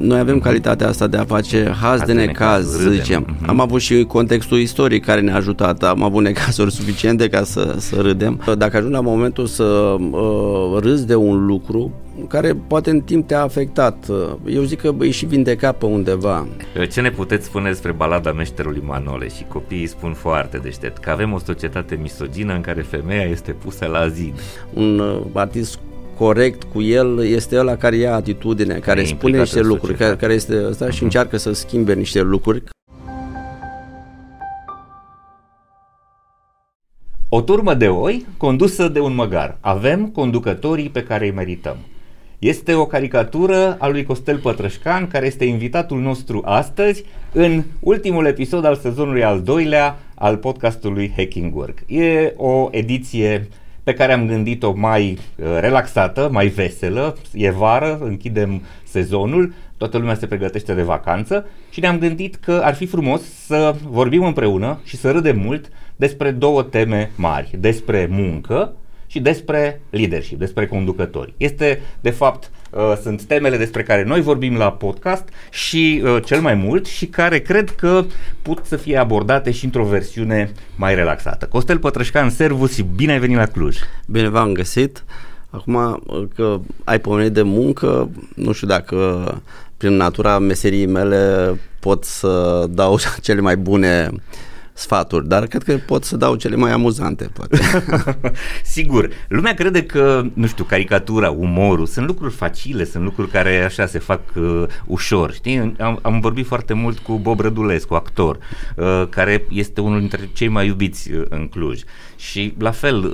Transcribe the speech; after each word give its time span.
noi 0.00 0.18
avem 0.18 0.38
calitatea 0.38 0.88
asta 0.88 1.06
de 1.06 1.16
a 1.16 1.24
face 1.24 1.72
haz 1.80 2.00
de 2.02 2.12
necaz, 2.12 2.70
să 2.70 2.90
zicem. 2.90 3.26
Uh-huh. 3.26 3.46
Am 3.46 3.60
avut 3.60 3.80
și 3.80 4.04
contextul 4.04 4.58
istoric 4.58 5.04
care 5.04 5.20
ne-a 5.20 5.34
ajutat, 5.34 5.82
am 5.82 6.02
avut 6.02 6.22
necazuri 6.22 6.72
suficiente 6.72 7.28
ca 7.28 7.44
să, 7.44 7.74
să 7.78 8.00
râdem. 8.00 8.40
Dacă 8.58 8.76
ajung 8.76 8.92
la 8.92 9.00
momentul 9.00 9.46
să 9.46 9.64
uh, 9.64 10.80
râzi 10.80 11.06
de 11.06 11.14
un 11.14 11.46
lucru, 11.46 11.92
care 12.28 12.56
poate 12.66 12.90
în 12.90 13.00
timp 13.00 13.26
te-a 13.26 13.42
afectat. 13.42 14.06
Eu 14.46 14.62
zic 14.62 14.80
că 14.80 14.94
e 15.00 15.10
și 15.10 15.26
vindecat 15.26 15.78
pe 15.78 15.86
undeva. 15.86 16.46
Ce 16.92 17.00
ne 17.00 17.10
puteți 17.10 17.46
spune 17.46 17.68
despre 17.68 17.92
balada 17.92 18.32
meșterului 18.32 18.82
Manole? 18.86 19.28
Și 19.28 19.44
copiii 19.48 19.86
spun 19.86 20.12
foarte 20.12 20.56
deștept 20.56 20.98
că 20.98 21.10
avem 21.10 21.32
o 21.32 21.38
societate 21.38 21.98
misogină 22.02 22.54
în 22.54 22.60
care 22.60 22.82
femeia 22.82 23.24
este 23.24 23.52
pusă 23.52 23.86
la 23.86 24.08
zid. 24.08 24.40
Un 24.74 24.98
uh, 24.98 25.20
artist 25.32 25.78
corect 26.18 26.62
cu 26.62 26.82
el 26.82 27.24
este 27.24 27.58
ăla 27.58 27.76
care 27.76 27.96
ia 27.96 28.14
atitudine, 28.14 28.74
care 28.74 29.04
spune 29.04 29.38
niște 29.38 29.60
lucruri, 29.60 29.96
care, 29.96 30.16
care 30.16 30.32
este 30.32 30.64
ăsta 30.66 30.86
uh-huh. 30.86 30.90
și 30.90 30.94
mhm. 30.94 31.04
încearcă 31.04 31.36
să 31.36 31.52
schimbe 31.52 31.94
niște 31.94 32.20
lucruri. 32.20 32.62
O 37.28 37.40
turmă 37.40 37.74
de 37.74 37.88
oi 37.88 38.26
condusă 38.36 38.88
de 38.88 39.00
un 39.00 39.14
măgar. 39.14 39.56
Avem 39.60 40.06
conducătorii 40.06 40.88
pe 40.88 41.02
care 41.02 41.24
îi 41.24 41.32
merităm. 41.32 41.76
Este 42.38 42.74
o 42.74 42.86
caricatură 42.86 43.76
a 43.78 43.88
lui 43.88 44.04
Costel 44.04 44.38
Pătrășcan, 44.38 45.08
care 45.08 45.26
este 45.26 45.44
invitatul 45.44 46.00
nostru 46.00 46.42
astăzi 46.44 47.04
în 47.32 47.62
ultimul 47.80 48.26
episod 48.26 48.64
al 48.64 48.76
sezonului 48.76 49.24
al 49.24 49.42
doilea 49.42 49.98
al 50.14 50.36
podcastului 50.36 51.12
Hacking 51.16 51.56
Work. 51.56 51.78
E 51.86 52.32
o 52.36 52.68
ediție 52.70 53.48
pe 53.88 53.94
care 53.94 54.12
am 54.12 54.26
gândit-o 54.26 54.72
mai 54.76 55.18
uh, 55.36 55.46
relaxată, 55.60 56.28
mai 56.32 56.46
veselă, 56.46 57.16
e 57.32 57.50
vară, 57.50 57.98
închidem 58.02 58.62
sezonul, 58.84 59.52
toată 59.76 59.98
lumea 59.98 60.14
se 60.14 60.26
pregătește 60.26 60.74
de 60.74 60.82
vacanță 60.82 61.46
și 61.70 61.80
ne-am 61.80 61.98
gândit 61.98 62.34
că 62.34 62.60
ar 62.64 62.74
fi 62.74 62.86
frumos 62.86 63.22
să 63.22 63.74
vorbim 63.84 64.24
împreună 64.24 64.80
și 64.84 64.96
să 64.96 65.10
râdem 65.10 65.38
mult 65.38 65.68
despre 65.96 66.30
două 66.30 66.62
teme 66.62 67.10
mari, 67.16 67.50
despre 67.58 68.08
muncă 68.10 68.72
și 69.10 69.20
despre 69.20 69.80
leadership, 69.90 70.38
despre 70.38 70.66
conducători. 70.66 71.34
Este, 71.36 71.80
de 72.00 72.10
fapt, 72.10 72.50
uh, 72.70 72.92
sunt 73.02 73.22
temele 73.22 73.56
despre 73.56 73.82
care 73.82 74.04
noi 74.04 74.20
vorbim 74.20 74.56
la 74.56 74.72
podcast 74.72 75.28
și 75.50 76.02
uh, 76.04 76.22
cel 76.24 76.40
mai 76.40 76.54
mult 76.54 76.86
și 76.86 77.06
care 77.06 77.38
cred 77.38 77.70
că 77.70 78.04
pot 78.42 78.64
să 78.64 78.76
fie 78.76 78.96
abordate 78.96 79.50
și 79.50 79.64
într-o 79.64 79.84
versiune 79.84 80.52
mai 80.76 80.94
relaxată. 80.94 81.46
Costel 81.46 81.78
Pătrășcan, 81.78 82.30
servus 82.30 82.74
și 82.74 82.82
bine 82.82 83.12
ai 83.12 83.18
venit 83.18 83.36
la 83.36 83.46
Cluj! 83.46 83.76
Bine 84.06 84.28
v-am 84.28 84.52
găsit! 84.52 85.04
Acum 85.50 86.02
că 86.34 86.60
ai 86.84 87.00
pomenit 87.00 87.32
de 87.32 87.42
muncă, 87.42 88.10
nu 88.34 88.52
știu 88.52 88.66
dacă 88.66 89.42
prin 89.76 89.92
natura 89.92 90.38
meseriei 90.38 90.86
mele 90.86 91.54
pot 91.80 92.04
să 92.04 92.64
dau 92.70 92.98
cele 93.22 93.40
mai 93.40 93.56
bune 93.56 94.10
uh, 94.12 94.18
sfaturi, 94.78 95.28
dar 95.28 95.46
cred 95.46 95.62
că 95.62 95.76
pot 95.86 96.04
să 96.04 96.16
dau 96.16 96.34
cele 96.34 96.56
mai 96.56 96.70
amuzante, 96.70 97.30
poate. 97.32 97.58
Sigur, 98.74 99.10
lumea 99.28 99.54
crede 99.54 99.82
că, 99.82 100.24
nu 100.32 100.46
știu, 100.46 100.64
caricatura, 100.64 101.30
umorul, 101.30 101.86
sunt 101.86 102.06
lucruri 102.06 102.34
facile, 102.34 102.84
sunt 102.84 103.04
lucruri 103.04 103.30
care 103.30 103.64
așa 103.64 103.86
se 103.86 103.98
fac 103.98 104.20
uh, 104.36 104.64
ușor, 104.86 105.32
știi? 105.32 105.74
Am, 105.78 105.98
am 106.02 106.20
vorbit 106.20 106.46
foarte 106.46 106.72
mult 106.72 106.98
cu 106.98 107.12
Bob 107.12 107.40
Rădulescu, 107.40 107.94
actor, 107.94 108.38
uh, 108.76 109.04
care 109.08 109.44
este 109.50 109.80
unul 109.80 109.98
dintre 109.98 110.28
cei 110.32 110.48
mai 110.48 110.66
iubiți 110.66 111.12
uh, 111.12 111.22
în 111.28 111.48
Cluj. 111.48 111.80
Și 112.16 112.54
la 112.58 112.70
fel, 112.70 113.04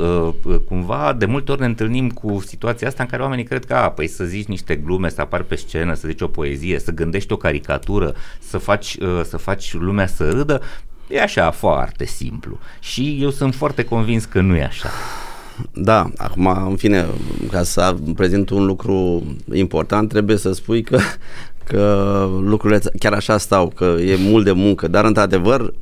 uh, 0.44 0.54
cumva, 0.68 1.14
de 1.18 1.26
multe 1.26 1.52
ori 1.52 1.60
ne 1.60 1.66
întâlnim 1.66 2.10
cu 2.10 2.42
situația 2.46 2.88
asta 2.88 3.02
în 3.02 3.08
care 3.08 3.22
oamenii 3.22 3.44
cred 3.44 3.64
că, 3.64 3.74
a, 3.74 3.90
păi 3.90 4.06
să 4.06 4.24
zici 4.24 4.46
niște 4.46 4.74
glume, 4.76 5.08
să 5.08 5.20
apar 5.20 5.42
pe 5.42 5.54
scenă, 5.54 5.94
să 5.94 6.08
zici 6.08 6.20
o 6.20 6.28
poezie, 6.28 6.78
să 6.78 6.90
gândești 6.90 7.32
o 7.32 7.36
caricatură, 7.36 8.14
să 8.38 8.58
faci, 8.58 8.96
uh, 9.00 9.20
să 9.24 9.36
faci 9.36 9.74
lumea 9.74 10.06
să 10.06 10.30
râdă, 10.30 10.60
E 11.08 11.22
așa, 11.22 11.50
foarte 11.50 12.04
simplu. 12.04 12.58
Și 12.80 13.18
eu 13.20 13.30
sunt 13.30 13.54
foarte 13.54 13.84
convins 13.84 14.24
că 14.24 14.40
nu 14.40 14.56
e 14.56 14.64
așa. 14.64 14.88
Da, 15.72 16.10
acum, 16.16 16.46
în 16.68 16.76
fine, 16.76 17.06
ca 17.50 17.62
să 17.62 17.96
prezint 18.14 18.50
un 18.50 18.64
lucru 18.64 19.22
important, 19.52 20.08
trebuie 20.08 20.36
să 20.36 20.52
spui 20.52 20.82
că, 20.82 20.98
că 21.64 22.28
lucrurile 22.40 22.80
chiar 22.98 23.12
așa 23.12 23.38
stau, 23.38 23.68
că 23.68 23.84
e 23.84 24.16
mult 24.16 24.44
de 24.44 24.52
muncă, 24.52 24.88
dar 24.88 25.04
într-adevăr, 25.04 25.74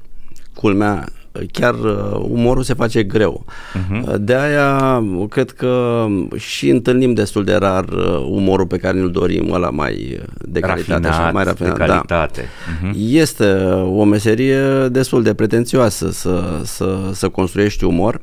culmea, 0.54 1.08
chiar 1.52 1.74
uh, 1.74 2.20
umorul 2.28 2.62
se 2.62 2.74
face 2.74 3.02
greu. 3.02 3.44
Uh-huh. 3.44 4.16
De 4.18 4.34
aia 4.34 5.02
cred 5.28 5.50
că 5.50 6.04
și 6.36 6.68
întâlnim 6.68 7.14
destul 7.14 7.44
de 7.44 7.54
rar 7.54 7.84
uh, 7.84 8.26
umorul 8.28 8.66
pe 8.66 8.76
care 8.76 8.98
ne-l 8.98 9.10
dorim, 9.10 9.52
ăla 9.52 9.70
mai 9.70 10.20
de 10.38 10.60
calitate, 10.60 11.08
așa, 11.08 11.30
mai 11.30 11.44
rafinat. 11.44 11.78
De 11.78 11.84
calitate. 11.84 12.40
Da. 12.40 12.88
Uh-huh. 12.88 12.92
Este 12.96 13.52
o 13.74 14.04
meserie 14.04 14.88
destul 14.88 15.22
de 15.22 15.34
pretențioasă 15.34 16.10
să, 16.10 16.60
să, 16.64 17.10
să 17.12 17.28
construiești 17.28 17.84
umor, 17.84 18.20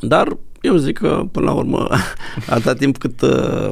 dar 0.00 0.36
eu 0.60 0.76
zic 0.76 0.98
că 0.98 1.22
până 1.32 1.46
la 1.46 1.52
urmă 1.52 1.88
atâta 2.48 2.74
timp 2.74 2.98
cât 2.98 3.20
uh, 3.20 3.70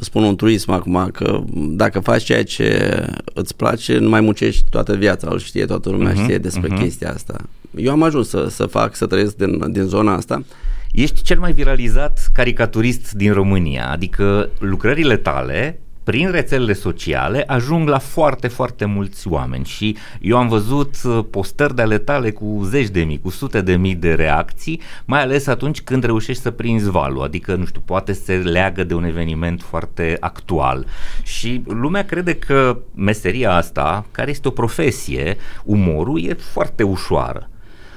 spun 0.00 0.22
un 0.22 0.36
truism 0.36 0.70
acum, 0.70 1.08
că 1.12 1.42
dacă 1.54 2.00
faci 2.00 2.22
ceea 2.22 2.44
ce 2.44 3.00
îți 3.34 3.56
place, 3.56 3.98
nu 3.98 4.08
mai 4.08 4.20
muncești 4.20 4.64
toată 4.70 4.94
viața, 4.94 5.28
îl 5.30 5.38
știe 5.38 5.64
toată 5.64 5.90
lumea, 5.90 6.12
uh-huh, 6.12 6.22
știe 6.22 6.38
despre 6.38 6.74
uh-huh. 6.74 6.80
chestia 6.80 7.12
asta. 7.12 7.36
Eu 7.76 7.92
am 7.92 8.02
ajuns 8.02 8.28
să, 8.28 8.46
să 8.50 8.66
fac, 8.66 8.94
să 8.94 9.06
trăiesc 9.06 9.36
din, 9.36 9.72
din 9.72 9.82
zona 9.82 10.14
asta. 10.14 10.44
Ești 10.92 11.22
cel 11.22 11.38
mai 11.38 11.52
viralizat 11.52 12.28
caricaturist 12.32 13.12
din 13.12 13.32
România, 13.32 13.90
adică 13.90 14.50
lucrările 14.58 15.16
tale 15.16 15.80
prin 16.04 16.30
rețelele 16.30 16.72
sociale 16.72 17.44
ajung 17.46 17.88
la 17.88 17.98
foarte, 17.98 18.48
foarte 18.48 18.84
mulți 18.84 19.28
oameni 19.28 19.64
și 19.64 19.96
eu 20.20 20.36
am 20.36 20.48
văzut 20.48 20.94
uh, 21.04 21.24
postări 21.30 21.74
de 21.74 21.82
ale 21.82 21.98
tale 21.98 22.30
cu 22.30 22.60
zeci 22.64 22.88
de 22.88 23.02
mii, 23.02 23.20
cu 23.20 23.30
sute 23.30 23.60
de 23.60 23.76
mii 23.76 23.94
de 23.94 24.14
reacții, 24.14 24.80
mai 25.04 25.20
ales 25.20 25.46
atunci 25.46 25.82
când 25.82 26.04
reușești 26.04 26.42
să 26.42 26.50
prinzi 26.50 26.90
valul, 26.90 27.22
adică, 27.22 27.54
nu 27.54 27.64
știu, 27.64 27.82
poate 27.84 28.12
se 28.12 28.34
leagă 28.34 28.84
de 28.84 28.94
un 28.94 29.04
eveniment 29.04 29.62
foarte 29.62 30.16
actual 30.20 30.86
și 31.22 31.62
lumea 31.66 32.04
crede 32.04 32.34
că 32.34 32.78
meseria 32.94 33.54
asta, 33.54 34.06
care 34.10 34.30
este 34.30 34.48
o 34.48 34.50
profesie, 34.50 35.36
umorul, 35.64 36.24
e 36.24 36.32
foarte 36.32 36.82
ușoară. 36.82 37.48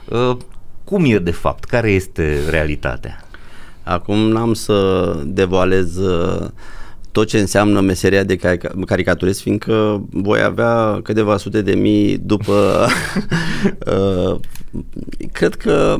Uh, 0.05 0.37
cum 0.83 1.05
e 1.05 1.17
de 1.17 1.31
fapt? 1.31 1.63
Care 1.63 1.91
este 1.91 2.39
realitatea? 2.49 3.21
Acum 3.83 4.17
n-am 4.17 4.53
să 4.53 5.13
devoalez 5.25 5.95
uh, 5.95 6.47
tot 7.17 7.27
ce 7.27 7.39
înseamnă 7.39 7.79
meseria 7.79 8.23
de 8.23 8.35
caricaturist, 8.85 9.41
fiindcă 9.41 10.05
voi 10.09 10.41
avea 10.41 10.99
câteva 11.03 11.37
sute 11.37 11.61
de 11.61 11.75
mii 11.75 12.17
după... 12.17 12.87
uh, 13.93 14.35
cred 15.31 15.55
că, 15.55 15.97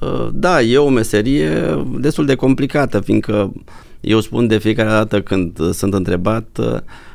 uh, 0.00 0.28
da, 0.32 0.62
e 0.62 0.78
o 0.78 0.88
meserie 0.88 1.50
destul 1.98 2.26
de 2.26 2.34
complicată, 2.34 3.00
fiindcă 3.00 3.52
eu 4.00 4.20
spun 4.20 4.46
de 4.46 4.58
fiecare 4.58 4.88
dată 4.88 5.22
când 5.22 5.72
sunt 5.72 5.94
întrebat 5.94 6.58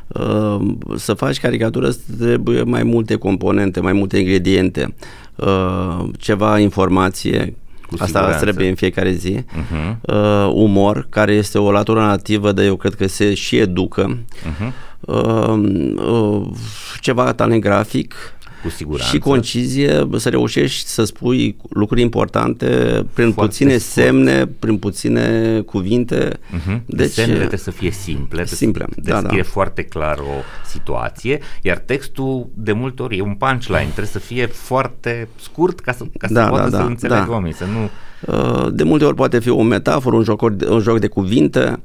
uh, 0.08 0.60
să 0.96 1.14
faci 1.14 1.40
caricatură 1.40 1.90
trebuie 2.20 2.64
mai 2.64 2.84
multe 2.84 3.16
componente, 3.16 3.80
mai 3.80 3.94
multe 3.94 4.18
ingrediente, 4.18 4.96
uh, 5.36 6.06
ceva 6.18 6.60
informație, 6.60 7.56
cu 7.98 8.04
Asta 8.04 8.20
siguranță. 8.20 8.44
trebuie 8.46 8.70
în 8.70 8.76
fiecare 8.76 9.12
zi. 9.12 9.40
Uh-huh. 9.40 9.96
Uh, 10.02 10.50
umor, 10.54 11.08
care 11.10 11.34
este 11.34 11.58
o 11.58 11.72
latură 11.72 12.00
nativă, 12.00 12.52
dar 12.52 12.66
eu 12.66 12.76
cred 12.76 12.94
că 12.94 13.08
se 13.08 13.34
și 13.34 13.58
educă. 13.58 14.18
Uh-huh. 14.18 14.72
Uh, 15.00 15.54
uh, 15.96 16.46
ceva 17.00 17.34
talent 17.34 17.62
grafic, 17.62 18.16
cu 18.64 18.70
siguranță. 18.70 19.16
Și 19.16 19.20
concizie, 19.22 20.08
să 20.16 20.30
reușești 20.30 20.88
să 20.88 21.04
spui 21.04 21.56
lucruri 21.70 22.02
importante 22.02 22.66
prin 23.14 23.32
Foarte 23.32 23.42
puține 23.42 23.78
scurt. 23.78 24.06
semne, 24.06 24.46
prin 24.46 24.78
puține 24.78 25.60
cuvinte. 25.60 26.30
Uh-huh. 26.30 26.82
Deci, 26.86 27.12
Semnele 27.12 27.38
trebuie 27.38 27.60
să 27.60 27.72
fie 27.72 27.92
simple, 27.92 28.46
simple. 28.46 28.86
descrie 28.96 29.22
da, 29.22 29.36
da. 29.36 29.44
foarte 29.44 29.84
clar 29.84 30.18
o 30.18 30.44
situație, 30.66 31.40
iar 31.62 31.78
textul 31.78 32.50
de 32.54 32.72
multe 32.72 33.02
ori 33.02 33.18
e 33.18 33.22
un 33.22 33.36
punchline, 33.36 33.84
trebuie 33.84 34.06
să 34.06 34.20
fie 34.20 34.46
foarte 34.46 35.28
scurt 35.40 35.80
ca 35.80 35.92
să, 35.92 36.04
ca 36.18 36.28
să 36.28 36.34
da, 36.34 36.48
poată 36.48 36.70
da, 36.70 36.78
să 36.78 36.84
da, 36.84 36.90
înțeleagă 36.90 37.26
da. 37.26 37.32
oamenii, 37.32 37.56
să 37.56 37.66
nu... 37.66 37.90
Uh, 38.28 38.68
de 38.74 38.84
multe 38.84 39.06
ori 39.06 39.16
poate 39.16 39.40
fi 39.40 39.50
o 39.50 39.62
metaforă, 39.62 40.16
un 40.16 40.24
joc, 40.24 40.42
un 40.70 40.80
joc 40.80 41.00
de 41.00 41.08
cuvinte, 41.08 41.80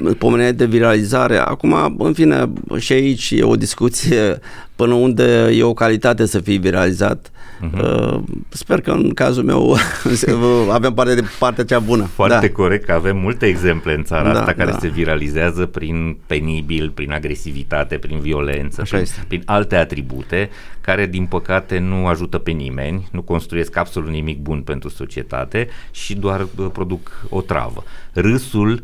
uh, 0.00 0.16
pomenea 0.18 0.52
de 0.52 0.64
viralizare. 0.64 1.36
Acum, 1.36 1.96
în 1.98 2.12
fine, 2.12 2.52
și 2.78 2.92
aici 2.92 3.30
e 3.30 3.42
o 3.42 3.56
discuție 3.56 4.38
până 4.76 4.94
unde 4.94 5.50
e 5.52 5.62
o 5.62 5.74
calitate 5.74 6.26
să 6.26 6.40
fii 6.40 6.58
viralizat. 6.58 7.30
Uh-huh. 7.62 8.20
Sper 8.48 8.80
că 8.80 8.90
în 8.90 9.14
cazul 9.14 9.44
meu 9.44 9.76
avem 10.70 10.92
parte 10.92 11.14
de 11.14 11.24
partea 11.38 11.64
cea 11.64 11.78
bună. 11.78 12.04
Foarte 12.04 12.46
da. 12.46 12.52
corect 12.52 12.84
că 12.84 12.92
avem 12.92 13.16
multe 13.16 13.46
exemple 13.46 13.94
în 13.94 14.02
țara 14.02 14.32
da, 14.32 14.38
asta 14.38 14.52
care 14.52 14.70
da. 14.70 14.78
se 14.78 14.88
viralizează 14.88 15.66
prin 15.66 16.16
penibil, 16.26 16.90
prin 16.90 17.12
agresivitate, 17.12 17.96
prin 17.96 18.18
violență, 18.18 18.82
prin, 18.90 19.04
prin 19.28 19.42
alte 19.44 19.76
atribute 19.76 20.50
care 20.80 21.06
din 21.06 21.26
păcate 21.26 21.78
nu 21.78 22.06
ajută 22.06 22.38
pe 22.38 22.50
nimeni, 22.50 23.08
nu 23.10 23.22
construiesc 23.22 23.76
absolut 23.76 24.10
nimic 24.10 24.38
bun 24.38 24.60
pentru 24.60 24.88
societate 24.88 25.68
și 25.90 26.14
doar 26.14 26.46
produc 26.72 27.26
o 27.28 27.40
travă. 27.40 27.84
Râsul 28.12 28.82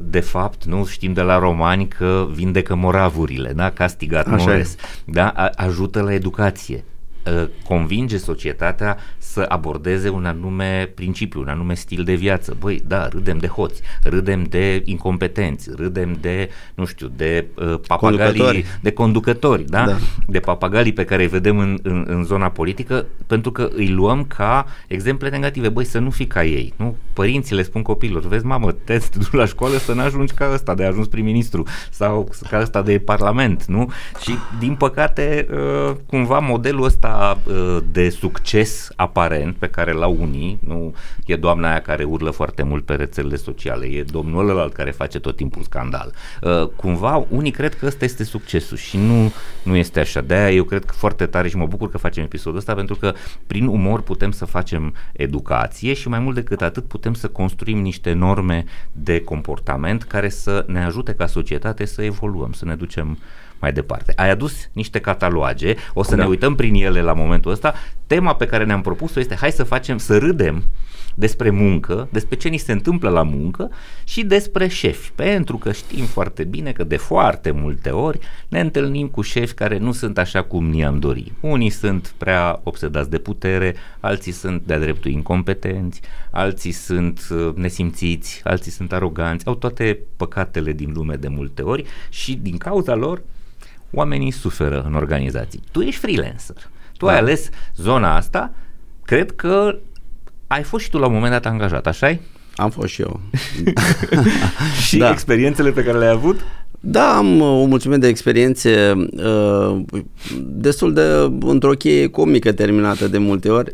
de 0.00 0.20
fapt, 0.20 0.64
nu 0.64 0.84
știm 0.84 1.12
de 1.12 1.20
la 1.20 1.38
romani 1.38 1.88
că 1.88 2.26
vindecă 2.30 2.74
moravurile, 2.74 3.52
da? 3.52 3.70
castigat 3.70 4.26
Așa 4.26 4.36
mores, 4.36 4.74
e. 4.74 4.76
da? 5.04 5.28
A- 5.28 5.50
ajută 5.56 6.00
la 6.02 6.12
educație, 6.12 6.76
uh, 6.76 6.97
convinge 7.64 8.16
societatea 8.16 8.96
să 9.18 9.44
abordeze 9.48 10.08
un 10.08 10.24
anume 10.24 10.92
principiu, 10.94 11.40
un 11.40 11.48
anume 11.48 11.74
stil 11.74 12.04
de 12.04 12.14
viață. 12.14 12.56
Băi, 12.60 12.82
da, 12.86 13.08
râdem 13.08 13.38
de 13.38 13.46
hoți, 13.46 13.80
râdem 14.02 14.44
de 14.44 14.82
incompetenți, 14.84 15.70
râdem 15.76 16.18
de, 16.20 16.50
nu 16.74 16.84
știu, 16.84 17.10
de 17.16 17.46
uh, 17.54 17.78
papagalii, 17.86 18.38
Conducători. 18.38 18.64
de 18.80 18.90
conducători, 18.90 19.64
da? 19.64 19.86
Da. 19.86 19.96
de 20.26 20.40
papagalii 20.40 20.92
pe 20.92 21.04
care 21.04 21.22
îi 21.22 21.28
vedem 21.28 21.58
în, 21.58 21.78
în, 21.82 22.04
în 22.08 22.24
zona 22.24 22.48
politică, 22.48 23.06
pentru 23.26 23.52
că 23.52 23.70
îi 23.74 23.88
luăm 23.88 24.24
ca 24.24 24.66
exemple 24.86 25.28
negative. 25.28 25.68
Băi, 25.68 25.84
să 25.84 25.98
nu 25.98 26.10
fii 26.10 26.26
ca 26.26 26.44
ei. 26.44 26.72
Nu? 26.76 26.96
Părinții 27.12 27.56
le 27.56 27.62
spun 27.62 27.82
copilor, 27.82 28.26
vezi, 28.26 28.44
mamă, 28.44 28.72
te 28.72 28.98
te 28.98 29.18
duci 29.18 29.32
la 29.32 29.44
școală 29.46 29.76
să 29.76 29.92
nu 29.92 30.00
ajungi 30.00 30.34
ca 30.34 30.50
ăsta 30.52 30.74
de 30.74 30.84
ajuns 30.84 31.06
prim-ministru 31.06 31.66
sau 31.90 32.28
ca 32.50 32.60
ăsta 32.60 32.82
de 32.82 32.98
parlament, 32.98 33.64
nu? 33.64 33.90
Și, 34.20 34.34
din 34.58 34.74
păcate, 34.74 35.46
uh, 35.50 35.96
cumva 36.06 36.38
modelul 36.38 36.84
ăsta 36.84 37.08
uh, 37.18 37.78
de 37.90 38.10
succes 38.10 38.90
aparent 38.96 39.56
pe 39.56 39.68
care 39.68 39.92
l-au 39.92 40.16
unii, 40.20 40.58
nu 40.66 40.94
e 41.26 41.36
doamna 41.36 41.68
aia 41.68 41.80
care 41.80 42.04
urlă 42.04 42.30
foarte 42.30 42.62
mult 42.62 42.84
pe 42.84 42.94
rețelele 42.94 43.36
sociale, 43.36 43.86
e 43.86 44.02
domnul 44.02 44.48
ălalt 44.48 44.72
care 44.72 44.90
face 44.90 45.18
tot 45.18 45.36
timpul 45.36 45.62
scandal. 45.62 46.12
Uh, 46.42 46.66
Cumva, 46.76 47.26
unii 47.28 47.50
cred 47.50 47.74
că 47.74 47.86
ăsta 47.86 48.04
este 48.04 48.24
succesul 48.24 48.76
și 48.76 48.96
nu, 48.96 49.32
nu 49.62 49.76
este 49.76 50.00
așa. 50.00 50.20
De-aia 50.20 50.50
eu 50.50 50.64
cred 50.64 50.84
că 50.84 50.92
foarte 50.92 51.26
tare 51.26 51.48
și 51.48 51.56
mă 51.56 51.66
bucur 51.66 51.90
că 51.90 51.98
facem 51.98 52.22
episodul 52.22 52.58
ăsta 52.58 52.74
pentru 52.74 52.94
că 52.94 53.14
prin 53.46 53.66
umor 53.66 54.02
putem 54.02 54.30
să 54.30 54.44
facem 54.44 54.94
educație 55.12 55.92
și 55.94 56.08
mai 56.08 56.18
mult 56.18 56.34
decât 56.34 56.62
atât 56.62 56.84
putem 56.84 57.14
să 57.14 57.28
construim 57.28 57.78
niște 57.78 58.12
norme 58.12 58.64
de 58.92 59.20
comportament 59.20 60.02
care 60.02 60.28
să 60.28 60.64
ne 60.66 60.84
ajute 60.84 61.12
ca 61.12 61.26
societate 61.26 61.84
să 61.84 62.02
evoluăm, 62.02 62.52
să 62.52 62.64
ne 62.64 62.74
ducem 62.74 63.18
mai 63.60 63.72
departe. 63.72 64.12
Ai 64.16 64.30
adus 64.30 64.68
niște 64.72 64.98
cataloage, 64.98 65.74
o 65.94 66.02
să 66.02 66.16
Da. 66.16 66.22
ne 66.22 66.28
uităm 66.28 66.54
prin 66.54 66.74
ele 66.74 67.00
la 67.02 67.12
momentul 67.12 67.50
ăsta. 67.50 67.74
Tema 68.06 68.34
pe 68.34 68.46
care 68.46 68.64
ne-am 68.64 68.80
propus-o 68.80 69.20
este 69.20 69.34
hai 69.34 69.52
să 69.52 69.64
facem, 69.64 69.98
să 69.98 70.18
râdem 70.18 70.64
despre 71.14 71.50
muncă, 71.50 72.08
despre 72.12 72.36
ce 72.36 72.48
ni 72.48 72.56
se 72.56 72.72
întâmplă 72.72 73.08
la 73.10 73.22
muncă 73.22 73.70
și 74.04 74.24
despre 74.24 74.68
șefi. 74.68 75.10
Pentru 75.14 75.56
că 75.56 75.72
știm 75.72 76.04
foarte 76.04 76.44
bine 76.44 76.72
că 76.72 76.84
de 76.84 76.96
foarte 76.96 77.50
multe 77.50 77.90
ori 77.90 78.18
ne 78.48 78.60
întâlnim 78.60 79.06
cu 79.08 79.20
șefi 79.22 79.54
care 79.54 79.78
nu 79.78 79.92
sunt 79.92 80.18
așa 80.18 80.42
cum 80.42 80.70
ni-am 80.70 80.98
dori. 80.98 81.32
Unii 81.40 81.70
sunt 81.70 82.14
prea 82.16 82.60
obsedați 82.62 83.10
de 83.10 83.18
putere, 83.18 83.74
alții 84.00 84.32
sunt 84.32 84.62
de-a 84.66 84.78
dreptul 84.78 85.10
incompetenți, 85.10 86.00
alții 86.30 86.72
sunt 86.72 87.28
uh, 87.30 87.54
nesimțiți, 87.54 88.40
alții 88.44 88.72
sunt 88.72 88.92
aroganți, 88.92 89.46
au 89.46 89.54
toate 89.54 89.98
păcatele 90.16 90.72
din 90.72 90.92
lume 90.94 91.14
de 91.14 91.28
multe 91.28 91.62
ori 91.62 91.84
și 92.08 92.34
din 92.34 92.56
cauza 92.56 92.94
lor 92.94 93.22
oamenii 93.92 94.30
suferă 94.30 94.84
în 94.86 94.94
organizații. 94.94 95.60
Tu 95.72 95.80
ești 95.80 96.00
freelancer. 96.00 96.56
Tu 96.96 97.06
Da. 97.06 97.12
ai 97.12 97.18
ales 97.18 97.48
zona 97.76 98.16
asta, 98.16 98.52
cred 99.04 99.30
că 99.30 99.78
ai 100.46 100.62
fost 100.62 100.84
și 100.84 100.90
tu 100.90 100.98
la 100.98 101.06
un 101.06 101.12
moment 101.12 101.32
dat 101.32 101.46
angajat, 101.46 101.86
așa 101.86 102.18
Am 102.56 102.70
fost 102.70 102.88
și 102.88 103.00
eu. 103.00 103.20
Și 104.86 104.96
Da. 104.98 105.10
experiențele 105.10 105.70
pe 105.70 105.82
care 105.84 105.98
le-ai 105.98 106.10
avut? 106.12 106.40
Da, 106.80 107.16
am 107.16 107.40
uh, 107.40 107.46
o 107.46 107.64
mulțime 107.64 107.96
de 107.96 108.06
experiențe 108.06 108.92
uh, 109.12 109.80
destul 110.40 110.92
de 110.92 111.02
într-o 111.40 111.70
cheie 111.72 112.08
comică 112.08 112.52
terminată 112.52 113.08
de 113.08 113.18
multe 113.18 113.48
ori, 113.50 113.72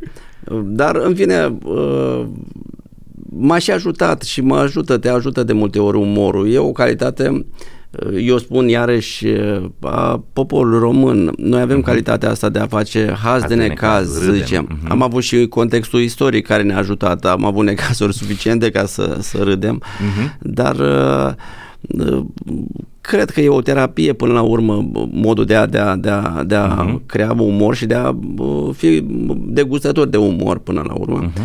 Uh, 0.51 0.61
dar 0.65 0.97
în 0.97 1.15
fine 1.15 1.59
uh, 1.65 2.25
m-a 3.31 3.59
și 3.59 3.71
ajutat 3.71 4.23
și 4.23 4.41
mă 4.41 4.57
ajută, 4.57 4.99
te 4.99 5.09
ajută 5.09 5.43
de 5.43 5.53
multe 5.53 5.79
ori 5.79 5.97
umorul. 5.97 6.51
E 6.53 6.59
o 6.59 6.73
calitate, 6.73 7.29
uh, 7.29 7.45
eu 8.21 8.39
spun 8.39 8.69
iarăși, 8.69 9.27
uh, 9.27 9.65
a 9.81 10.23
poporului 10.33 10.79
român. 10.79 11.33
Noi 11.37 11.61
avem 11.61 11.81
calitatea 11.81 12.31
asta 12.31 12.49
de 12.49 12.59
a 12.59 12.67
face 12.67 13.15
haz 13.23 13.43
de 13.45 13.55
necaz, 13.55 14.13
să 14.13 14.25
râdem. 14.25 14.35
zicem. 14.41 14.69
Mhm. 14.83 14.91
Am 14.91 15.03
avut 15.03 15.23
și 15.23 15.47
contextul 15.47 16.01
istoric 16.01 16.47
care 16.47 16.63
ne-a 16.63 16.79
ajutat, 16.79 17.25
am 17.25 17.45
avut 17.45 17.65
necazuri 17.65 18.13
suficiente 18.23 18.71
ca 18.71 18.85
să, 18.87 19.17
să 19.21 19.39
râdem, 19.43 19.83
Mhm. 20.01 20.37
dar 20.41 20.77
uh, 20.77 21.33
uh, 22.11 22.25
cred 23.01 23.31
că 23.31 23.41
e 23.41 23.49
o 23.49 23.61
terapie 23.61 24.13
până 24.13 24.33
la 24.33 24.41
urmă 24.43 24.91
modul 25.13 25.45
de 25.45 25.55
a, 25.55 25.67
de 25.67 25.79
a, 25.79 25.97
de 25.97 26.11
a, 26.11 26.43
de 26.47 26.55
a 26.55 26.67
Mhm. 26.67 27.03
crea 27.07 27.35
umor 27.39 27.75
și 27.75 27.87
de 27.87 27.95
a 27.95 28.09
uh, 28.39 28.69
fi 28.77 29.05
degustător 29.47 30.07
de 30.07 30.17
umor 30.17 30.59
până 30.59 30.83
la 30.87 30.95
urmă. 30.99 31.19
Mhm. 31.35 31.43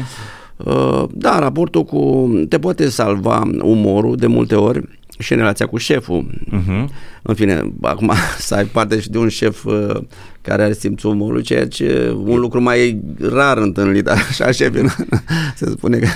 Uh, 0.57 1.03
Da, 1.11 1.39
raportul 1.39 1.83
cu... 1.83 2.29
te 2.49 2.59
poate 2.59 2.89
salva 2.89 3.49
umorul 3.61 4.15
de 4.15 4.27
multe 4.27 4.55
ori 4.55 4.81
și 5.19 5.31
în 5.31 5.37
relația 5.37 5.65
cu 5.65 5.77
șeful. 5.77 6.41
Mhm. 6.45 6.91
În 7.21 7.35
fine, 7.35 7.73
acum 7.81 8.11
să 8.37 8.55
ai 8.55 8.65
parte 8.65 8.99
și 8.99 9.09
de 9.09 9.17
un 9.17 9.29
șef 9.29 9.65
uh, 9.65 10.01
care 10.41 10.63
are 10.63 10.73
simțul 10.73 11.11
umorului, 11.11 11.43
ceea 11.43 11.67
ce 11.67 12.15
un 12.25 12.39
lucru 12.39 12.61
mai 12.61 13.01
rar 13.19 13.57
întâlnit 13.57 14.07
așa 14.29 14.51
șef, 14.51 14.75
se 15.55 15.69
spune 15.69 15.97
că 15.97 16.07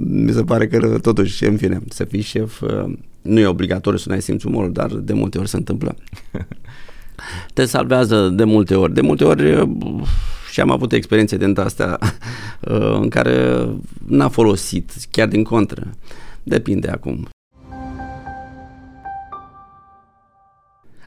mi 0.00 0.32
se 0.32 0.42
pare 0.42 0.66
că 0.66 0.98
totuși, 0.98 1.44
în 1.44 1.56
fine, 1.56 1.80
să 1.88 2.04
fii 2.04 2.20
șef 2.20 2.60
uh, 2.60 2.92
nu 3.22 3.40
e 3.40 3.46
obligatoriu 3.46 3.98
să 3.98 4.04
nu 4.08 4.14
ai 4.14 4.22
simțul 4.22 4.50
umorului, 4.50 4.74
dar 4.74 4.90
de 4.90 5.12
multe 5.12 5.38
ori 5.38 5.48
se 5.48 5.56
întâmplă. 5.56 5.96
Te 7.54 7.64
salvează 7.64 8.28
de 8.28 8.44
multe 8.44 8.74
ori. 8.74 8.94
De 8.94 9.00
multe 9.00 9.24
ori 9.24 9.52
uh, 9.52 9.68
și 10.50 10.60
am 10.60 10.70
avut 10.70 10.92
experiențe 10.92 11.36
din 11.36 11.58
astea 11.58 11.98
uh, 12.60 12.98
în 13.00 13.08
care 13.08 13.66
n-a 14.06 14.28
folosit, 14.28 14.92
chiar 15.10 15.28
din 15.28 15.42
contră. 15.42 15.90
Depinde 16.42 16.88
acum. 16.88 17.28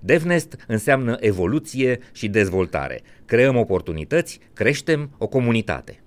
DevNest 0.00 0.64
înseamnă 0.66 1.16
evoluție 1.20 1.98
și 2.12 2.28
dezvoltare. 2.28 3.00
Creăm 3.24 3.56
oportunități, 3.56 4.40
creștem 4.52 5.10
o 5.18 5.26
comunitate. 5.26 6.02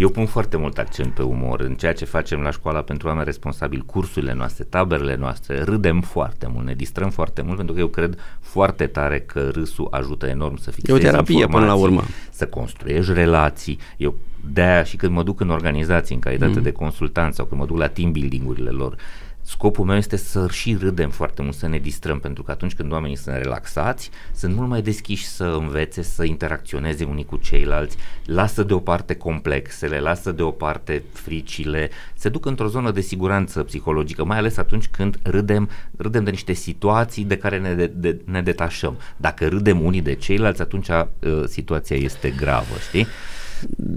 Eu 0.00 0.08
pun 0.08 0.26
foarte 0.26 0.56
mult 0.56 0.78
accent 0.78 1.14
pe 1.14 1.22
umor 1.22 1.60
în 1.60 1.74
ceea 1.74 1.92
ce 1.92 2.04
facem 2.04 2.40
la 2.40 2.50
școala 2.50 2.82
pentru 2.82 3.08
oameni 3.08 3.24
responsabili, 3.24 3.82
cursurile 3.86 4.32
noastre, 4.32 4.64
taberele 4.64 5.16
noastre, 5.16 5.62
râdem 5.62 6.00
foarte 6.00 6.46
mult, 6.52 6.66
ne 6.66 6.74
distrăm 6.74 7.10
foarte 7.10 7.42
mult 7.42 7.56
pentru 7.56 7.74
că 7.74 7.80
eu 7.80 7.86
cred 7.86 8.18
foarte 8.40 8.86
tare 8.86 9.20
că 9.20 9.48
râsul 9.48 9.88
ajută 9.90 10.26
enorm 10.26 10.56
să 10.56 10.70
fixezi 10.70 10.98
E 10.98 11.06
o 11.06 11.10
terapie 11.10 11.46
până 11.46 11.64
la 11.64 11.72
informații, 11.72 11.84
urmă. 11.84 12.02
să 12.30 12.46
construiești 12.46 13.12
relații. 13.12 13.78
Eu 13.96 14.14
de-aia 14.52 14.82
și 14.82 14.96
când 14.96 15.12
mă 15.12 15.22
duc 15.22 15.40
în 15.40 15.50
organizații 15.50 16.14
în 16.14 16.20
calitate 16.20 16.56
mm. 16.56 16.62
de 16.62 16.72
consultant 16.72 17.34
sau 17.34 17.44
când 17.44 17.60
mă 17.60 17.66
duc 17.66 17.78
la 17.78 17.88
team 17.88 18.12
building-urile 18.12 18.70
lor, 18.70 18.96
scopul 19.42 19.84
meu 19.84 19.96
este 19.96 20.16
să 20.16 20.46
și 20.50 20.76
râdem 20.80 21.10
foarte 21.10 21.42
mult, 21.42 21.54
să 21.54 21.68
ne 21.68 21.78
distrăm, 21.78 22.18
pentru 22.18 22.42
că 22.42 22.50
atunci 22.50 22.74
când 22.74 22.92
oamenii 22.92 23.16
sunt 23.16 23.36
relaxați, 23.36 24.10
sunt 24.34 24.54
mult 24.54 24.68
mai 24.68 24.82
deschiși 24.82 25.26
să 25.26 25.44
învețe, 25.44 26.02
să 26.02 26.24
interacționeze 26.24 27.04
unii 27.04 27.24
cu 27.24 27.36
ceilalți, 27.36 27.96
lasă 28.24 28.62
deoparte 28.62 29.14
complexele, 29.14 29.98
lasă 30.00 30.32
deoparte 30.32 31.02
fricile, 31.12 31.90
se 32.14 32.28
duc 32.28 32.46
într-o 32.46 32.68
zonă 32.68 32.90
de 32.90 33.00
siguranță 33.00 33.62
psihologică, 33.62 34.24
mai 34.24 34.38
ales 34.38 34.56
atunci 34.56 34.88
când 34.88 35.18
râdem, 35.22 35.68
râdem 35.96 36.24
de 36.24 36.30
niște 36.30 36.52
situații 36.52 37.24
de 37.24 37.36
care 37.36 37.58
ne, 37.58 37.74
de, 37.74 37.86
de, 37.86 38.20
ne 38.24 38.42
detașăm. 38.42 38.98
Dacă 39.16 39.48
râdem 39.48 39.84
unii 39.84 40.02
de 40.02 40.14
ceilalți, 40.14 40.60
atunci 40.60 40.88
uh, 40.88 41.04
situația 41.46 41.96
este 41.96 42.30
gravă, 42.36 42.74
știi? 42.88 43.06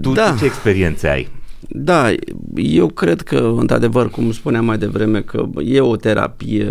Tu, 0.02 0.12
Da. 0.12 0.30
tu 0.30 0.38
ce 0.38 0.44
experiențe 0.44 1.08
ai? 1.08 1.28
Da, 1.68 2.14
eu 2.54 2.86
cred 2.88 3.20
că, 3.20 3.54
într-adevăr, 3.56 4.10
cum 4.10 4.32
spuneam 4.32 4.64
mai 4.64 4.78
devreme, 4.78 5.20
că 5.20 5.48
e 5.64 5.80
o 5.80 5.96
terapie 5.96 6.70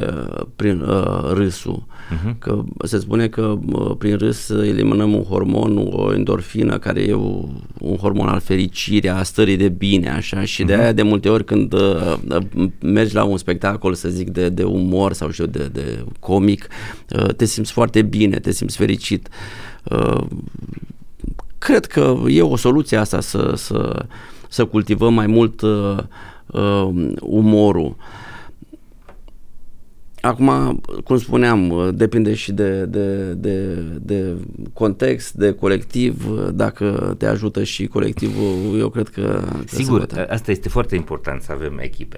prin 0.55 0.79
uh, 0.79 1.31
râsul. 1.33 1.85
Uh-huh. 1.85 2.39
Că 2.39 2.63
se 2.83 2.99
spune 2.99 3.27
că 3.27 3.57
uh, 3.71 3.91
prin 3.97 4.17
râs 4.17 4.49
eliminăm 4.49 5.13
un 5.13 5.23
hormon, 5.23 5.89
o 5.91 6.13
endorfină, 6.13 6.77
care 6.77 7.01
e 7.01 7.13
o, 7.13 7.47
un 7.79 7.95
hormon 7.95 8.27
al 8.27 8.39
fericirii, 8.39 9.09
a 9.09 9.23
stării 9.23 9.57
de 9.57 9.69
bine, 9.69 10.09
așa, 10.09 10.43
și 10.43 10.63
de 10.63 10.73
aia 10.73 10.91
de 10.91 11.01
multe 11.01 11.29
ori 11.29 11.45
când 11.45 11.73
uh, 11.73 12.15
uh, 12.29 12.67
mergi 12.81 13.15
la 13.15 13.23
un 13.23 13.37
spectacol, 13.37 13.93
să 13.93 14.09
zic, 14.09 14.29
de, 14.29 14.49
de 14.49 14.63
umor 14.63 15.13
sau 15.13 15.29
știu, 15.29 15.45
de, 15.45 15.69
de 15.71 16.05
comic, 16.19 16.67
uh, 17.19 17.33
te 17.33 17.45
simți 17.45 17.71
foarte 17.71 18.01
bine, 18.01 18.39
te 18.39 18.51
simți 18.51 18.77
fericit. 18.77 19.27
Uh, 19.83 20.21
cred 21.57 21.85
că 21.85 22.15
e 22.27 22.41
o 22.41 22.55
soluție 22.55 22.97
asta 22.97 23.21
să, 23.21 23.53
să, 23.55 24.05
să 24.53 24.65
cultivăm 24.65 25.13
mai 25.13 25.27
mult 25.27 25.61
uh, 25.61 25.97
uh, 26.45 27.13
umorul. 27.19 27.95
Acum, 30.21 30.81
cum 31.03 31.17
spuneam, 31.17 31.91
depinde 31.95 32.33
și 32.33 32.51
de, 32.51 32.85
de, 32.85 33.33
de, 33.33 33.73
de 34.01 34.33
context, 34.73 35.33
de 35.33 35.51
colectiv. 35.51 36.27
Dacă 36.49 37.15
te 37.17 37.25
ajută 37.25 37.63
și 37.63 37.87
colectivul, 37.87 38.79
eu 38.79 38.89
cred 38.89 39.07
că... 39.07 39.43
Sigur, 39.65 40.07
asta 40.29 40.51
este 40.51 40.69
foarte 40.69 40.95
important 40.95 41.41
să 41.41 41.51
avem 41.51 41.77
echipe. 41.77 42.17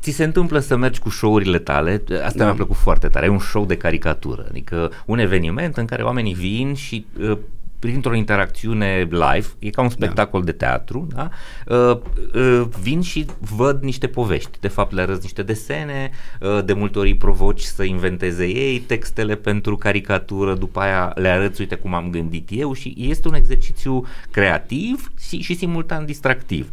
Ți 0.00 0.10
se 0.10 0.24
întâmplă 0.24 0.58
să 0.58 0.76
mergi 0.76 1.00
cu 1.00 1.10
show-urile 1.10 1.58
tale, 1.58 2.02
asta 2.24 2.38
da. 2.38 2.44
mi-a 2.44 2.54
plăcut 2.54 2.76
foarte 2.76 3.08
tare, 3.08 3.26
e 3.26 3.28
un 3.28 3.38
show 3.38 3.64
de 3.64 3.76
caricatură, 3.76 4.46
adică 4.48 4.90
un 5.06 5.18
eveniment 5.18 5.76
în 5.76 5.84
care 5.84 6.02
oamenii 6.02 6.34
vin 6.34 6.74
și 6.74 7.06
uh, 7.20 7.38
printr-o 7.78 8.14
interacțiune 8.14 9.08
live, 9.10 9.46
e 9.58 9.70
ca 9.70 9.82
un 9.82 9.88
spectacol 9.88 10.40
da. 10.40 10.46
de 10.46 10.52
teatru, 10.52 11.06
da? 11.14 11.30
Uh, 11.66 11.98
uh, 12.34 12.62
vin 12.80 13.00
și 13.00 13.26
văd 13.56 13.82
niște 13.82 14.06
povești. 14.06 14.60
De 14.60 14.68
fapt, 14.68 14.92
le 14.92 15.00
arăți 15.00 15.22
niște 15.22 15.42
desene, 15.42 16.10
uh, 16.40 16.64
de 16.64 16.72
multe 16.72 16.98
ori 16.98 17.08
îi 17.08 17.16
provoci 17.16 17.60
să 17.60 17.82
inventeze 17.82 18.44
ei 18.44 18.78
textele 18.78 19.34
pentru 19.34 19.76
caricatură, 19.76 20.54
după 20.54 20.80
aia 20.80 21.12
le 21.14 21.28
arăți, 21.28 21.60
uite 21.60 21.74
cum 21.74 21.94
am 21.94 22.10
gândit 22.10 22.48
eu 22.52 22.72
și 22.72 22.94
este 22.98 23.28
un 23.28 23.34
exercițiu 23.34 24.06
creativ 24.30 25.12
și, 25.20 25.40
și 25.40 25.54
simultan 25.54 26.04
distractiv. 26.04 26.70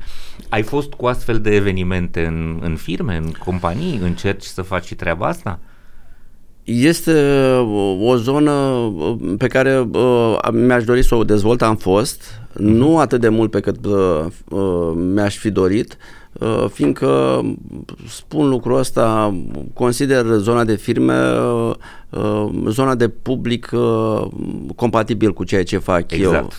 Ai 0.49 0.61
fost 0.61 0.93
cu 0.93 1.05
astfel 1.05 1.41
de 1.41 1.55
evenimente 1.55 2.25
în, 2.25 2.59
în 2.61 2.75
firme, 2.75 3.15
în 3.15 3.31
companii, 3.31 3.97
încerci 3.97 4.43
să 4.43 4.61
faci 4.61 4.85
și 4.85 4.95
treaba 4.95 5.27
asta? 5.27 5.59
Este 6.65 7.11
uh, 7.59 7.97
o 8.01 8.15
zonă 8.15 8.51
uh, 8.51 9.15
pe 9.37 9.47
care 9.47 9.87
uh, 9.91 10.37
mi-aș 10.51 10.83
dori 10.83 11.03
să 11.03 11.15
o 11.15 11.23
dezvolt, 11.23 11.61
am 11.61 11.75
fost, 11.75 12.23
mhm. 12.53 12.67
nu 12.67 12.97
atât 12.99 13.21
de 13.21 13.29
mult 13.29 13.51
pe 13.51 13.59
cât 13.59 13.85
uh, 13.85 14.25
uh, 14.49 14.91
mi-aș 14.95 15.37
fi 15.37 15.49
dorit, 15.49 15.97
uh, 16.33 16.65
fiindcă 16.71 17.41
spun 18.07 18.49
lucrul 18.49 18.77
ăsta, 18.77 19.35
consider 19.73 20.25
zona 20.25 20.63
de 20.63 20.75
firme 20.75 21.15
uh, 22.09 22.49
zona 22.67 22.95
de 22.95 23.07
public 23.07 23.69
uh, 23.73 24.27
compatibil 24.75 25.33
cu 25.33 25.43
ceea 25.43 25.63
ce 25.63 25.77
fac 25.77 26.11
exact. 26.11 26.35
eu. 26.35 26.49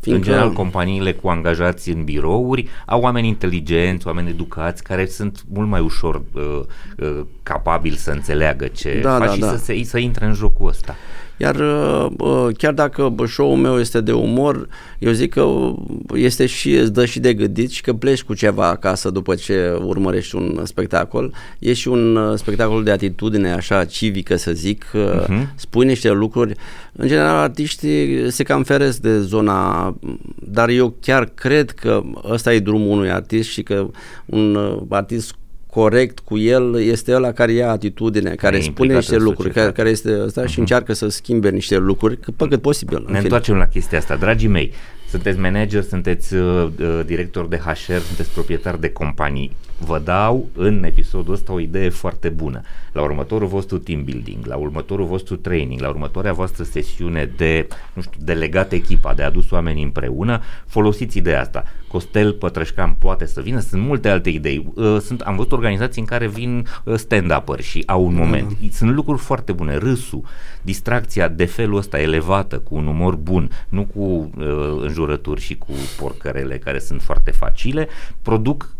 Fiindcă... 0.00 0.28
În 0.28 0.32
general, 0.32 0.52
companiile 0.52 1.12
cu 1.12 1.28
angajați 1.28 1.90
în 1.90 2.04
birouri 2.04 2.68
au 2.86 3.00
oameni 3.00 3.28
inteligenți, 3.28 4.06
oameni 4.06 4.28
educați, 4.28 4.82
care 4.82 5.06
sunt 5.06 5.44
mult 5.52 5.68
mai 5.68 5.80
ușor 5.80 6.22
uh, 6.32 6.60
uh, 6.96 7.20
capabili 7.42 7.96
să 7.96 8.10
înțeleagă 8.10 8.66
ce 8.66 9.00
da, 9.02 9.16
faci 9.16 9.26
da, 9.26 9.32
și 9.34 9.40
da. 9.40 9.48
Să, 9.48 9.56
se, 9.56 9.82
să 9.84 9.98
intre 9.98 10.24
în 10.24 10.34
jocul 10.34 10.68
ăsta. 10.68 10.94
Iar 11.40 11.56
uh, 11.56 12.06
uh, 12.18 12.48
chiar 12.56 12.72
dacă 12.72 13.14
show-ul 13.26 13.56
meu 13.56 13.78
este 13.78 14.00
de 14.00 14.12
umor, 14.12 14.68
eu 14.98 15.12
zic 15.12 15.32
că 15.32 15.74
este 16.14 16.46
și, 16.46 16.72
îți 16.72 16.92
dă 16.92 17.04
și 17.04 17.20
de 17.20 17.34
gândit 17.34 17.70
și 17.70 17.82
că 17.82 17.92
pleci 17.92 18.22
cu 18.22 18.34
ceva 18.34 18.66
acasă 18.66 19.10
după 19.10 19.34
ce 19.34 19.78
urmărești 19.84 20.36
un 20.36 20.60
spectacol. 20.64 21.34
E 21.58 21.72
și 21.72 21.88
un 21.88 22.16
uh, 22.16 22.38
spectacol 22.38 22.82
de 22.82 22.90
atitudine 22.90 23.52
așa 23.52 23.84
civică 23.84 24.36
să 24.36 24.52
zic, 24.52 24.84
uh-huh. 24.94 25.54
spui 25.54 25.86
niște 25.86 26.10
lucruri. 26.10 26.54
În 26.92 27.08
general 27.08 27.36
artiștii 27.36 28.30
se 28.30 28.42
cam 28.42 28.62
feresc 28.62 28.98
de 28.98 29.20
zona, 29.20 29.96
dar 30.34 30.68
eu 30.68 30.94
chiar 31.00 31.24
cred 31.34 31.70
că 31.70 32.02
ăsta 32.30 32.54
e 32.54 32.58
drumul 32.58 32.90
unui 32.90 33.10
artist 33.10 33.48
și 33.48 33.62
că 33.62 33.90
un 34.26 34.58
artist 34.88 35.34
corect 35.70 36.18
cu 36.18 36.38
el 36.38 36.80
este 36.80 37.14
ăla 37.14 37.32
care 37.32 37.52
ia 37.52 37.70
atitudine, 37.70 38.34
care 38.34 38.60
spune 38.60 38.94
niște 38.94 39.16
lucruri, 39.16 39.52
care, 39.52 39.72
care 39.72 39.88
este 39.88 40.20
ăsta 40.22 40.42
uh-huh. 40.42 40.46
și 40.46 40.50
mhm. 40.50 40.60
încearcă 40.60 40.92
să 40.92 41.08
schimbe 41.08 41.50
niște 41.50 41.76
lucruri 41.76 42.18
pe 42.36 42.46
cât 42.48 42.60
posibil. 42.60 43.06
Ne 43.08 43.18
întoarcem 43.18 43.56
la 43.56 43.66
chestia 43.66 43.98
asta. 43.98 44.16
Dragii 44.16 44.48
mei, 44.48 44.72
sunteți 45.10 45.38
manager, 45.38 45.82
sunteți 45.82 46.34
uh, 46.34 46.68
uh 46.78 47.00
director 47.06 47.46
de 47.46 47.56
HR, 47.56 47.98
sunteți 47.98 48.30
proprietar 48.32 48.76
de 48.76 48.90
companii. 48.90 49.56
Vă 49.84 49.98
dau 50.04 50.48
în 50.54 50.84
episodul 50.84 51.34
ăsta 51.34 51.52
o 51.52 51.60
idee 51.60 51.88
foarte 51.88 52.28
bună. 52.28 52.60
La 52.92 53.02
următorul 53.02 53.48
vostru 53.48 53.78
team 53.78 54.04
building, 54.04 54.46
la 54.46 54.56
următorul 54.56 55.06
vostru 55.06 55.36
training, 55.36 55.80
la 55.80 55.88
următoarea 55.88 56.32
voastră 56.32 56.64
sesiune 56.64 57.30
de, 57.36 57.68
nu 57.92 58.02
știu, 58.02 58.20
delegat 58.24 58.72
echipa, 58.72 59.14
de 59.14 59.22
adus 59.22 59.50
oameni 59.50 59.82
împreună, 59.82 60.40
folosiți 60.66 61.18
ideea 61.18 61.40
asta. 61.40 61.64
Costel 61.88 62.32
Pătrășcan 62.32 62.96
poate 62.98 63.26
să 63.26 63.40
vină, 63.40 63.60
sunt 63.60 63.82
multe 63.82 64.08
alte 64.08 64.30
idei. 64.30 64.72
Uh, 64.74 64.96
sunt, 65.00 65.20
am 65.20 65.36
văzut 65.36 65.52
organizații 65.52 66.00
în 66.00 66.06
care 66.06 66.28
vin 66.28 66.66
uh, 66.84 66.94
stand-up-ări 66.94 67.62
și 67.62 67.82
au 67.86 68.04
un 68.04 68.14
moment. 68.14 68.48
Da. 68.48 68.66
Sunt 68.70 68.94
lucruri 68.94 69.20
foarte 69.20 69.52
bune. 69.52 69.76
Râsul, 69.76 70.22
distracția 70.62 71.28
de 71.28 71.44
felul 71.44 71.76
ăsta 71.76 72.00
elevată, 72.00 72.58
cu 72.58 72.74
un 72.74 72.86
umor 72.86 73.14
bun, 73.14 73.50
nu 73.68 73.84
cu 73.84 74.30
uh, 74.38 74.92
înjurături 75.00 75.40
și 75.40 75.58
cu 75.58 75.72
porcărele 75.98 76.58
care 76.58 76.78
sunt 76.78 77.02
foarte 77.02 77.30
facile, 77.30 77.88
produc 78.22 78.74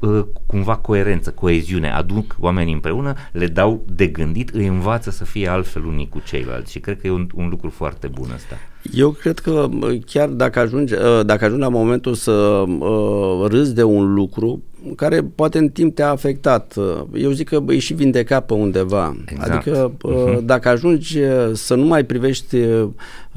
uh, 0.00 0.24
cumva 0.46 0.76
coerență, 0.76 1.30
coeziune, 1.30 1.90
aduc 1.90 2.36
oamenii 2.40 2.72
împreună, 2.72 3.14
le 3.32 3.46
dau 3.46 3.84
de 3.88 4.06
gândit, 4.06 4.48
îi 4.48 4.66
învață 4.66 5.10
să 5.10 5.24
fie 5.24 5.48
altfel 5.48 5.84
unii 5.84 6.08
cu 6.08 6.22
ceilalți 6.24 6.72
și 6.72 6.80
cred 6.80 7.00
că 7.00 7.06
e 7.06 7.10
un, 7.10 7.28
un 7.34 7.48
lucru 7.48 7.70
foarte 7.70 8.06
bun 8.06 8.30
ăsta. 8.34 8.56
Eu 8.92 9.10
cred 9.10 9.38
că 9.38 9.68
chiar 10.06 10.28
dacă 10.28 10.58
ajungi, 10.58 10.94
uh, 10.94 11.24
dacă 11.24 11.44
ajungi 11.44 11.62
la 11.62 11.68
momentul 11.68 12.14
să 12.14 12.32
uh, 12.32 13.46
râzi 13.48 13.74
de 13.74 13.82
un 13.82 14.14
lucru 14.14 14.62
care 14.94 15.22
poate 15.34 15.58
în 15.58 15.68
timp 15.68 15.94
te-a 15.94 16.10
afectat, 16.10 16.74
uh, 16.76 17.02
eu 17.14 17.30
zic 17.30 17.48
că 17.48 17.62
e 17.68 17.78
și 17.78 17.94
vindecat 17.94 18.46
pe 18.46 18.54
undeva. 18.54 19.16
Exact. 19.26 19.50
Adică 19.50 19.92
uh-huh. 19.92 20.38
dacă 20.42 20.68
ajungi 20.68 21.18
să 21.52 21.74
nu 21.74 21.84
mai 21.84 22.04
privești 22.04 22.56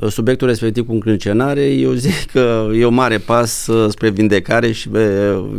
subiectul 0.07 0.47
respectiv 0.47 0.85
cu 0.85 0.91
încrâncenare, 0.91 1.65
eu 1.65 1.91
zic 1.91 2.31
că 2.31 2.67
e 2.73 2.85
un 2.85 2.93
mare 2.93 3.17
pas 3.17 3.69
spre 3.87 4.09
vindecare 4.09 4.71
și 4.71 4.89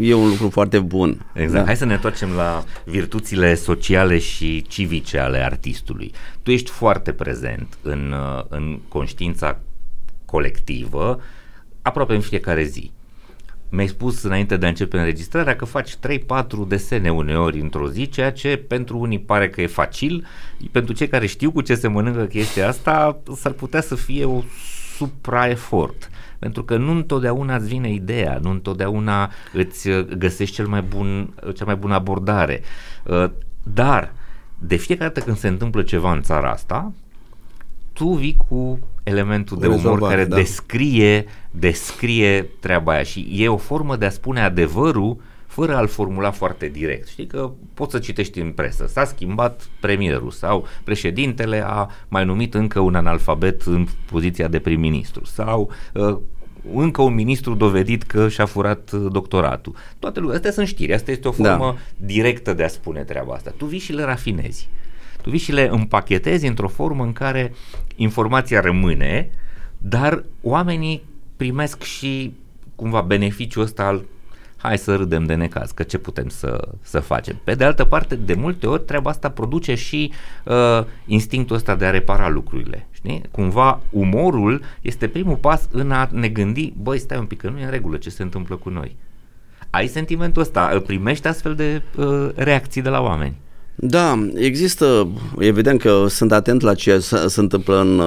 e 0.00 0.14
un 0.14 0.28
lucru 0.28 0.48
foarte 0.48 0.78
bun. 0.78 1.26
Exact. 1.34 1.58
Da? 1.58 1.64
Hai 1.64 1.76
să 1.76 1.84
ne 1.84 1.94
întoarcem 1.94 2.28
la 2.36 2.64
virtuțile 2.84 3.54
sociale 3.54 4.18
și 4.18 4.64
civice 4.68 5.18
ale 5.18 5.44
artistului. 5.44 6.12
Tu 6.42 6.50
ești 6.50 6.70
foarte 6.70 7.12
prezent 7.12 7.78
în, 7.82 8.14
în 8.48 8.78
conștiința 8.88 9.58
colectivă 10.24 11.20
aproape 11.82 12.14
în 12.14 12.20
fiecare 12.20 12.64
zi. 12.64 12.90
Mi-ai 13.70 13.86
spus 13.86 14.22
înainte 14.22 14.56
de 14.56 14.66
a 14.66 14.68
începe 14.68 14.98
înregistrarea 14.98 15.56
că 15.56 15.64
faci 15.64 15.96
3-4 15.96 15.98
desene 16.68 17.12
uneori 17.12 17.60
într-o 17.60 17.90
zi, 17.90 18.08
ceea 18.08 18.32
ce 18.32 18.56
pentru 18.56 18.98
unii 18.98 19.18
pare 19.18 19.48
că 19.48 19.60
e 19.60 19.66
facil, 19.66 20.26
pentru 20.70 20.94
cei 20.94 21.08
care 21.08 21.26
știu 21.26 21.50
cu 21.50 21.60
ce 21.60 21.74
se 21.74 21.88
mănâncă 21.88 22.24
chestia 22.24 22.68
asta, 22.68 23.18
s-ar 23.36 23.52
putea 23.52 23.80
să 23.80 23.94
fie 23.94 24.24
o 24.24 24.42
supraefort. 24.96 26.10
Pentru 26.38 26.64
că 26.64 26.76
nu 26.76 26.90
întotdeauna 26.90 27.56
îți 27.56 27.68
vine 27.68 27.92
ideea, 27.92 28.38
nu 28.42 28.50
întotdeauna 28.50 29.30
îți 29.52 29.88
găsești 30.18 30.54
cel 30.54 30.66
mai 30.66 30.82
bun, 30.82 31.34
cea 31.54 31.64
mai 31.64 31.76
bună 31.76 31.94
abordare. 31.94 32.60
Uh, 33.06 33.30
dar 33.62 34.12
de 34.58 34.76
fiecare 34.76 35.10
dată 35.12 35.24
când 35.24 35.36
se 35.36 35.48
întâmplă 35.48 35.82
ceva 35.82 36.12
în 36.12 36.22
țara 36.22 36.50
asta, 36.50 36.92
tu 37.92 38.12
vii 38.12 38.36
cu 38.48 38.78
elementul 39.02 39.58
de 39.58 39.66
umor 39.66 40.00
care 40.00 40.24
da. 40.24 40.36
descrie, 40.36 41.24
descrie 41.50 42.48
treaba 42.60 42.92
aia 42.92 43.02
și 43.02 43.28
e 43.32 43.48
o 43.48 43.56
formă 43.56 43.96
de 43.96 44.04
a 44.06 44.10
spune 44.10 44.40
adevărul 44.40 45.16
fără 45.46 45.76
a-l 45.76 45.86
formula 45.86 46.30
foarte 46.30 46.68
direct. 46.68 47.08
Știi 47.08 47.26
că 47.26 47.50
poți 47.74 47.92
să 47.92 47.98
citești 47.98 48.40
în 48.40 48.50
presă, 48.50 48.86
s-a 48.86 49.04
schimbat 49.04 49.68
premierul 49.80 50.30
sau 50.30 50.66
președintele 50.84 51.62
a 51.66 51.88
mai 52.08 52.24
numit 52.24 52.54
încă 52.54 52.80
un 52.80 52.94
analfabet 52.94 53.62
în 53.62 53.86
poziția 54.10 54.48
de 54.48 54.58
prim-ministru 54.58 55.24
sau 55.24 55.70
uh, 55.94 56.16
încă 56.74 57.02
un 57.02 57.14
ministru 57.14 57.54
dovedit 57.54 58.02
că 58.02 58.28
și-a 58.28 58.46
furat 58.46 58.90
uh, 58.92 59.06
doctoratul. 59.12 59.74
Toate 59.98 60.20
lucrurile 60.20 60.48
astea 60.48 60.64
sunt 60.64 60.66
știri, 60.66 60.94
asta 60.94 61.10
este 61.10 61.28
o 61.28 61.34
da. 61.38 61.48
formă 61.48 61.72
da. 61.76 62.06
directă 62.06 62.54
de 62.54 62.64
a 62.64 62.68
spune 62.68 63.02
treaba 63.02 63.34
asta. 63.34 63.52
Tu 63.56 63.64
vii 63.64 63.78
și 63.78 63.92
le 63.92 64.02
rafinezi. 64.02 64.68
Tu 65.22 65.30
vii 65.30 65.38
și 65.38 65.52
le 65.52 65.68
împachetezi 65.70 66.46
într-o 66.46 66.68
formă 66.68 67.04
în 67.04 67.12
care 67.12 67.52
informația 68.00 68.60
rămâne, 68.60 69.30
dar 69.78 70.24
oamenii 70.42 71.02
primesc 71.36 71.82
și 71.82 72.32
cumva 72.74 73.00
beneficiul 73.00 73.62
ăsta 73.62 73.84
al 73.84 74.04
hai 74.56 74.78
să 74.78 74.96
râdem 74.96 75.24
de 75.24 75.34
necaz, 75.34 75.70
că 75.70 75.82
ce 75.82 75.98
putem 75.98 76.28
să, 76.28 76.68
să 76.82 77.00
facem. 77.00 77.40
Pe 77.44 77.54
de 77.54 77.64
altă 77.64 77.84
parte, 77.84 78.16
de 78.16 78.34
multe 78.34 78.66
ori 78.66 78.82
treaba 78.82 79.10
asta 79.10 79.30
produce 79.30 79.74
și 79.74 80.12
uh, 80.44 80.84
instinctul 81.06 81.56
ăsta 81.56 81.74
de 81.74 81.84
a 81.84 81.90
repara 81.90 82.28
lucrurile. 82.28 82.86
Știi? 82.90 83.22
Cumva 83.30 83.80
umorul 83.90 84.62
este 84.80 85.08
primul 85.08 85.36
pas 85.36 85.68
în 85.70 85.90
a 85.90 86.08
ne 86.12 86.28
gândi, 86.28 86.72
băi, 86.82 86.98
stai 86.98 87.18
un 87.18 87.24
pic, 87.24 87.40
că 87.40 87.48
nu 87.48 87.58
e 87.58 87.64
în 87.64 87.70
regulă 87.70 87.96
ce 87.96 88.10
se 88.10 88.22
întâmplă 88.22 88.56
cu 88.56 88.68
noi. 88.68 88.96
Ai 89.70 89.86
sentimentul 89.86 90.42
ăsta, 90.42 90.82
primești 90.86 91.26
astfel 91.26 91.54
de 91.54 91.82
uh, 91.96 92.28
reacții 92.34 92.82
de 92.82 92.88
la 92.88 93.00
oameni. 93.00 93.36
Da, 93.82 94.28
există, 94.34 95.08
evident 95.38 95.80
că 95.80 96.06
sunt 96.08 96.32
atent 96.32 96.60
la 96.60 96.74
ce 96.74 96.98
se, 96.98 97.28
se 97.28 97.40
întâmplă 97.40 97.80
în, 97.80 98.02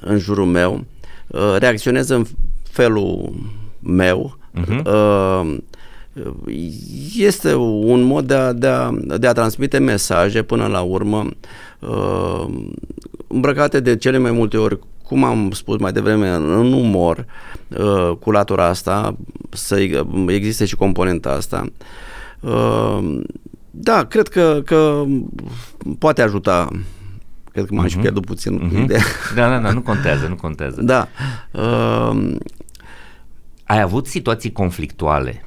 în 0.00 0.18
jurul 0.18 0.46
meu, 0.46 0.84
uh, 1.26 1.56
reacționez 1.58 2.08
în 2.08 2.24
felul 2.62 3.32
meu, 3.80 4.38
uh-huh. 4.54 4.82
este 7.16 7.54
un 7.54 8.02
mod 8.02 8.26
de 8.26 8.34
a, 8.34 8.52
de, 8.52 8.66
a, 8.66 8.90
de 9.18 9.26
a 9.26 9.32
transmite 9.32 9.78
mesaje 9.78 10.42
până 10.42 10.66
la 10.66 10.80
urmă, 10.80 11.26
uh, 11.78 12.46
îmbrăcate 13.26 13.80
de 13.80 13.96
cele 13.96 14.18
mai 14.18 14.30
multe 14.30 14.56
ori 14.56 14.78
cum 15.02 15.24
am 15.24 15.50
spus 15.50 15.78
mai 15.78 15.92
devreme, 15.92 16.28
în 16.28 16.72
umor, 16.72 17.26
uh, 17.78 18.16
cu 18.20 18.30
latura 18.30 18.64
asta, 18.64 19.16
să 19.50 19.88
existe 20.26 20.64
și 20.64 20.76
componenta 20.76 21.30
asta 21.30 21.66
Da, 23.80 24.04
cred 24.04 24.28
că, 24.28 24.62
că 24.64 25.04
poate 25.98 26.22
ajuta. 26.22 26.68
Cred 27.52 27.66
că 27.66 27.74
m-am 27.74 27.84
uh-huh. 27.84 27.88
și 27.88 27.92
Mhm. 27.94 28.02
pierdut 28.02 28.24
puțin 28.24 28.54
Mhm. 28.54 28.76
uh-huh. 28.76 28.82
ideea. 28.82 29.02
Da, 29.34 29.48
da, 29.48 29.58
da, 29.58 29.72
nu 29.72 29.80
contează, 29.82 30.26
nu 30.26 30.34
contează. 30.36 30.82
Da. 30.82 31.08
Uh, 31.52 32.34
Ai 33.64 33.80
avut 33.80 34.06
situații 34.06 34.52
conflictuale 34.52 35.46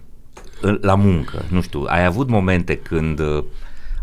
în- 0.61 0.77
la 0.81 0.95
muncă, 0.95 1.45
nu 1.49 1.61
știu, 1.61 1.83
ai 1.87 2.05
avut 2.05 2.29
momente 2.29 2.77
când 2.77 3.19
uh, 3.19 3.43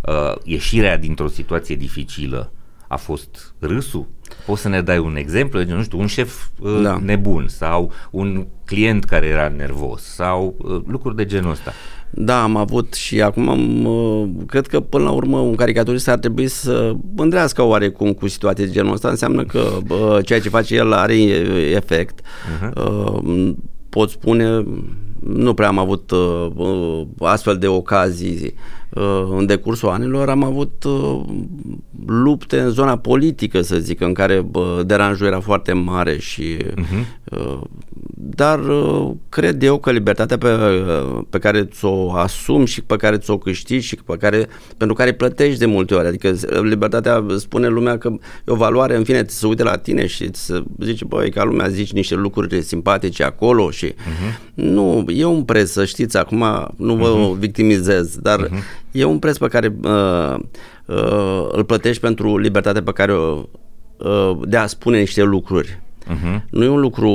uh, 0.06 0.34
ieșirea 0.44 0.96
dintr-o 0.98 1.28
situație 1.28 1.76
dificilă 1.76 2.52
a 2.88 2.96
fost 2.96 3.54
râsul? 3.58 4.06
Poți 4.46 4.60
să 4.62 4.68
ne 4.68 4.80
dai 4.82 4.98
un 4.98 5.16
exemplu? 5.16 5.64
Nu 5.64 5.82
știu, 5.82 5.98
un 5.98 6.06
șef 6.06 6.46
uh, 6.60 6.80
Da. 6.82 6.98
nebun 7.02 7.48
sau 7.48 7.92
un 8.10 8.46
client 8.64 9.04
care 9.04 9.26
era 9.26 9.48
nervos 9.48 10.02
sau 10.02 10.54
uh, 10.58 10.82
lucruri 10.86 11.16
de 11.16 11.24
genul 11.26 11.50
ăsta. 11.50 11.72
Da, 12.10 12.42
am 12.42 12.56
avut 12.56 12.94
și 12.94 13.22
acum 13.22 13.48
am, 13.48 13.84
uh, 13.84 14.28
cred 14.46 14.66
că 14.66 14.80
până 14.80 15.04
la 15.04 15.10
urmă 15.10 15.38
un 15.38 15.54
caricaturist 15.54 16.08
ar 16.08 16.18
trebui 16.18 16.48
să 16.48 16.92
mândrească 17.16 17.62
oarecum 17.62 18.12
cu 18.12 18.28
situații 18.28 18.64
de 18.66 18.72
genul 18.72 18.92
ăsta. 18.92 19.08
Înseamnă 19.08 19.44
că 19.44 19.58
uh, 19.88 20.18
ceea 20.24 20.40
ce 20.40 20.48
face 20.48 20.74
el 20.74 20.92
are 20.92 21.16
e- 21.22 21.70
efect. 21.74 22.20
Mhm. 22.60 22.72
Uh, 22.84 23.52
pot 23.88 24.10
spune, 24.10 24.64
nu 25.20 25.54
prea 25.54 25.68
am 25.68 25.78
avut 25.78 26.10
uh, 26.10 26.46
uh, 26.54 27.02
astfel 27.20 27.56
de 27.58 27.66
ocazii 27.66 28.54
uh, 28.90 29.26
în 29.38 29.46
decursul 29.46 29.88
anilor. 29.88 30.28
Am 30.28 30.44
avut 30.44 30.84
uh, 30.84 31.20
lupte 32.06 32.60
în 32.60 32.70
zona 32.70 32.96
politică, 32.98 33.60
să 33.60 33.76
zic, 33.76 34.00
în 34.00 34.12
care 34.12 34.46
uh, 34.52 34.78
deranjul 34.86 35.26
era 35.26 35.40
foarte 35.40 35.72
mare 35.72 36.18
și 36.18 36.56
Mhm. 36.76 37.06
Uh, 38.18 38.26
dar 38.36 38.58
uh, 38.58 39.10
cred 39.28 39.62
eu 39.62 39.78
că 39.78 39.90
libertatea 39.90 40.38
pe, 40.38 40.48
uh, 40.48 41.20
pe 41.30 41.38
care 41.38 41.64
ți-o 41.64 42.12
asumi 42.12 42.66
și 42.66 42.82
pe 42.82 42.96
care 42.96 43.16
ți-o 43.16 43.38
câștigi 43.38 43.86
și 43.86 43.96
pe 43.96 44.16
care, 44.16 44.48
pentru 44.76 44.96
care 44.96 45.12
plătești 45.12 45.58
de 45.58 45.66
multe 45.66 45.94
ori, 45.94 46.06
adică 46.06 46.34
libertatea 46.62 47.24
spune 47.36 47.68
lumea 47.68 47.98
că 47.98 48.08
e 48.12 48.18
o 48.52 48.54
valoare, 48.54 48.96
în 48.96 49.04
fine, 49.04 49.24
se 49.26 49.46
uite 49.46 49.62
la 49.62 49.76
tine 49.76 50.06
și 50.06 50.28
să 50.32 50.62
zice, 50.80 51.04
băi, 51.04 51.30
ca 51.30 51.44
lumea 51.44 51.68
zici 51.68 51.92
niște 51.92 52.14
lucruri 52.14 52.62
simpatice 52.62 53.22
acolo 53.24 53.70
și 53.70 53.86
uh-huh. 53.86 54.52
nu, 54.54 55.04
e 55.08 55.24
un 55.24 55.44
preț, 55.44 55.70
să 55.70 55.84
știți, 55.84 56.16
acum 56.16 56.44
nu 56.76 56.94
vă 56.94 57.14
uh-huh. 57.14 57.38
victimizez, 57.38 58.16
dar 58.16 58.46
uh-huh. 58.46 58.90
e 58.90 59.04
un 59.04 59.18
preț 59.18 59.36
pe 59.36 59.48
care 59.48 59.76
uh, 59.82 60.34
uh, 60.86 61.46
îl 61.50 61.64
plătești 61.64 62.00
pentru 62.00 62.38
libertatea 62.38 62.82
pe 62.82 62.92
care 62.92 63.12
o 63.12 63.42
uh, 63.96 64.38
de 64.44 64.56
a 64.56 64.66
spune 64.66 64.98
niște 64.98 65.22
lucruri. 65.22 65.82
Uh-huh. 66.08 66.42
Nu 66.50 66.64
e 66.64 66.68
un 66.68 66.80
lucru 66.80 67.10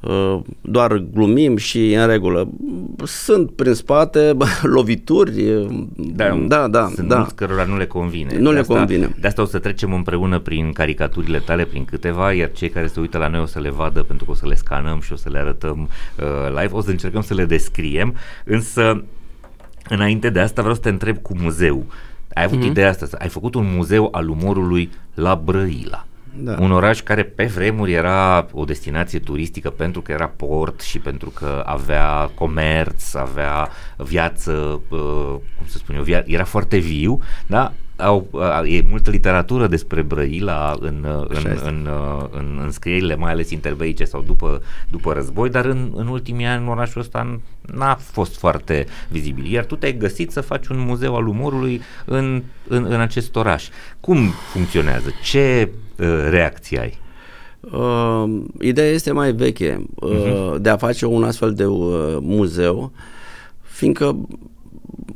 uh, 0.00 0.40
doar 0.60 0.96
glumim 1.12 1.56
și 1.56 1.92
în 1.92 2.06
regulă. 2.06 2.50
Sunt 3.04 3.50
prin 3.50 3.74
spate 3.74 4.32
bă, 4.36 4.46
lovituri. 4.76 5.50
uh, 5.52 5.84
Da, 5.96 6.34
da, 6.46 6.68
da. 6.68 6.90
sunt 6.94 7.08
da. 7.08 7.16
mulți 7.16 7.34
cărora 7.34 7.64
nu 7.64 7.76
le 7.76 7.86
convine. 7.86 8.38
Nu 8.38 8.48
De 8.48 8.54
le 8.54 8.60
asta, 8.60 8.74
convine. 8.74 9.14
De 9.20 9.26
asta 9.26 9.42
o 9.42 9.44
să 9.44 9.58
trecem 9.58 9.92
împreună 9.92 10.38
prin 10.38 10.72
caricaturile 10.72 11.38
tale, 11.38 11.64
prin 11.64 11.84
câteva, 11.84 12.32
iar 12.32 12.52
cei 12.52 12.68
care 12.68 12.86
se 12.86 13.00
uită 13.00 13.18
la 13.18 13.28
noi 13.28 13.40
o 13.40 13.46
să 13.46 13.60
le 13.60 13.70
vadă 13.70 14.02
pentru 14.02 14.24
că 14.24 14.30
o 14.30 14.34
să 14.34 14.46
le 14.46 14.54
scanăm 14.54 15.00
și 15.00 15.12
o 15.12 15.16
să 15.16 15.28
le 15.28 15.38
arătăm 15.38 15.88
uh, 16.18 16.60
live. 16.60 16.74
O 16.74 16.80
să 16.80 16.90
încercăm 16.90 17.22
să 17.22 17.34
le 17.34 17.44
descriem, 17.44 18.14
însă 18.44 19.04
înainte 19.88 20.30
de 20.30 20.40
asta 20.40 20.60
vreau 20.60 20.76
să 20.76 20.82
te 20.82 20.88
întreb 20.88 21.18
cu 21.18 21.36
muzeu. 21.40 21.84
Ai 22.34 22.44
avut 22.44 22.58
mm-hmm. 22.58 22.70
ideea 22.70 22.88
asta, 22.88 23.06
ai 23.18 23.28
făcut 23.28 23.54
un 23.54 23.72
muzeu 23.76 24.08
al 24.12 24.28
umorului 24.28 24.90
la 25.14 25.40
Brăila. 25.44 26.04
Da. 26.34 26.56
Un 26.60 26.72
oraș 26.72 27.00
care 27.00 27.22
pe 27.22 27.44
vremuri 27.44 27.92
era 27.92 28.46
o 28.52 28.64
destinație 28.64 29.18
turistică 29.18 29.70
pentru 29.70 30.00
că 30.00 30.12
era 30.12 30.28
port 30.28 30.80
și 30.80 30.98
pentru 30.98 31.30
că 31.30 31.62
avea 31.66 32.30
comerț, 32.34 33.14
avea 33.14 33.68
viață, 33.96 34.80
uh, 34.88 34.98
cum 35.56 35.66
să 35.66 35.78
spun 35.78 35.94
eu, 35.94 36.02
via- 36.02 36.24
era 36.26 36.44
foarte 36.44 36.76
viu, 36.76 37.20
da? 37.46 37.72
Au, 38.00 38.26
uh, 38.30 38.62
e 38.64 38.84
multă 38.88 39.10
literatură 39.10 39.66
despre 39.66 40.02
Brăila 40.02 40.76
în, 40.80 41.06
uh, 41.08 41.24
în, 41.28 41.36
Așa 41.36 41.52
este. 41.52 41.68
în, 41.68 41.88
uh, 41.90 42.24
în, 42.30 42.60
în 42.62 42.70
scrierile, 42.70 43.14
mai 43.16 43.32
ales 43.32 43.50
interbeice 43.50 44.04
sau 44.04 44.22
după, 44.22 44.62
după 44.90 45.12
război, 45.12 45.50
dar 45.50 45.64
în, 45.64 45.90
în 45.94 46.06
ultimii 46.06 46.46
ani 46.46 46.68
orașul 46.68 47.00
ăsta 47.00 47.40
n-a 47.60 47.94
fost 47.94 48.38
foarte 48.38 48.86
vizibil. 49.08 49.52
Iar 49.52 49.64
tu 49.64 49.76
te-ai 49.76 49.96
găsit 49.96 50.30
să 50.30 50.40
faci 50.40 50.66
un 50.66 50.78
muzeu 50.78 51.16
al 51.16 51.26
umorului 51.26 51.80
în, 52.04 52.42
în, 52.68 52.84
în 52.88 53.00
acest 53.00 53.36
oraș. 53.36 53.68
Cum 54.00 54.18
funcționează? 54.52 55.10
Ce 55.22 55.68
uh, 55.96 56.26
reacții 56.28 56.78
ai? 56.78 56.98
Uh, 57.60 58.42
ideea 58.60 58.90
este 58.90 59.12
mai 59.12 59.32
veche 59.32 59.86
uh, 59.94 60.10
uh-huh. 60.10 60.58
de 60.60 60.68
a 60.68 60.76
face 60.76 61.06
un 61.06 61.24
astfel 61.24 61.54
de 61.54 61.66
uh, 61.66 62.16
muzeu, 62.20 62.92
fiindcă 63.60 64.16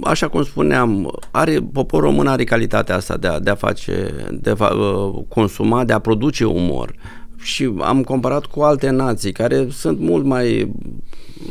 așa 0.03 0.29
cum 0.29 0.43
spuneam, 0.43 1.19
are, 1.31 1.59
poporul 1.73 2.09
român 2.09 2.27
are 2.27 2.45
calitatea 2.45 2.97
asta 2.97 3.17
de 3.17 3.27
a, 3.27 3.39
de 3.39 3.51
a 3.51 3.55
face, 3.55 4.15
de 4.31 4.55
a 4.59 4.75
uh, 4.75 5.23
consuma, 5.29 5.85
de 5.85 5.93
a 5.93 5.99
produce 5.99 6.45
umor. 6.45 6.95
Și 7.37 7.73
am 7.81 8.03
comparat 8.03 8.45
cu 8.45 8.61
alte 8.61 8.91
nații 8.91 9.33
care 9.33 9.67
sunt 9.71 10.01
mult 10.01 10.25
mai 10.25 10.73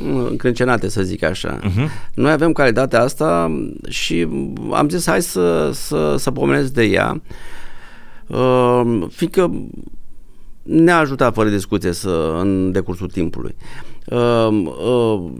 mm, 0.03 0.25
încrâncenate, 0.25 0.89
să 0.89 1.01
zic 1.01 1.23
așa. 1.23 1.59
Uh-huh. 1.59 1.87
Noi 2.13 2.31
avem 2.31 2.51
calitatea 2.51 3.01
asta 3.01 3.61
și 3.89 4.27
am 4.71 4.89
zis 4.89 5.07
hai 5.07 5.21
să, 5.21 5.69
să, 5.73 6.15
să 6.17 6.31
pomenesc 6.31 6.73
de 6.73 6.83
ea, 6.83 7.21
uh, 8.27 9.01
fiindcă 9.09 9.51
ne-a 10.63 10.97
ajutat 10.97 11.33
fără 11.33 11.49
discuție 11.49 11.91
să, 11.91 12.35
în 12.39 12.71
decursul 12.71 13.07
timpului. 13.07 13.55
Uh, 14.05 14.47
uh, 14.85 15.31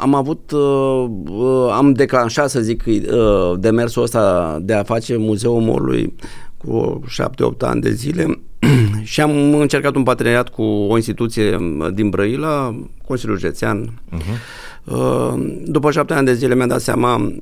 am 0.00 0.14
avut, 0.14 0.50
uh, 0.50 1.06
uh, 1.28 1.72
am 1.72 1.92
declanșat, 1.92 2.50
să 2.50 2.60
zic, 2.60 2.84
uh, 2.86 3.58
demersul 3.58 4.02
ăsta 4.02 4.58
de 4.62 4.74
a 4.74 4.82
face 4.82 5.16
Muzeul 5.16 5.56
Umorului 5.56 6.14
cu 6.56 7.00
7-8 7.08 7.62
ani 7.62 7.80
de 7.80 7.90
zile 7.90 8.40
și 9.02 9.20
am 9.20 9.54
încercat 9.54 9.94
un 9.94 10.02
parteneriat 10.02 10.48
cu 10.48 10.62
o 10.62 10.96
instituție 10.96 11.58
din 11.94 12.08
Brăila, 12.08 12.76
Consiliul 13.06 13.38
Județean. 13.38 14.00
Uh-huh. 14.16 14.38
Uh, 14.84 15.58
după 15.64 15.90
7 15.90 16.14
ani 16.14 16.26
de 16.26 16.34
zile 16.34 16.54
mi-am 16.54 16.68
dat 16.68 16.80
seama 16.80 17.32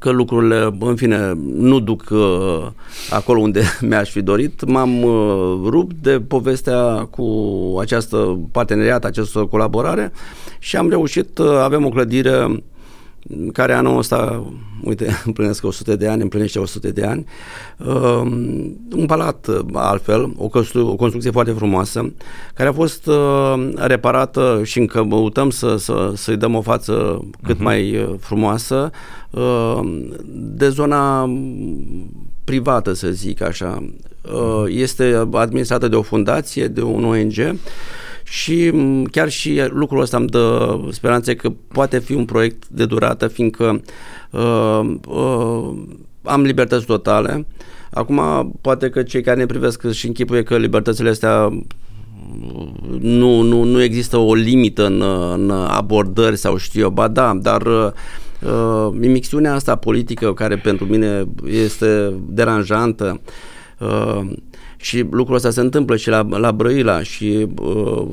că 0.00 0.10
lucrurile, 0.10 0.76
în 0.80 0.96
fine, 0.96 1.32
nu 1.54 1.80
duc 1.80 2.04
uh, 2.10 2.66
acolo 3.10 3.40
unde 3.40 3.62
mi-aș 3.88 4.10
fi 4.10 4.22
dorit. 4.22 4.64
M-am 4.64 5.02
uh, 5.02 5.60
rupt 5.64 5.94
de 6.02 6.20
povestea 6.20 7.08
cu 7.10 7.26
această 7.80 8.38
parteneriat, 8.52 9.04
această 9.04 9.38
colaborare 9.38 10.12
și 10.58 10.76
am 10.76 10.88
reușit, 10.88 11.38
uh, 11.38 11.46
avem 11.46 11.84
o 11.84 11.88
clădire 11.88 12.62
care 13.52 13.72
anul 13.72 13.98
ăsta, 13.98 14.46
uite, 14.82 15.08
împlinesc 15.24 15.64
100 15.64 15.96
de 15.96 16.08
ani, 16.08 16.22
împlinește 16.22 16.58
100 16.58 16.90
de 16.90 17.04
ani, 17.04 17.24
uh, 17.76 18.20
un 18.96 19.06
palat 19.06 19.46
uh, 19.46 19.58
altfel, 19.72 20.32
o, 20.36 20.48
constru- 20.48 20.86
o 20.86 20.96
construcție 20.96 21.30
foarte 21.30 21.52
frumoasă, 21.52 22.12
care 22.54 22.68
a 22.68 22.72
fost 22.72 23.06
uh, 23.06 23.72
reparată 23.74 24.60
și 24.64 24.78
încă 24.78 25.06
căutăm 25.08 25.50
să, 25.50 25.76
să, 25.76 26.12
să-i 26.16 26.36
dăm 26.36 26.54
o 26.54 26.60
față 26.60 27.24
cât 27.42 27.56
uh-huh. 27.56 27.62
mai 27.62 27.96
uh, 27.96 28.14
frumoasă, 28.18 28.90
uh, 29.30 29.80
de 30.34 30.68
zona 30.68 31.30
privată, 32.44 32.92
să 32.92 33.08
zic 33.08 33.42
așa. 33.42 33.84
Uh, 34.22 34.64
este 34.66 35.28
administrată 35.32 35.88
de 35.88 35.96
o 35.96 36.02
fundație, 36.02 36.66
de 36.66 36.82
un 36.82 37.04
ONG 37.04 37.56
și 38.30 38.70
m, 38.70 39.04
chiar 39.04 39.28
și 39.28 39.62
lucrul 39.68 40.00
ăsta 40.00 40.16
îmi 40.16 40.28
dă 40.28 40.78
speranțe 40.90 41.36
că 41.36 41.52
poate 41.68 41.98
fi 41.98 42.12
un 42.14 42.24
proiect 42.24 42.68
de 42.68 42.86
durată, 42.86 43.26
fiindcă 43.28 43.82
uh, 44.30 44.80
uh, 45.08 45.70
am 46.22 46.42
libertăți 46.42 46.86
totale. 46.86 47.46
Acum, 47.90 48.20
poate 48.60 48.90
că 48.90 49.02
cei 49.02 49.22
care 49.22 49.38
ne 49.38 49.46
privesc 49.46 49.90
și 49.90 50.06
închipuie 50.06 50.42
că 50.42 50.56
libertățile 50.56 51.08
astea 51.08 51.62
nu, 53.00 53.40
nu, 53.40 53.62
nu 53.62 53.82
există 53.82 54.16
o 54.16 54.34
limită 54.34 54.86
în, 54.86 55.02
în 55.32 55.50
abordări 55.50 56.36
sau 56.36 56.56
știu 56.56 56.80
eu, 56.80 56.90
ba 56.90 57.08
da, 57.08 57.38
dar 57.42 57.62
uh, 57.66 57.92
imixtiunea 59.00 59.54
asta 59.54 59.76
politică 59.76 60.34
care 60.34 60.56
pentru 60.56 60.84
mine 60.84 61.24
este 61.46 62.14
deranjantă 62.28 63.20
uh, 63.78 64.30
și 64.80 65.06
lucrul 65.10 65.36
ăsta 65.36 65.50
se 65.50 65.60
întâmplă 65.60 65.96
și 65.96 66.08
la, 66.08 66.26
la 66.28 66.52
Brăila 66.52 67.02
și 67.02 67.46
uh, 67.62 68.06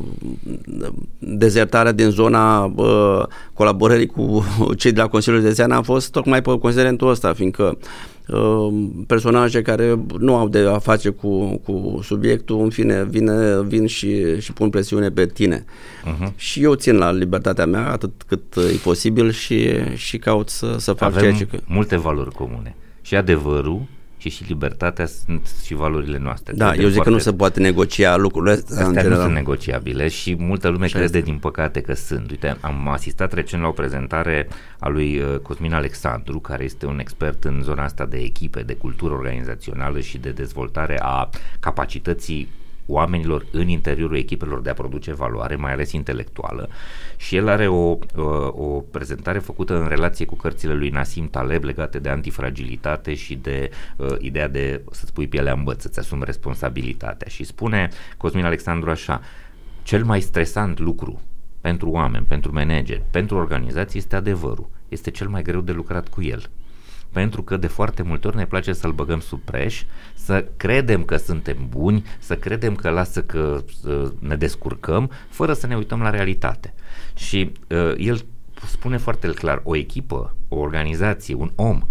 dezertarea 1.19 1.91
din 1.91 2.09
zona 2.09 2.63
uh, 2.75 3.23
colaborării 3.53 4.05
cu 4.05 4.45
cei 4.77 4.91
de 4.91 5.01
la 5.01 5.07
Consiliul 5.07 5.41
Județean 5.41 5.71
a 5.71 5.81
fost 5.81 6.11
tocmai 6.11 6.41
pe 6.41 6.57
considerentul 6.57 7.09
ăsta, 7.09 7.33
fiindcă 7.33 7.77
uh, 8.27 8.67
personaje 9.07 9.61
care 9.61 9.99
nu 10.19 10.35
au 10.35 10.49
de 10.49 10.59
a 10.59 10.77
face 10.77 11.09
cu, 11.09 11.61
cu 11.65 11.99
subiectul, 12.03 12.59
în 12.59 12.69
fine, 12.69 13.03
vine, 13.09 13.61
vin 13.61 13.85
și, 13.85 14.39
și 14.39 14.53
pun 14.53 14.69
presiune 14.69 15.09
pe 15.09 15.25
tine. 15.25 15.65
Uh-huh. 15.65 16.35
Și 16.35 16.63
eu 16.63 16.73
țin 16.73 16.97
la 16.97 17.11
libertatea 17.11 17.65
mea 17.65 17.91
atât 17.91 18.11
cât 18.27 18.55
e 18.55 18.77
posibil 18.83 19.31
și, 19.31 19.69
și 19.95 20.17
caut 20.17 20.49
să, 20.49 20.75
să 20.77 20.93
fac 20.93 21.09
Avem 21.09 21.21
ceea 21.21 21.33
ce... 21.33 21.61
multe 21.65 21.97
valori 21.97 22.31
comune. 22.31 22.75
Și 23.01 23.15
adevărul, 23.15 23.81
și 24.17 24.29
și 24.29 24.43
libertatea 24.47 25.05
sunt 25.05 25.49
și 25.65 25.73
valorile 25.73 26.17
noastre. 26.17 26.53
Da, 26.53 26.73
eu 26.73 26.73
zic 26.73 26.93
foarte... 26.93 26.99
că 26.99 27.09
nu 27.09 27.17
se 27.17 27.33
poate 27.33 27.59
negocia 27.59 28.15
lucrurile 28.15 28.53
astea. 28.53 28.85
Astea 28.85 29.03
nu 29.03 29.15
sunt 29.15 29.33
negociabile 29.33 30.07
și 30.07 30.35
multă 30.39 30.67
lume 30.67 30.87
și 30.87 30.93
crede 30.93 31.17
asta. 31.17 31.29
din 31.29 31.37
păcate 31.37 31.81
că 31.81 31.93
sunt. 31.93 32.29
Uite, 32.29 32.57
am 32.61 32.87
asistat 32.87 33.33
recent 33.33 33.61
la 33.61 33.67
o 33.67 33.71
prezentare 33.71 34.47
a 34.79 34.87
lui 34.87 35.19
uh, 35.19 35.39
Cosmin 35.39 35.73
Alexandru, 35.73 36.39
care 36.39 36.63
este 36.63 36.85
un 36.85 36.99
expert 36.99 37.43
în 37.43 37.61
zona 37.63 37.83
asta 37.83 38.05
de 38.05 38.17
echipe, 38.17 38.61
de 38.61 38.73
cultură 38.73 39.13
organizațională 39.13 39.99
și 39.99 40.17
de 40.17 40.29
dezvoltare 40.29 40.99
a 41.01 41.29
capacității 41.59 42.47
oamenilor 42.87 43.45
în 43.51 43.67
interiorul 43.67 44.17
echipelor 44.17 44.61
de 44.61 44.69
a 44.69 44.73
produce 44.73 45.13
valoare, 45.13 45.55
mai 45.55 45.71
ales 45.71 45.91
intelectuală. 45.91 46.69
Și 47.17 47.35
el 47.35 47.47
are 47.47 47.67
o, 47.67 47.97
o 48.45 48.81
prezentare 48.91 49.39
făcută 49.39 49.81
în 49.81 49.87
relație 49.87 50.25
cu 50.25 50.35
cărțile 50.35 50.73
lui 50.73 50.89
Nassim 50.89 51.29
Taleb 51.29 51.63
legate 51.63 51.99
de 51.99 52.09
antifragilitate 52.09 53.13
și 53.13 53.35
de 53.35 53.69
uh, 53.97 54.15
ideea 54.19 54.47
de 54.47 54.81
să-ți 54.91 55.13
pui 55.13 55.27
pielea 55.27 55.53
în 55.53 55.63
băț, 55.63 55.81
să-ți 55.81 55.99
asumi 55.99 56.23
responsabilitatea. 56.25 57.27
Și 57.27 57.43
spune 57.43 57.89
Cosmin 58.17 58.45
Alexandru 58.45 58.89
așa, 58.89 59.21
cel 59.83 60.03
mai 60.03 60.21
stresant 60.21 60.79
lucru 60.79 61.21
pentru 61.61 61.89
oameni, 61.89 62.25
pentru 62.25 62.53
manageri, 62.53 63.03
pentru 63.11 63.37
organizații 63.37 63.99
este 63.99 64.15
adevărul. 64.15 64.69
Este 64.89 65.11
cel 65.11 65.27
mai 65.27 65.41
greu 65.41 65.61
de 65.61 65.71
lucrat 65.71 66.07
cu 66.07 66.21
el 66.21 66.49
pentru 67.17 67.43
că 67.43 67.57
de 67.57 67.67
foarte 67.67 68.01
multe 68.01 68.27
ori 68.27 68.35
ne 68.35 68.45
place 68.45 68.73
să-l 68.73 68.91
băgăm 68.91 69.19
sub 69.19 69.39
preș, 69.39 69.83
să 70.13 70.45
credem 70.57 71.03
că 71.03 71.15
suntem 71.15 71.57
buni, 71.69 72.05
să 72.19 72.35
credem 72.35 72.75
că 72.75 72.89
lasă 72.89 73.23
că 73.23 73.63
uh, 73.83 74.07
ne 74.19 74.35
descurcăm, 74.35 75.11
fără 75.29 75.53
să 75.53 75.67
ne 75.67 75.75
uităm 75.75 76.01
la 76.01 76.09
realitate. 76.09 76.73
Și 77.15 77.51
uh, 77.69 77.93
el 77.97 78.25
spune 78.67 78.97
foarte 78.97 79.27
clar, 79.27 79.61
o 79.63 79.75
echipă, 79.75 80.35
o 80.47 80.55
organizație, 80.55 81.33
un 81.35 81.51
om 81.55 81.81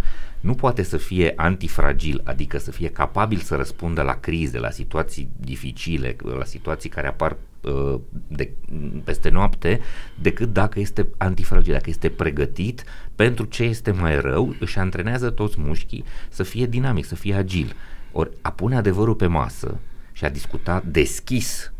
nu 0.41 0.55
poate 0.55 0.83
să 0.83 0.97
fie 0.97 1.33
antifragil, 1.37 2.21
adică 2.25 2.59
să 2.59 2.71
fie 2.71 2.89
capabil 2.89 3.39
să 3.39 3.55
răspundă 3.55 4.03
la 4.03 4.15
crize, 4.15 4.59
la 4.59 4.71
situații 4.71 5.29
dificile, 5.37 6.17
la 6.39 6.45
situații 6.45 6.91
care 6.91 7.07
apar 7.07 7.31
uh, 7.31 7.37
de, 8.27 8.53
peste 9.05 9.29
noapte, 9.29 9.81
decât 10.21 10.53
dacă 10.53 10.81
este 10.81 11.09
antifragil, 11.17 11.73
dacă 11.73 11.91
este 11.91 12.09
pregătit 12.09 12.85
pentru 13.15 13.45
ce 13.45 13.63
este 13.63 13.91
mai 13.91 14.21
rău, 14.21 14.55
își 14.61 14.79
antrenează 14.79 15.31
toți 15.31 15.61
mușchii 15.61 16.05
să 16.29 16.43
fie 16.43 16.67
dinamic, 16.67 17.05
să 17.05 17.15
fie 17.15 17.35
agil. 17.35 17.73
Ori 18.13 18.31
a 18.41 18.51
pune 18.51 18.77
adevărul 18.77 19.15
pe 19.15 19.27
masă 19.27 19.81
și 20.13 20.25
a 20.25 20.29
discuta 20.29 20.83
deschis, 20.87 21.73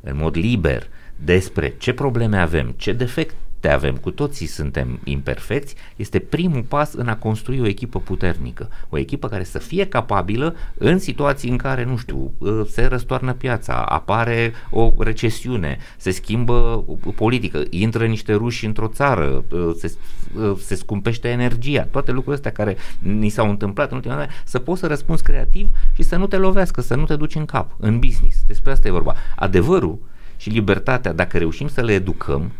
în 0.00 0.16
mod 0.16 0.36
liber, 0.36 0.88
despre 1.16 1.74
ce 1.78 1.92
probleme 1.92 2.36
avem, 2.38 2.74
ce 2.76 2.92
defect 2.92 3.34
te 3.60 3.68
avem, 3.68 3.96
cu 3.96 4.10
toții 4.10 4.46
suntem 4.46 4.98
imperfecți, 5.04 5.74
este 5.96 6.18
primul 6.18 6.62
pas 6.62 6.92
în 6.92 7.08
a 7.08 7.16
construi 7.16 7.60
o 7.60 7.66
echipă 7.66 8.00
puternică. 8.00 8.68
O 8.88 8.98
echipă 8.98 9.28
care 9.28 9.44
să 9.44 9.58
fie 9.58 9.86
capabilă 9.86 10.54
în 10.74 10.98
situații 10.98 11.50
în 11.50 11.56
care, 11.56 11.84
nu 11.84 11.96
știu, 11.96 12.32
ă, 12.42 12.64
se 12.64 12.84
răstoarnă 12.86 13.32
piața, 13.32 13.82
apare 13.82 14.52
o 14.70 14.92
recesiune, 14.98 15.78
se 15.96 16.10
schimbă 16.10 16.84
politică, 17.14 17.62
intră 17.70 18.06
niște 18.06 18.34
ruși 18.34 18.66
într-o 18.66 18.88
țară, 18.88 19.44
ă, 19.52 19.72
se, 19.78 19.94
ă, 20.38 20.56
se 20.58 20.74
scumpește 20.74 21.28
energia, 21.28 21.82
toate 21.82 22.10
lucrurile 22.10 22.34
astea 22.46 22.64
care 22.64 22.76
ni 22.98 23.28
s-au 23.28 23.48
întâmplat 23.50 23.90
în 23.90 23.96
ultima 23.96 24.14
vreme, 24.14 24.30
să 24.44 24.58
poți 24.58 24.80
să 24.80 24.86
răspunzi 24.86 25.22
creativ 25.22 25.68
și 25.94 26.02
să 26.02 26.16
nu 26.16 26.26
te 26.26 26.36
lovească, 26.36 26.80
să 26.80 26.94
nu 26.94 27.04
te 27.04 27.16
duci 27.16 27.34
în 27.34 27.44
cap, 27.44 27.74
în 27.78 27.98
business. 27.98 28.36
Despre 28.46 28.70
asta 28.70 28.88
e 28.88 28.90
vorba. 28.90 29.14
Adevărul 29.36 29.98
și 30.36 30.48
libertatea, 30.48 31.12
dacă 31.12 31.38
reușim 31.38 31.68
să 31.68 31.80
le 31.80 31.92
educăm, 31.92 32.52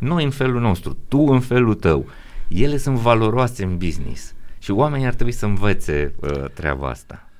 noi 0.00 0.24
în 0.24 0.30
felul 0.30 0.60
nostru, 0.60 0.96
tu 1.08 1.18
în 1.18 1.40
felul 1.40 1.74
tău, 1.74 2.06
ele 2.48 2.76
sunt 2.76 2.96
valoroase 2.96 3.64
în 3.64 3.76
business 3.76 4.34
și 4.58 4.70
oamenii 4.70 5.06
ar 5.06 5.14
trebui 5.14 5.32
să 5.32 5.46
învețe 5.46 6.14
uh, 6.20 6.44
treaba 6.54 6.88
asta. 6.88 7.30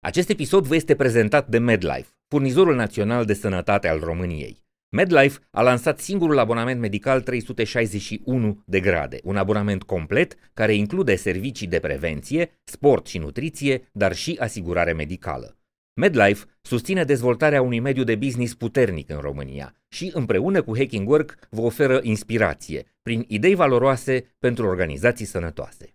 Acest 0.00 0.28
episod 0.28 0.66
vă 0.66 0.74
este 0.74 0.94
prezentat 0.94 1.48
de 1.48 1.58
MedLife, 1.58 2.08
furnizorul 2.28 2.74
național 2.74 3.24
de 3.24 3.34
sănătate 3.34 3.88
al 3.88 3.98
României. 3.98 4.66
MedLife 4.90 5.38
a 5.50 5.62
lansat 5.62 6.00
singurul 6.00 6.38
abonament 6.38 6.80
medical 6.80 7.20
361 7.20 8.62
de 8.66 8.80
grade, 8.80 9.20
un 9.22 9.36
abonament 9.36 9.82
complet 9.82 10.34
care 10.54 10.74
include 10.74 11.16
servicii 11.16 11.66
de 11.66 11.78
prevenție, 11.78 12.60
sport 12.64 13.06
și 13.06 13.18
nutriție, 13.18 13.88
dar 13.92 14.14
și 14.14 14.36
asigurare 14.40 14.92
medicală. 14.92 15.57
MedLife 15.98 16.44
susține 16.62 17.04
dezvoltarea 17.04 17.62
unui 17.62 17.80
mediu 17.80 18.04
de 18.04 18.14
business 18.14 18.54
puternic 18.54 19.10
în 19.10 19.18
România 19.20 19.74
și 19.88 20.10
împreună 20.14 20.62
cu 20.62 20.76
Hacking 20.76 21.08
Work 21.08 21.34
vă 21.50 21.60
oferă 21.60 22.00
inspirație 22.02 22.86
prin 23.02 23.24
idei 23.28 23.54
valoroase 23.54 24.34
pentru 24.38 24.66
organizații 24.66 25.24
sănătoase. 25.24 25.94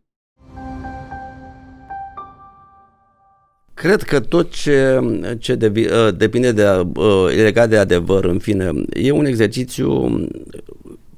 Cred 3.74 4.02
că 4.02 4.20
tot 4.20 4.52
ce, 4.52 5.00
ce 5.40 5.56
devi, 5.56 5.86
ă, 5.92 6.12
depinde 6.12 6.52
de 6.52 6.64
ă, 6.96 7.30
legat 7.30 7.70
de 7.70 7.78
adevăr, 7.78 8.26
în 8.26 8.40
fine, 8.40 8.72
e 8.94 9.12
un 9.12 9.26
exercițiu 9.26 10.20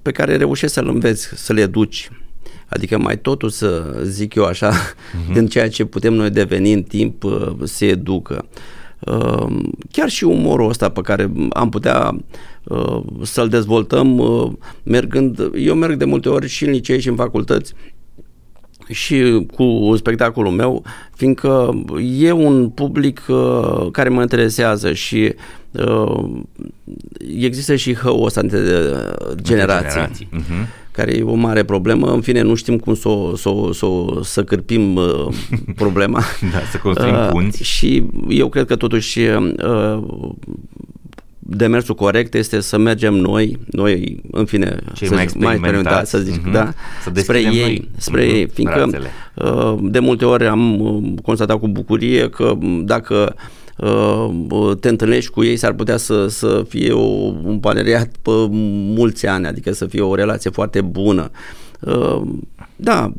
pe 0.02 0.12
care 0.12 0.36
reușești 0.36 0.76
să-l 0.76 0.88
înveți, 0.88 1.28
să-l 1.28 1.58
educi. 1.58 2.10
Adică 2.68 2.98
mai 2.98 3.18
totul 3.18 3.50
să 3.50 4.00
zic 4.04 4.34
eu 4.34 4.44
așa, 4.46 4.72
uh-huh. 4.76 5.34
din 5.34 5.48
ceea 5.48 5.70
ce 5.70 5.86
putem 5.86 6.14
noi 6.14 6.30
deveni 6.30 6.74
în 6.74 6.84
timp, 6.84 7.24
ă, 7.24 7.56
se 7.64 7.86
educă. 7.86 8.46
Uh, 9.00 9.14
Ehm, 9.16 9.72
chiar 9.92 10.10
și 10.10 10.24
umorul 10.24 10.70
ăsta 10.70 10.90
pe 10.90 11.02
care 11.02 11.32
am 11.50 11.70
putea 11.70 12.18
uh, 12.64 13.02
să-l 13.22 13.48
dezvoltăm 13.48 14.18
uh, 14.18 14.52
mergând, 14.84 15.52
eu 15.56 15.76
merg 15.76 15.96
de 15.98 16.06
multe 16.06 16.30
ori 16.30 16.48
și 16.48 16.66
în 16.66 16.72
licei 16.72 17.00
și 17.00 17.08
în 17.08 17.16
facultăți 17.16 17.74
și 18.90 19.46
cu 19.56 19.94
spectacolul 19.96 20.52
meu, 20.52 20.84
fiindcă 21.16 21.84
e 22.20 22.32
un 22.32 22.70
public 22.70 23.26
uh, 23.28 23.88
care 23.92 24.10
mă 24.10 24.22
interesează 24.22 24.94
și 24.94 25.34
uh, 25.72 26.24
există 27.40 27.76
și 27.76 27.94
hăul 27.94 28.26
ăsta 28.26 28.40
între 28.40 28.60
generații. 29.42 29.90
generații. 29.90 30.30
Uh-huh 30.34 30.84
care 30.96 31.16
e 31.16 31.24
o 31.24 31.34
mare 31.34 31.64
problemă. 31.64 32.12
În 32.12 32.22
fine, 32.22 32.42
nu 32.42 32.56
știm 32.56 32.78
cum 32.78 32.96
să 32.96 33.10
o, 33.10 33.36
să, 33.36 33.50
o, 33.50 33.72
să, 33.72 33.86
o, 33.86 34.24
să 34.24 34.44
cârpim 34.44 34.96
uh, 34.96 35.28
problema. 35.76 36.22
da, 36.52 36.60
să 36.72 36.78
construim 36.78 37.14
uh, 37.14 37.28
punți. 37.30 37.64
Și 37.64 38.04
eu 38.30 38.50
cred 38.50 38.66
că 38.66 38.76
totuși 38.76 39.20
uh, 39.20 40.04
demersul 41.40 41.96
corect 41.96 42.34
este 42.34 42.60
să 42.60 42.78
mergem 42.78 43.14
noi, 43.14 43.60
noi, 43.72 44.22
în 44.32 44.46
fine, 44.46 44.80
Cei 44.94 45.08
să, 45.08 45.14
mai, 45.14 45.28
mai 45.36 45.54
experimentați, 45.54 46.10
să 46.10 46.18
zic, 46.18 46.48
uh-huh. 46.48 46.52
da, 46.52 46.74
să 47.04 47.12
spre 47.14 47.40
ei, 47.40 47.60
noi. 47.60 47.90
spre 47.98 48.26
uh-huh. 48.26 48.34
ei, 48.34 48.48
fiindcă 48.48 48.90
uh, 49.34 49.76
de 49.82 50.00
multe 50.00 50.26
ori 50.26 50.48
am 50.48 50.80
uh, 50.80 51.14
constatat 51.24 51.60
cu 51.60 51.68
bucurie 51.68 52.30
că 52.30 52.54
dacă 52.84 53.34
uh, 53.36 53.64
Uh, 53.65 53.65
te 54.80 54.90
întâlnești 54.90 55.32
cu 55.32 55.44
ei, 55.44 55.58
s-ar 55.58 55.74
putea 55.74 55.98
să, 55.98 56.28
să 56.28 56.66
fie 56.68 56.92
o, 56.92 57.06
un 57.44 57.60
parteneriat 57.60 58.08
pe 58.22 58.32
mulți 58.50 59.28
ani, 59.28 59.48
adică 59.48 59.72
să 59.72 59.86
fie 59.86 60.02
o 60.02 60.16
relație 60.16 60.50
foarte 60.50 60.82
bună. 60.82 61.30
Uh, 61.80 62.22
da, 62.76 63.12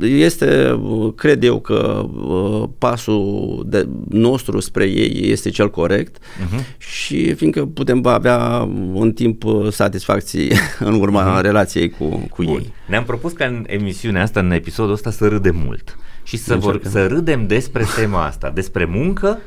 este, 0.00 0.80
cred 1.16 1.44
eu 1.44 1.60
că 1.60 2.08
uh, 2.28 2.68
pasul 2.78 3.64
de, 3.66 3.88
nostru 4.08 4.60
spre 4.60 4.84
ei 4.84 5.30
este 5.30 5.50
cel 5.50 5.70
corect 5.70 6.18
uh-huh. 6.18 6.78
și 6.78 7.34
fiindcă 7.34 7.64
putem 7.66 8.06
avea 8.06 8.68
în 8.94 9.12
timp 9.12 9.42
satisfacții 9.70 10.52
în 10.78 11.00
urma 11.00 11.38
uh-huh. 11.38 11.42
relației 11.42 11.90
cu, 11.90 12.28
cu 12.30 12.42
ei. 12.42 12.72
Ne-am 12.88 13.04
propus 13.04 13.32
ca 13.32 13.44
în 13.44 13.64
emisiunea 13.66 14.22
asta, 14.22 14.40
în 14.40 14.50
episodul 14.50 14.92
ăsta, 14.92 15.10
să 15.10 15.28
râdem 15.28 15.56
mult 15.64 15.98
și 16.22 16.36
să, 16.36 16.56
vor, 16.56 16.80
să 16.84 17.06
râdem 17.06 17.46
despre 17.46 17.84
tema 17.96 18.24
asta, 18.24 18.50
despre 18.54 18.84
muncă 18.84 19.38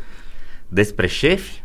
despre 0.74 1.08
șefi, 1.08 1.64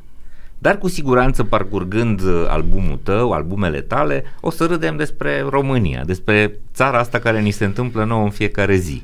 dar 0.58 0.78
cu 0.78 0.88
siguranță 0.88 1.44
parcurgând 1.44 2.20
uh, 2.20 2.44
albumul 2.48 2.98
tău, 3.02 3.30
albumele 3.30 3.80
tale, 3.80 4.24
o 4.40 4.50
să 4.50 4.64
râdem 4.64 4.96
despre 4.96 5.46
România, 5.50 6.02
despre 6.06 6.60
țara 6.74 6.98
asta 6.98 7.18
care 7.18 7.40
ni 7.40 7.50
se 7.50 7.64
întâmplă 7.64 8.04
nouă 8.04 8.24
în 8.24 8.30
fiecare 8.30 8.76
zi. 8.76 9.02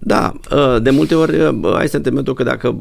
Da, 0.00 0.32
uh, 0.50 0.82
de 0.82 0.90
multe 0.90 1.14
ori 1.14 1.40
uh, 1.40 1.74
ai 1.74 1.88
sentimentul 1.88 2.34
că 2.34 2.42
dacă 2.42 2.72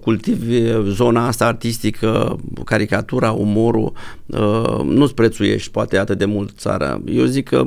cultivi 0.00 0.72
zona 0.88 1.26
asta 1.26 1.46
artistică, 1.46 2.38
caricatura, 2.64 3.30
umorul, 3.30 3.92
nu-ți 4.84 5.14
prețuiești 5.14 5.70
poate 5.70 5.98
atât 5.98 6.18
de 6.18 6.24
mult 6.24 6.58
țara. 6.58 7.00
Eu 7.04 7.24
zic 7.24 7.48
că 7.48 7.66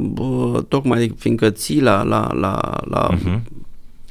tocmai 0.67 1.13
fiindcă 1.17 1.49
ții 1.49 1.81
la, 1.81 2.03
la, 2.03 2.33
la, 2.33 2.79
la 2.85 3.09
uh-huh 3.09 3.59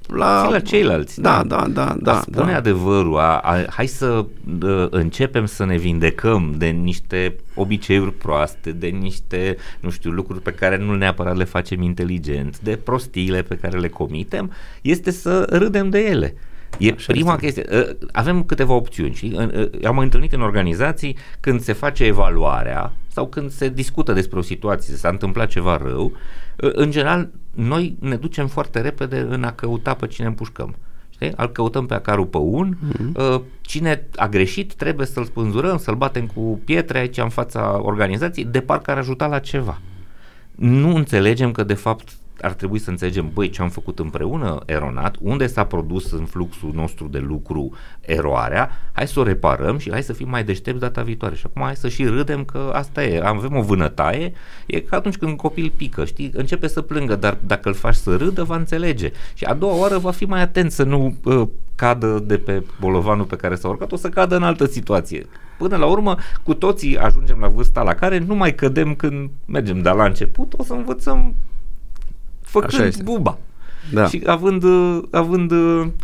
la, 0.09 0.43
și 0.45 0.53
la 0.53 0.61
ceilalți. 0.61 1.21
Da, 1.21 1.43
da, 1.47 1.67
da. 1.71 1.85
da, 1.85 1.97
da 2.01 2.21
spune 2.21 2.51
da. 2.53 2.57
adevărul, 2.57 3.19
a, 3.19 3.39
a, 3.39 3.65
hai 3.69 3.87
să 3.87 4.25
a, 4.63 4.87
începem 4.91 5.47
să 5.47 5.65
ne 5.65 5.77
vindecăm 5.77 6.55
de 6.57 6.67
niște 6.67 7.37
obiceiuri 7.55 8.13
proaste, 8.13 8.73
de 8.73 8.87
niște, 8.87 9.57
nu 9.81 9.91
știu, 9.91 10.11
lucruri 10.11 10.43
pe 10.43 10.51
care 10.53 10.77
nu 10.77 10.95
neapărat 10.95 11.37
le 11.37 11.45
facem 11.45 11.83
inteligent, 11.83 12.61
de 12.61 12.77
prostiile 12.77 13.43
pe 13.43 13.57
care 13.57 13.79
le 13.79 13.89
comitem, 13.89 14.53
este 14.83 15.11
să 15.11 15.47
râdem 15.51 15.89
de 15.89 15.99
ele. 15.99 16.35
E 16.79 16.93
Așa 16.97 17.13
prima 17.13 17.39
este. 17.41 17.45
chestie. 17.45 17.79
Ă, 17.79 17.97
avem 18.13 18.43
câteva 18.43 18.73
opțiuni. 18.73 19.15
Știi? 19.15 19.37
Am 19.85 19.95
mai 19.95 20.05
întâlnit 20.05 20.33
în 20.33 20.41
organizații 20.41 21.17
când 21.41 21.61
se 21.61 21.73
face 21.73 22.05
evaluarea 22.05 22.93
sau 23.09 23.27
când 23.27 23.51
se 23.51 23.69
discută 23.69 24.13
despre 24.13 24.39
o 24.39 24.43
situație, 24.43 24.95
s-a 24.95 25.09
întâmplat 25.09 25.49
ceva 25.49 25.77
rău, 25.77 26.13
ă, 26.63 26.71
în 26.71 26.91
general, 26.91 27.29
noi 27.55 27.97
ne 28.01 28.17
ducem 28.17 28.47
foarte 28.47 28.81
repede 28.81 29.27
în 29.29 29.45
a 29.45 29.53
căuta 29.53 29.95
pe 29.95 30.07
cine 30.07 30.27
împușcăm. 30.27 30.77
Știi? 31.11 31.33
Al 31.37 31.49
căutăm 31.49 31.87
pe 31.87 31.95
acarul 31.95 32.27
pe 32.27 32.37
un, 32.37 32.77
mm-hmm. 32.77 33.41
cine 33.61 34.07
a 34.17 34.29
greșit 34.29 34.75
trebuie 34.75 35.07
să-l 35.07 35.25
spânzurăm, 35.25 35.79
să-l 35.79 35.95
batem 35.95 36.27
cu 36.27 36.61
pietre 36.65 36.99
aici 36.99 37.19
în 37.19 37.29
fața 37.29 37.81
organizației, 37.83 38.45
de 38.45 38.61
parcă 38.61 38.91
ar 38.91 38.99
ajuta 38.99 39.27
la 39.27 39.39
ceva. 39.39 39.81
Nu 40.55 40.95
înțelegem 40.95 41.53
că 41.53 41.63
de 41.65 41.75
fapt 41.75 42.18
ar 42.41 42.53
trebui 42.53 42.79
să 42.79 42.91
înțelegem, 42.91 43.31
băi, 43.33 43.51
ce 43.51 43.63
am 43.63 43.69
făcut 43.69 43.99
împreună 43.99 44.59
eronat, 44.67 45.17
unde 45.21 45.47
s-a 45.47 45.65
produs 45.65 46.13
în 46.13 46.25
fluxul 46.25 46.71
nostru 46.75 47.07
de 47.07 47.19
lucru 47.19 47.73
eroarea, 48.01 48.71
hai 48.93 49.07
să 49.07 49.21
o 49.21 49.23
reparăm 49.23 49.79
și 49.79 49.91
hai 49.91 50.03
să 50.03 50.13
fim 50.13 50.29
mai 50.29 50.45
deștepți 50.45 50.81
data 50.81 51.03
viitoare. 51.03 51.35
Și 51.35 51.47
acum 51.47 51.63
hai 51.63 51.77
să 51.77 51.89
și 51.89 52.05
râdem 52.05 52.45
că 52.45 52.71
asta 52.73 53.05
e, 53.05 53.27
avem 53.27 53.57
o 53.57 53.63
vânătaie, 53.63 54.33
e 54.67 54.81
ca 54.81 54.97
atunci 54.97 55.17
când 55.17 55.31
un 55.31 55.37
copil 55.37 55.73
pică, 55.77 56.05
știi, 56.05 56.31
începe 56.35 56.67
să 56.67 56.83
plângă, 56.83 57.17
dar 57.17 57.39
dacă 57.47 57.69
îl 57.69 57.75
faci 57.75 57.95
să 57.95 58.17
râdă, 58.17 58.43
va 58.43 58.57
înțelege. 58.57 59.13
Și 59.35 59.45
a 59.45 59.55
doua 59.55 59.81
oară 59.81 59.99
va 59.99 60.11
fi 60.11 60.25
mai 60.25 60.41
atent 60.41 60.73
să 60.73 60.83
nu 60.83 61.17
uh, 61.25 61.49
cadă 61.75 62.23
de 62.27 62.39
pe 62.39 62.63
bolovanul 62.81 63.25
pe 63.25 63.37
care 63.37 63.55
s-a 63.55 63.69
urcat, 63.69 63.93
o 63.93 63.97
să 63.97 64.09
cadă 64.09 64.37
în 64.37 64.43
altă 64.43 64.67
situație. 64.67 65.27
Până 65.59 65.77
la 65.77 65.87
urmă, 65.87 66.17
cu 66.43 66.55
toții 66.55 66.99
ajungem 66.99 67.39
la 67.41 67.49
vârsta 67.49 67.83
la 67.83 67.95
care 67.95 68.19
nu 68.19 68.35
mai 68.35 68.55
cădem 68.55 68.95
când 68.95 69.31
mergem, 69.45 69.83
dar 69.83 69.95
la 69.95 70.05
început 70.05 70.53
o 70.57 70.63
să 70.63 70.73
învățăm 70.73 71.35
făcând 72.49 73.03
buba. 73.03 73.39
Da. 73.93 74.07
Și 74.07 74.23
având, 74.27 74.65
având, 75.11 75.53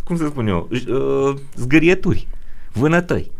cum 0.03 0.17
să 0.17 0.25
spun 0.25 0.47
eu, 0.47 0.69
uh, 0.71 1.35
zgârieturi, 1.55 2.27
vânătăi. 2.71 3.31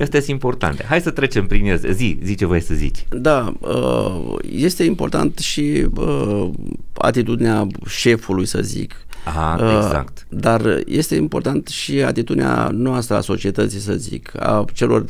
Astea 0.00 0.20
sunt 0.20 0.32
importante. 0.32 0.84
Hai 0.88 1.00
să 1.00 1.10
trecem 1.10 1.46
prin 1.46 1.66
ele. 1.66 1.92
Zi, 1.92 2.18
zi 2.22 2.34
ce 2.34 2.46
vrei 2.46 2.60
să 2.60 2.74
zici. 2.74 3.06
Da, 3.10 3.52
uh, 3.58 4.34
este 4.50 4.84
important 4.84 5.38
și 5.38 5.86
uh, 5.96 6.50
atitudinea 6.94 7.66
șefului, 7.86 8.46
să 8.46 8.60
zic. 8.62 8.94
Aha, 9.24 9.76
exact. 9.76 10.26
Dar 10.28 10.82
este 10.86 11.14
important 11.14 11.68
și 11.68 12.02
atitudinea 12.02 12.68
noastră 12.72 13.16
a 13.16 13.20
societății, 13.20 13.80
să 13.80 13.92
zic, 13.92 14.32
a 14.40 14.64
celor 14.72 15.04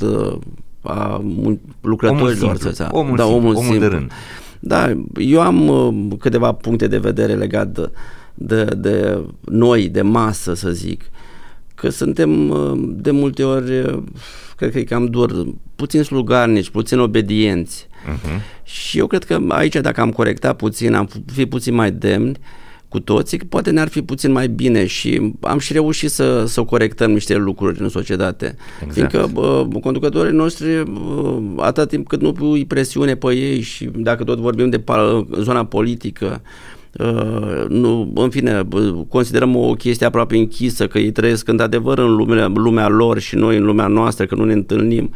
a 0.82 1.24
lucrătorilor. 1.80 2.42
Omul 2.42 2.56
simplu, 2.56 2.98
omul, 2.98 3.16
da, 3.16 3.26
omul, 3.26 3.54
omul 3.54 3.78
de 3.78 3.87
rând. 3.87 4.10
Da, 4.66 4.92
eu 5.16 5.40
am 5.40 5.68
uh, 5.68 6.18
câteva 6.18 6.53
puncte 6.53 6.87
de 6.87 6.98
vedere 6.98 7.35
legat 7.35 7.68
de, 7.68 7.90
de, 8.35 8.64
de 8.64 9.24
noi, 9.44 9.88
de 9.88 10.03
masă, 10.03 10.55
să 10.55 10.70
zic, 10.70 11.11
că 11.74 11.88
suntem 11.88 12.48
uh, 12.48 12.72
de 12.87 13.11
multe 13.11 13.44
ori, 13.44 13.81
uh, 13.81 14.03
cred 14.57 14.70
că 14.70 14.79
e 14.79 14.85
cam 14.85 15.07
dur, 15.07 15.46
puțin 15.77 16.03
slugarnici, 16.03 16.70
puțin 16.70 16.98
obedienți. 16.98 17.87
Uh-huh. 17.88 18.40
Și 18.62 18.98
eu 18.98 19.07
cred 19.07 19.24
că 19.24 19.38
aici, 19.48 19.77
dacă 19.77 20.00
am 20.00 20.11
corectat 20.11 20.57
puțin, 20.57 20.94
am 20.94 21.09
fi 21.33 21.46
puțin 21.46 21.74
mai 21.74 21.90
demni, 21.90 22.38
cu 22.94 23.00
toții, 23.00 23.38
poate 23.38 23.70
ne-ar 23.70 23.88
fi 23.88 24.02
puțin 24.02 24.33
mai 24.33 24.48
bine 24.48 24.87
și 24.87 25.33
am 25.40 25.59
și 25.59 25.72
reușit 25.72 26.11
să, 26.11 26.44
să 26.46 26.62
corectăm 26.62 27.11
niște 27.11 27.37
lucruri 27.37 27.80
în 27.80 27.88
societate. 27.88 28.57
Exact. 28.87 28.92
Fiindcă 28.92 29.30
bă, 29.33 29.66
conducătorii 29.80 30.33
noștri, 30.33 30.83
bă, 30.83 31.40
atât 31.57 31.88
timp 31.88 32.07
cât 32.07 32.20
nu 32.20 32.33
pui 32.33 32.64
presiune 32.64 33.14
pe 33.14 33.35
ei 33.35 33.61
și 33.61 33.90
dacă 33.96 34.24
tot 34.24 34.38
vorbim 34.38 34.70
de 34.70 34.85
zona 35.40 35.64
politică, 35.64 36.42
Uh, 36.98 37.64
nu, 37.68 38.12
în 38.14 38.30
fine, 38.30 38.68
considerăm 39.09 39.57
o 39.57 39.72
chestie 39.72 40.07
aproape 40.07 40.37
închisă, 40.37 40.87
că 40.87 40.98
ei 40.98 41.11
trăiesc 41.11 41.48
într-adevăr 41.48 41.98
în 41.98 42.14
lumea, 42.14 42.46
lumea 42.46 42.88
lor 42.88 43.18
și 43.18 43.35
noi 43.37 43.57
în 43.57 43.64
lumea 43.64 43.87
noastră, 43.87 44.26
că 44.26 44.35
nu 44.35 44.44
ne 44.44 44.52
întâlnim. 44.52 45.11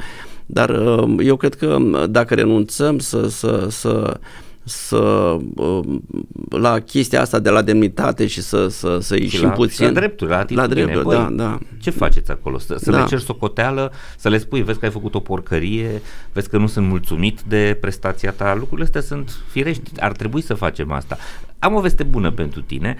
Dar 0.46 0.68
uh, 0.68 1.14
eu 1.24 1.36
cred 1.36 1.54
că 1.54 1.78
dacă 2.10 2.34
renunțăm 2.34 2.98
să, 2.98 3.28
să, 3.28 3.66
să 3.70 4.20
să 4.68 5.36
um, 5.56 6.02
la 6.50 6.80
chestia 6.80 7.20
asta 7.20 7.38
de 7.38 7.50
la 7.50 7.62
demnitate 7.62 8.26
și 8.26 8.42
să, 8.42 8.68
să, 8.68 8.98
să 9.00 9.16
ieșim 9.16 9.42
la, 9.42 9.50
puțin. 9.50 9.86
La 9.86 9.92
drepturi, 9.92 10.30
la 10.30 10.44
La 10.48 10.66
drepturi, 10.66 11.04
Băi, 11.04 11.16
da, 11.16 11.28
da. 11.30 11.58
Ce 11.80 11.90
faceți 11.90 12.30
acolo? 12.30 12.58
Să, 12.58 12.76
să 12.78 12.90
da. 12.90 12.98
le 12.98 13.04
ceri 13.06 13.22
socoteală, 13.22 13.92
să 14.16 14.28
le 14.28 14.38
spui, 14.38 14.62
vezi 14.62 14.78
că 14.78 14.84
ai 14.84 14.90
făcut 14.90 15.14
o 15.14 15.20
porcărie, 15.20 16.02
vezi 16.32 16.48
că 16.48 16.58
nu 16.58 16.66
sunt 16.66 16.86
mulțumit 16.86 17.40
de 17.40 17.76
prestația 17.80 18.32
ta, 18.32 18.54
lucrurile 18.54 18.84
astea 18.84 19.00
sunt 19.00 19.30
firești, 19.50 19.90
ar 20.00 20.12
trebui 20.12 20.40
să 20.40 20.54
facem 20.54 20.92
asta. 20.92 21.18
Am 21.58 21.74
o 21.74 21.80
veste 21.80 22.02
bună 22.02 22.30
pentru 22.30 22.60
tine, 22.60 22.96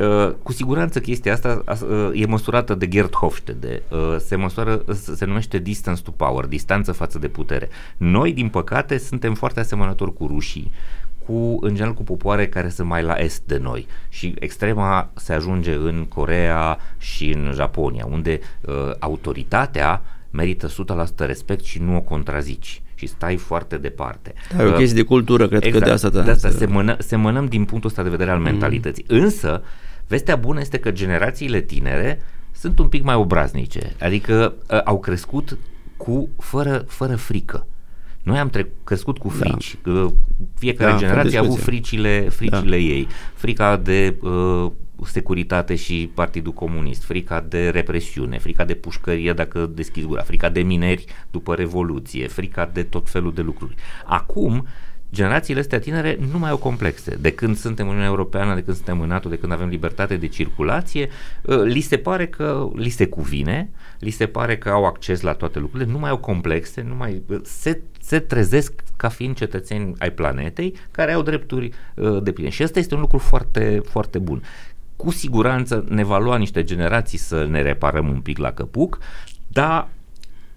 uh, 0.00 0.32
cu 0.42 0.52
siguranță 0.52 1.00
chestia 1.00 1.32
asta 1.32 1.64
uh, 1.66 2.10
e 2.14 2.26
măsurată 2.26 2.74
de 2.74 2.88
Gerd 2.88 3.14
Hofstede, 3.14 3.82
uh, 3.88 4.16
se 4.18 4.36
măsoară, 4.36 4.84
se 5.16 5.24
numește 5.24 5.58
distance 5.58 6.02
to 6.02 6.10
power, 6.10 6.44
distanță 6.44 6.92
față 6.92 7.18
de 7.18 7.28
putere. 7.28 7.68
Noi, 7.96 8.32
din 8.32 8.48
păcate, 8.48 8.98
suntem 8.98 9.34
foarte 9.34 9.60
asemănători 9.60 10.12
cu 10.12 10.26
rușii, 10.26 10.70
cu, 11.26 11.58
în 11.60 11.74
general 11.74 11.94
cu 11.94 12.02
popoare 12.02 12.48
care 12.48 12.68
sunt 12.68 12.88
mai 12.88 13.02
la 13.02 13.14
est 13.14 13.42
de 13.46 13.58
noi 13.58 13.86
și 14.08 14.34
extrema 14.38 15.10
se 15.14 15.32
ajunge 15.32 15.74
în 15.74 16.06
Corea 16.08 16.78
și 16.98 17.30
în 17.30 17.52
Japonia, 17.54 18.06
unde 18.10 18.40
uh, 18.60 18.74
autoritatea 18.98 20.02
merită 20.30 20.68
100% 20.68 21.16
respect 21.16 21.64
și 21.64 21.78
nu 21.78 21.96
o 21.96 22.00
contrazici 22.00 22.82
și 22.94 23.06
stai 23.06 23.36
foarte 23.36 23.76
departe. 23.76 24.34
Da, 24.56 24.62
e 24.62 24.66
o 24.66 24.72
chestie 24.72 25.02
de 25.02 25.08
cultură, 25.08 25.48
cred 25.48 25.62
exact, 25.62 25.82
că 25.82 25.88
de 25.88 25.94
asta. 25.94 26.08
De 26.08 26.30
asta 26.30 26.50
semănă, 26.50 26.96
semănăm 26.98 27.46
din 27.46 27.64
punctul 27.64 27.90
ăsta 27.90 28.02
de 28.02 28.08
vedere 28.08 28.30
al 28.30 28.36
mm. 28.36 28.42
mentalității. 28.42 29.04
Însă, 29.08 29.62
vestea 30.06 30.36
bună 30.36 30.60
este 30.60 30.78
că 30.78 30.90
generațiile 30.90 31.60
tinere 31.60 32.20
sunt 32.52 32.78
un 32.78 32.88
pic 32.88 33.02
mai 33.02 33.14
obraznice, 33.14 33.92
adică 34.00 34.54
uh, 34.70 34.80
au 34.84 35.00
crescut 35.00 35.58
cu 35.96 36.28
fără, 36.38 36.84
fără 36.88 37.16
frică. 37.16 37.66
Noi 38.22 38.38
am 38.38 38.48
tre- 38.48 38.72
crescut 38.84 39.18
cu 39.18 39.28
da. 39.28 39.34
frici. 39.34 39.76
Da. 39.82 40.12
Fiecare 40.58 40.90
da, 40.90 40.98
generație 40.98 41.38
a 41.38 41.40
avut 41.40 41.58
fricile, 41.58 42.20
fricile 42.28 42.76
da. 42.76 42.76
ei. 42.76 43.06
Frica 43.34 43.76
de 43.76 44.16
uh, 44.22 44.70
securitate 45.04 45.74
și 45.74 46.10
Partidul 46.14 46.52
Comunist, 46.52 47.04
frica 47.04 47.40
de 47.48 47.68
represiune, 47.68 48.38
frica 48.38 48.64
de 48.64 48.74
pușcărie 48.74 49.32
dacă 49.32 49.70
deschizi 49.74 50.06
gura, 50.06 50.22
frica 50.22 50.48
de 50.48 50.60
mineri 50.60 51.04
după 51.30 51.54
Revoluție, 51.54 52.26
frica 52.26 52.70
de 52.72 52.82
tot 52.82 53.10
felul 53.10 53.34
de 53.34 53.42
lucruri. 53.42 53.74
Acum, 54.04 54.66
generațiile 55.12 55.60
astea 55.60 55.78
tinere 55.78 56.18
nu 56.32 56.38
mai 56.38 56.50
au 56.50 56.56
complexe. 56.56 57.16
De 57.20 57.30
când 57.30 57.56
suntem 57.56 57.84
în 57.84 57.90
Uniunea 57.90 58.10
Europeană, 58.10 58.54
de 58.54 58.62
când 58.62 58.76
suntem 58.76 59.00
în 59.00 59.08
NATO, 59.08 59.28
de 59.28 59.38
când 59.38 59.52
avem 59.52 59.68
libertate 59.68 60.16
de 60.16 60.26
circulație, 60.26 61.08
uh, 61.42 61.62
li 61.62 61.80
se 61.80 61.96
pare 61.96 62.26
că 62.26 62.68
li 62.74 62.88
se 62.88 63.06
cuvine, 63.06 63.70
li 63.98 64.10
se 64.10 64.26
pare 64.26 64.58
că 64.58 64.68
au 64.68 64.84
acces 64.84 65.20
la 65.20 65.32
toate 65.32 65.58
lucrurile, 65.58 65.90
nu 65.90 65.98
mai 65.98 66.10
au 66.10 66.18
complexe, 66.18 66.84
nu 66.88 66.94
mai 66.94 67.22
uh, 67.26 67.40
se 67.42 67.80
se 68.10 68.18
trezesc 68.18 68.72
ca 68.96 69.08
fiind 69.08 69.36
cetățeni 69.36 69.94
ai 69.98 70.10
planetei 70.10 70.74
care 70.90 71.12
au 71.12 71.22
drepturi 71.22 71.72
uh, 71.94 72.22
de 72.22 72.32
pline. 72.32 72.48
Și 72.48 72.62
asta 72.62 72.78
este 72.78 72.94
un 72.94 73.00
lucru 73.00 73.18
foarte, 73.18 73.82
foarte 73.84 74.18
bun. 74.18 74.42
Cu 74.96 75.10
siguranță 75.10 75.84
ne 75.88 76.04
va 76.04 76.18
lua 76.18 76.36
niște 76.36 76.64
generații 76.64 77.18
să 77.18 77.46
ne 77.50 77.62
reparăm 77.62 78.08
un 78.08 78.20
pic 78.20 78.38
la 78.38 78.52
căpuc, 78.52 78.98
dar 79.48 79.88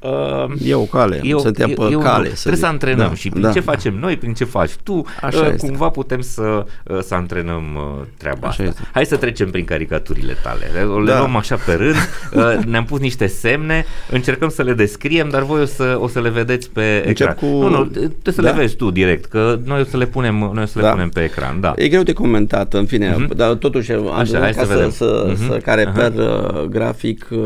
Uh, 0.03 0.51
e 0.65 0.73
o 0.73 0.81
cale, 0.83 1.19
e 1.23 1.33
o, 1.33 1.39
suntem 1.39 1.69
pe 1.69 1.83
e, 1.91 1.95
cale. 1.95 2.27
Să 2.27 2.49
trebuie 2.49 2.53
zic. 2.53 2.63
să 2.63 2.65
antrenăm 2.65 3.07
da, 3.07 3.13
și 3.13 3.29
prin 3.29 3.41
da. 3.41 3.51
ce 3.51 3.59
facem 3.59 3.99
noi, 3.99 4.17
prin 4.17 4.33
ce 4.33 4.43
faci 4.43 4.71
tu, 4.83 5.05
Așa 5.21 5.39
uh, 5.39 5.47
este. 5.53 5.67
cumva 5.67 5.89
putem 5.89 6.21
să, 6.21 6.65
uh, 6.83 6.99
să 7.01 7.15
antrenăm 7.15 7.63
uh, 7.75 8.05
treaba 8.17 8.47
Așa 8.47 8.49
asta. 8.49 8.63
Este. 8.63 8.81
Hai 8.91 9.05
să 9.05 9.15
trecem 9.15 9.49
prin 9.49 9.65
caricaturile 9.65 10.37
tale. 10.43 10.65
Le 10.73 10.79
da. 11.05 11.17
luăm 11.17 11.35
așa 11.35 11.55
pe 11.55 11.73
rând, 11.73 11.95
uh, 12.33 12.63
ne-am 12.71 12.85
pus 12.85 12.99
niște 12.99 13.27
semne, 13.27 13.85
încercăm 14.11 14.49
să 14.49 14.61
le 14.61 14.73
descriem, 14.73 15.29
dar 15.29 15.43
voi 15.43 15.61
o 15.61 15.65
să, 15.65 15.97
o 15.99 16.07
să 16.07 16.21
le 16.21 16.29
vedeți 16.29 16.69
pe 16.69 17.03
Încep 17.07 17.29
ecran. 17.29 17.51
Cu... 17.51 17.57
Nu, 17.57 17.69
nu, 17.69 17.85
trebuie 17.85 18.33
să 18.33 18.41
da. 18.41 18.49
le 18.49 18.55
vezi 18.55 18.75
tu 18.75 18.91
direct, 18.91 19.25
că 19.25 19.59
noi 19.65 19.79
o 19.79 19.83
să 19.83 19.97
le 19.97 20.05
punem, 20.05 20.35
noi 20.53 20.63
o 20.63 20.65
să 20.65 20.79
le 20.79 20.83
da. 20.83 20.91
punem 20.91 21.09
pe 21.09 21.23
ecran. 21.23 21.59
Da. 21.59 21.73
E 21.75 21.87
greu 21.87 22.03
de 22.03 22.13
comentat, 22.13 22.73
în 22.73 22.85
fine, 22.85 23.15
uh-huh. 23.15 23.35
dar 23.35 23.53
totuși 23.53 23.91
am 23.91 24.11
așa, 24.11 24.39
hai 24.39 24.51
ca 24.51 24.63
să, 24.63 24.73
vedem. 24.73 24.91
să, 24.91 25.33
uh-huh. 25.33 25.47
să, 25.47 25.57
ca 25.57 25.73
reper 25.73 26.11
uh-huh. 26.11 26.69
grafic 26.69 27.27
uh, 27.31 27.39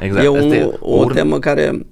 exact. 0.00 0.24
e, 0.24 0.28
un, 0.28 0.52
e 0.52 0.70
o, 0.80 0.98
o 0.98 1.04
temă 1.04 1.38
care 1.38 1.86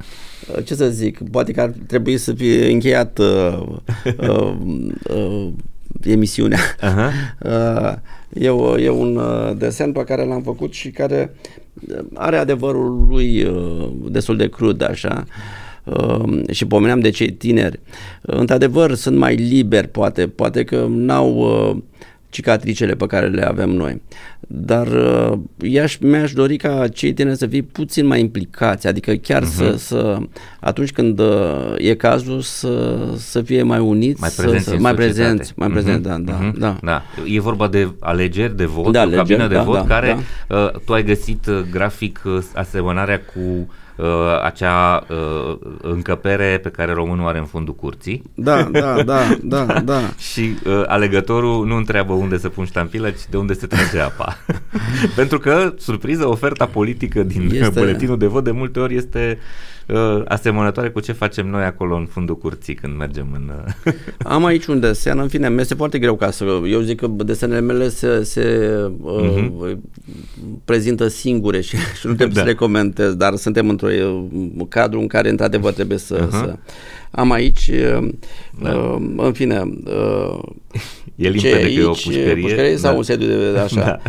ce 0.65 0.75
să 0.75 0.89
zic, 0.89 1.31
poate 1.31 1.53
că 1.53 1.61
ar 1.61 1.73
trebui 1.87 2.17
să 2.17 2.33
fie 2.33 2.71
încheiat 2.71 3.19
uh, 3.19 3.59
uh, 4.29 4.55
uh, 5.15 5.49
emisiunea. 6.05 6.59
Uh-huh. 6.59 7.11
Uh, 7.43 7.93
e, 8.43 8.49
o, 8.49 8.79
e 8.79 8.89
un 8.89 9.17
uh, 9.17 9.57
desen 9.57 9.93
pe 9.93 10.05
care 10.05 10.25
l-am 10.25 10.43
făcut 10.43 10.73
și 10.73 10.91
care 10.91 11.35
are 12.15 12.37
adevărul 12.37 13.07
lui 13.09 13.43
uh, 13.43 13.89
destul 14.09 14.37
de 14.37 14.49
crud, 14.49 14.83
așa. 14.83 15.25
Uh, 15.85 16.51
și 16.51 16.67
pomeneam 16.67 17.01
de 17.01 17.11
cei 17.11 17.33
tineri. 17.33 17.81
Uh, 18.23 18.39
într-adevăr, 18.39 18.95
sunt 18.95 19.17
mai 19.17 19.35
liberi, 19.35 19.89
poate, 19.89 20.29
poate 20.29 20.65
că 20.65 20.87
n-au 20.89 21.37
uh, 21.37 21.83
cicatricele 22.29 22.95
pe 22.95 23.07
care 23.07 23.29
le 23.29 23.47
avem 23.47 23.71
noi. 23.71 24.03
Dar 24.49 24.87
uh, 24.87 25.39
i-aș, 25.61 25.97
mi-aș 25.97 26.33
dori 26.33 26.57
ca 26.57 26.89
cei 26.89 27.13
tineri 27.13 27.37
să 27.37 27.47
fie 27.47 27.63
puțin 27.63 28.07
mai 28.07 28.21
implicați, 28.21 28.87
adică 28.87 29.13
chiar 29.13 29.43
uh-huh. 29.43 29.55
să, 29.57 29.75
să, 29.77 30.19
atunci 30.61 30.93
când 30.93 31.19
uh, 31.19 31.75
e 31.79 31.95
cazul, 31.95 32.41
să, 32.41 32.99
să 33.17 33.43
fie 33.43 33.63
mai 33.63 33.79
uniți, 33.79 34.21
mai 34.21 34.31
prezenți, 34.37 34.65
să, 34.65 34.71
să, 34.71 34.77
mai 34.81 34.95
prezenți, 34.95 35.53
mai 35.57 35.71
prezenți, 35.71 36.09
uh-huh. 36.09 36.25
da, 36.25 36.33
da, 36.33 36.51
uh-huh. 36.51 36.59
da, 36.59 36.79
da. 36.83 37.03
E 37.25 37.41
vorba 37.41 37.69
de 37.69 37.89
alegeri 38.01 38.57
de 38.57 38.65
vot, 38.65 38.93
da, 38.93 39.03
o 39.03 39.09
cabină 39.09 39.47
de 39.49 39.55
da, 39.55 39.63
vot 39.63 39.75
da, 39.75 39.85
care 39.95 40.19
da. 40.49 40.57
Uh, 40.57 40.81
tu 40.85 40.93
ai 40.93 41.05
găsit 41.05 41.47
uh, 41.47 41.61
grafic 41.71 42.23
uh, 42.25 42.39
asemănarea 42.55 43.21
cu 43.21 43.41
uh, 43.41 43.67
acea 44.43 45.07
uh, 45.09 45.57
încăpere 45.83 46.61
pe 46.63 46.69
care 46.69 46.93
românul 46.93 47.29
are 47.29 47.39
în 47.39 47.45
fundul 47.45 47.75
curții. 47.75 48.23
Da, 48.35 48.63
da, 48.63 49.03
da, 49.03 49.21
da, 49.43 49.65
da. 49.65 50.01
și 50.33 50.55
uh, 50.67 50.83
alegătorul 50.87 51.67
nu 51.67 51.77
întreabă 51.77 52.13
unde 52.13 52.39
să 52.39 52.49
pun 52.49 52.65
ștampila, 52.65 53.11
ci 53.11 53.27
de 53.31 53.37
unde 53.37 53.53
se 53.53 53.67
trage 53.67 54.01
apa. 54.01 54.37
Pentru 55.17 55.39
că, 55.39 55.75
surpriză, 55.79 56.29
oferta 56.29 56.67
politică 56.67 57.23
din 57.23 57.51
Este- 57.53 57.81
buletinul 57.81 58.19
de 58.19 58.27
vot 58.27 58.45
de 58.45 58.51
multe 58.51 58.81
ori 58.81 58.95
este 58.97 59.39
uh, 59.87 60.23
asemănătoare 60.25 60.91
cu 60.91 61.01
ce 61.01 61.13
facem 61.13 61.49
noi 61.49 61.65
acolo 61.65 61.97
în 61.97 62.07
fundul 62.07 62.39
curții 62.39 62.75
când 62.75 62.97
mergem 62.97 63.27
în... 63.35 63.51
Uh, 63.87 63.93
Am 64.35 64.45
aici 64.45 64.67
un 64.67 64.81
desen, 64.81 65.19
în 65.19 65.29
fine, 65.29 65.49
mi-este 65.49 65.75
foarte 65.75 65.99
greu 65.99 66.17
ca 66.17 66.31
să... 66.31 66.45
Eu 66.67 66.81
zic 66.81 67.01
că 67.01 67.07
desenele 67.07 67.61
mele 67.61 67.89
se, 67.89 68.23
se 68.23 68.71
uh, 69.01 69.77
prezintă 70.65 71.09
singure 71.09 71.61
și, 71.61 71.77
și 71.77 72.07
nu 72.07 72.15
trebuie 72.15 72.35
Da. 72.37 72.41
să 72.41 72.47
le 72.47 72.55
comentez, 72.55 73.15
dar 73.15 73.35
suntem 73.37 73.69
într-o 73.69 73.89
uh, 73.89 74.67
cadru 74.69 75.01
în 75.01 75.07
care 75.07 75.29
într-adevăr 75.29 75.73
trebuie 75.73 75.99
să... 75.99 76.29
Aha. 76.31 76.39
să... 76.39 76.57
Am 77.17 77.31
aici, 77.31 77.71
uh, 77.99 78.09
Da. 78.63 78.75
uh, 78.75 78.97
în 79.17 79.33
fine, 79.33 79.63
uh, 79.85 80.39
e 81.15 81.23
ce 81.25 81.29
limpede 81.29 81.61
că 81.63 81.69
e 81.69 81.85
o 81.85 81.89
aici, 81.89 82.05
pușcărie. 82.05 82.43
pușcărie 82.43 82.77
sau 82.77 82.91
da. 82.91 82.97
un 82.97 83.03
sediu 83.03 83.27
de, 83.27 83.53
de 83.53 83.59
așa. 83.59 83.81
Da. 83.85 84.01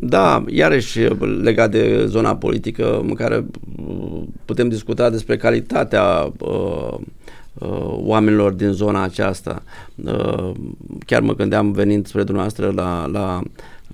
Da, 0.00 0.44
iarăși 0.48 0.98
legat 1.42 1.70
de 1.70 2.04
zona 2.06 2.36
politică 2.36 2.98
în 3.08 3.14
care 3.14 3.44
uh, 3.86 4.22
putem 4.44 4.68
discuta 4.68 5.10
despre 5.10 5.36
calitatea 5.36 6.32
uh, 6.38 6.94
uh, 7.54 7.92
oamenilor 7.92 8.52
din 8.52 8.70
zona 8.70 9.02
aceasta. 9.02 9.62
Uh, 10.04 10.50
chiar 11.06 11.20
mă 11.20 11.34
gândeam 11.34 11.72
venind 11.72 12.06
spre 12.06 12.22
dumneavoastră 12.22 12.72
la, 12.74 13.06
la 13.12 13.40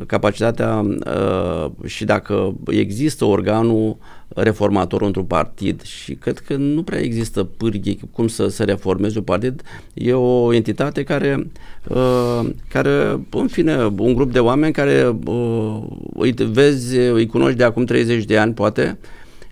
capacitatea 0.07 0.87
uh, 1.07 1.70
și 1.85 2.04
dacă 2.04 2.54
există 2.68 3.24
organul 3.24 3.96
reformator 4.35 5.03
într-un 5.03 5.25
partid 5.25 5.83
și 5.83 6.14
cred 6.14 6.38
că 6.38 6.57
nu 6.57 6.83
prea 6.83 7.01
există 7.01 7.44
pârghii 7.44 8.01
cum 8.12 8.29
să 8.29 8.49
se 8.49 8.64
reformeze 8.64 9.18
un 9.18 9.25
partid. 9.25 9.62
E 9.94 10.12
o 10.12 10.53
entitate 10.53 11.03
care, 11.03 11.47
uh, 11.88 12.51
care 12.68 13.20
în 13.31 13.47
fine, 13.47 13.85
un 13.97 14.14
grup 14.14 14.33
de 14.33 14.38
oameni 14.38 14.73
care 14.73 15.16
uh, 15.25 15.83
îi 16.14 16.33
vezi, 16.33 16.97
îi 16.97 17.27
cunoști 17.27 17.57
de 17.57 17.64
acum 17.64 17.85
30 17.85 18.25
de 18.25 18.38
ani 18.38 18.55
poate, 18.55 18.99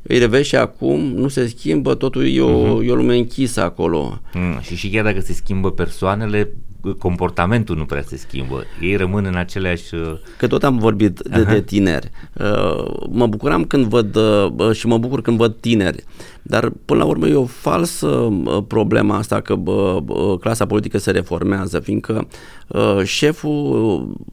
îi 0.03 0.19
revezi 0.19 0.49
și 0.49 0.57
acum, 0.57 1.01
nu 1.01 1.29
se 1.29 1.47
schimbă, 1.47 1.95
totul 1.95 2.27
e 2.27 2.41
o, 2.41 2.49
uh-huh. 2.49 2.87
e 2.87 2.91
o 2.91 2.95
lume 2.95 3.17
închisă 3.17 3.63
acolo. 3.63 4.21
Mm, 4.35 4.61
și 4.61 4.77
și 4.77 4.91
chiar 4.91 5.05
dacă 5.05 5.21
se 5.21 5.33
schimbă 5.33 5.71
persoanele, 5.71 6.51
comportamentul 6.99 7.77
nu 7.77 7.85
prea 7.85 8.03
se 8.03 8.17
schimbă. 8.17 8.63
Ei 8.81 8.97
rămân 8.97 9.25
în 9.25 9.37
aceleași... 9.37 9.95
uh, 9.95 10.01
Că 10.39 10.47
tot 10.47 10.65
am 10.65 10.79
vorbit 10.79 11.21
de, 11.21 11.41
Aha. 11.41 11.53
de 11.53 11.61
tineri. 11.61 12.11
Uh, 12.33 12.85
Mă 13.11 13.27
bucuram 13.27 13.65
când 13.65 13.85
văd 13.85 14.17
uh, 14.17 14.71
și 14.73 14.87
mă 14.87 14.99
bucur 14.99 15.23
când 15.23 15.37
văd 15.37 15.55
tineri. 15.61 16.05
Dar 16.43 16.73
până 16.85 16.99
la 16.99 17.05
urmă 17.05 17.27
e 17.27 17.35
o 17.35 17.45
falsă 17.45 18.07
uh, 18.07 18.59
problema 18.67 19.17
asta 19.17 19.41
că 19.41 19.55
bă, 19.55 20.01
bă, 20.05 20.37
clasa 20.41 20.67
politică 20.67 20.99
se 20.99 21.11
reformează, 21.11 21.79
fiindcă 21.81 22.29
uh, 22.67 23.01
șeful 23.05 23.85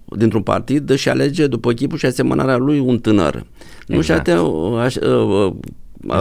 uh, 0.08 0.18
dintr-un 0.18 0.42
partid 0.42 0.90
își 0.90 1.10
alege 1.10 1.48
după 1.48 1.72
chipul 1.72 1.98
și 1.98 2.06
asemănarea 2.06 2.58
lui 2.58 2.80
un 2.80 3.00
tânăr. 3.00 3.46
Nu 3.88 3.96
Exact. 3.96 4.28
și 4.28 4.34
uh, 4.34 4.80
aș, 4.80 4.96
uh, 4.96 5.46
uh, 5.46 5.54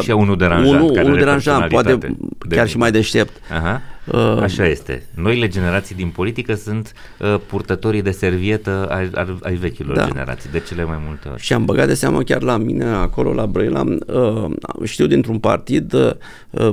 Și 0.02 0.10
unul 0.10 0.36
deranjat, 0.36 0.74
unul, 0.74 0.86
care 0.90 1.00
unul 1.00 1.10
are 1.16 1.24
deranjant, 1.24 1.68
poate 1.68 1.88
personalitate 1.88 2.36
chiar 2.54 2.64
de- 2.64 2.70
și 2.70 2.76
mai 2.76 2.90
deștept. 2.90 3.32
Aha. 3.52 3.80
Uh, 4.12 4.38
Așa 4.42 4.66
este. 4.66 5.06
Noile 5.14 5.48
generații 5.48 5.94
din 5.94 6.08
politică 6.08 6.54
sunt 6.54 6.92
uh, 7.18 7.40
purtătorii 7.46 8.02
de 8.02 8.10
servietă 8.10 8.86
ai, 8.90 9.10
ai, 9.14 9.38
ai 9.42 9.54
vechilor 9.54 9.96
Da. 9.96 10.06
generații, 10.06 10.50
de 10.50 10.58
cele 10.60 10.84
mai 10.84 10.98
multe 11.06 11.28
ori. 11.28 11.40
Și 11.42 11.52
am 11.52 11.64
băgat 11.64 11.86
de 11.86 11.94
seamă 11.94 12.22
chiar 12.22 12.42
la 12.42 12.56
mine 12.56 12.84
acolo 12.84 13.32
la 13.32 13.46
Brăila, 13.46 13.84
uh, 14.06 14.44
știu 14.84 15.06
dintr-un 15.06 15.38
partid, 15.38 15.92
uh, 15.92 16.10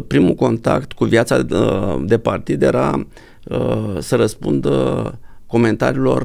primul 0.07 0.33
contact 0.33 0.91
cu 0.93 1.05
viața 1.05 1.39
uh, 1.49 1.95
de 2.05 2.17
partid 2.17 2.61
era 2.61 3.05
uh, 3.43 3.57
să 3.99 4.15
răspundă 4.15 5.17
comentariilor 5.47 6.21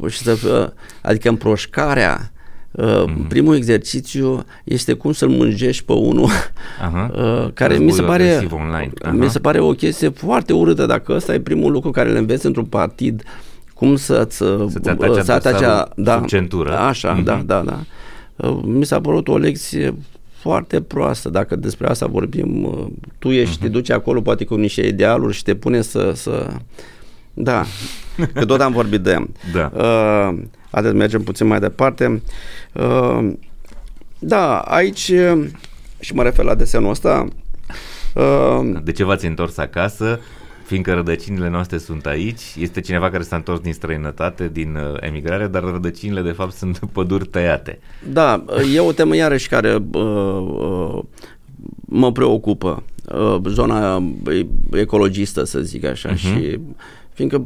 uh, 0.00 0.10
și 0.10 0.18
să, 0.18 0.36
uh, 0.46 0.82
adică 1.02 1.28
împroșcarea 1.28 2.32
Uh, 2.80 3.04
Mhm. 3.06 3.26
Primul 3.28 3.54
exercițiu 3.56 4.44
este 4.64 4.92
cum 4.92 5.12
să-l 5.12 5.28
mânjești 5.28 5.84
pe 5.84 5.92
unul 5.92 6.28
Aha. 6.82 7.10
uh, 7.14 7.48
care 7.54 7.74
mi 7.76 7.78
se 7.80 7.84
Războiul 8.00 8.06
pare 8.10 8.22
agresiv 8.30 8.52
online. 8.52 8.90
Aha. 9.02 9.12
mi 9.12 9.30
se 9.30 9.38
pare 9.38 9.58
o 9.60 9.70
chestie 9.70 10.08
foarte 10.08 10.52
urâtă 10.52 10.86
dacă 10.86 11.12
ăsta 11.12 11.34
e 11.34 11.40
primul 11.40 11.72
lucru 11.72 11.90
care 11.90 12.10
îl 12.10 12.16
înveți 12.16 12.46
într-un 12.46 12.64
partid 12.64 13.22
cum 13.74 13.96
să-ți, 13.96 14.36
Să-ți 14.36 14.88
ataci 14.88 15.24
să 15.24 15.32
atace, 15.32 15.48
adversarul 15.54 15.92
da, 15.96 16.16
sub 16.16 16.26
centură. 16.26 16.78
Așa, 16.78 17.12
Mhm. 17.12 17.24
da, 17.24 17.42
da, 17.46 17.62
da. 17.66 17.80
Uh, 18.48 18.60
Mi 18.64 18.84
s-a 18.86 19.00
părut 19.00 19.28
o 19.28 19.36
lecție 19.36 19.94
foarte 20.32 20.80
proastă, 20.80 21.28
dacă 21.28 21.56
despre 21.56 21.86
asta 21.88 22.06
vorbim. 22.06 22.64
uh, 22.64 22.86
Tu 23.18 23.28
ești, 23.28 23.54
Mhm. 23.54 23.62
te 23.62 23.68
duci 23.68 23.90
acolo 23.90 24.20
poate 24.20 24.44
cu 24.44 24.54
niște 24.54 24.86
idealuri 24.86 25.34
și 25.34 25.42
te 25.42 25.54
pune 25.54 25.80
să... 25.82 26.12
să... 26.14 26.46
Da, 27.40 27.64
că 28.34 28.44
tot 28.44 28.60
am 28.60 28.72
vorbit 28.72 29.00
de 29.00 29.10
ea. 29.10 29.26
Da. 29.52 29.70
Uh, 29.74 30.38
Haideți, 30.70 30.94
mergem 30.94 31.22
puțin 31.22 31.46
mai 31.46 31.60
departe. 31.60 32.22
Uh, 32.72 33.32
da, 34.18 34.58
aici, 34.58 35.08
uh, 35.08 35.46
și 36.00 36.14
mă 36.14 36.22
refer 36.22 36.44
la 36.44 36.54
desenul 36.54 36.90
ăsta, 36.90 37.26
uh, 38.14 38.80
De 38.82 38.92
ce 38.92 39.04
v-ați 39.04 39.26
întors 39.26 39.56
acasă? 39.56 40.20
Fiindcă 40.64 40.94
rădăcinile 40.94 41.48
noastre 41.48 41.78
sunt 41.78 42.06
aici, 42.06 42.42
este 42.58 42.80
cineva 42.80 43.10
care 43.10 43.22
s-a 43.22 43.36
întors 43.36 43.60
din 43.60 43.72
străinătate, 43.72 44.50
din 44.52 44.74
uh, 44.76 44.96
emigrare, 45.00 45.46
dar 45.46 45.62
rădăcinile 45.62 46.22
de 46.22 46.30
fapt 46.30 46.52
sunt 46.52 46.78
păduri 46.92 47.26
tăiate. 47.26 47.78
Da, 48.08 48.44
e 48.74 48.80
o 48.80 48.92
temă 48.92 49.16
iarăși 49.16 49.48
care 49.48 49.74
uh, 49.74 50.02
uh, 50.02 51.02
mă 51.80 52.12
preocupă. 52.12 52.82
Uh, 53.14 53.36
zona 53.46 53.96
uh, 53.96 54.46
ecologistă, 54.72 55.44
să 55.44 55.60
zic 55.60 55.84
așa, 55.84 56.12
uh-huh. 56.12 56.16
și 56.16 56.58
fiindcă 57.18 57.42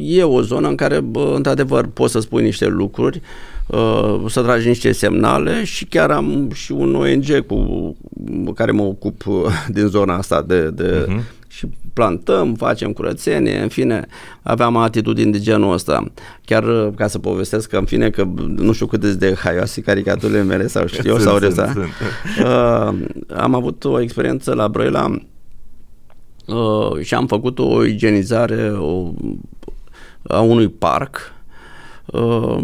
e 0.00 0.22
o 0.22 0.42
zonă 0.42 0.68
în 0.68 0.74
care, 0.74 1.00
bă, 1.00 1.32
într-adevăr, 1.34 1.86
poți 1.86 2.12
să 2.12 2.20
spui 2.20 2.42
niște 2.42 2.66
lucruri, 2.66 3.20
uh, 3.66 4.24
să 4.28 4.42
tragi 4.42 4.68
niște 4.68 4.92
semnale 4.92 5.64
și 5.64 5.84
chiar 5.84 6.10
am 6.10 6.50
și 6.54 6.72
un 6.72 6.94
ONG 6.94 7.46
cu 7.46 7.96
care 8.54 8.70
mă 8.70 8.82
ocup 8.82 9.26
uh, 9.26 9.36
din 9.68 9.86
zona 9.86 10.16
asta 10.16 10.42
de, 10.42 10.70
de 10.70 11.04
Mhm. 11.08 11.20
și 11.48 11.66
plantăm, 11.92 12.54
facem 12.54 12.92
curățenie, 12.92 13.58
în 13.62 13.68
fine, 13.68 14.06
aveam 14.42 14.76
atitudini 14.76 15.32
de 15.32 15.38
genul 15.38 15.72
ăsta. 15.72 16.04
Chiar 16.44 16.64
uh, 16.64 16.88
ca 16.96 17.06
să 17.06 17.18
povestesc 17.18 17.68
că, 17.68 17.76
în 17.76 17.84
fine, 17.84 18.10
că 18.10 18.24
nu 18.56 18.72
știu 18.72 18.86
cât 18.86 19.04
de 19.04 19.34
haioase 19.38 19.80
caricaturile 19.80 20.42
mele 20.42 20.66
sau 20.66 20.86
știu 20.86 21.02
eu 21.10 21.18
Sunt, 21.18 21.26
sau 21.28 21.38
sunt, 21.38 21.44
resta. 21.44 21.72
sunt. 21.72 21.86
Uh, 22.46 23.36
am 23.36 23.54
avut 23.54 23.84
o 23.84 24.00
experiență 24.00 24.54
la 24.54 24.68
Brăila 24.68 25.16
uh, 26.46 27.00
și 27.00 27.14
am 27.14 27.26
făcut 27.26 27.58
o 27.58 27.84
igienizare 27.84 28.70
o, 28.70 29.12
a 30.22 30.40
unui 30.40 30.68
parc 30.68 31.32
uh, 32.06 32.56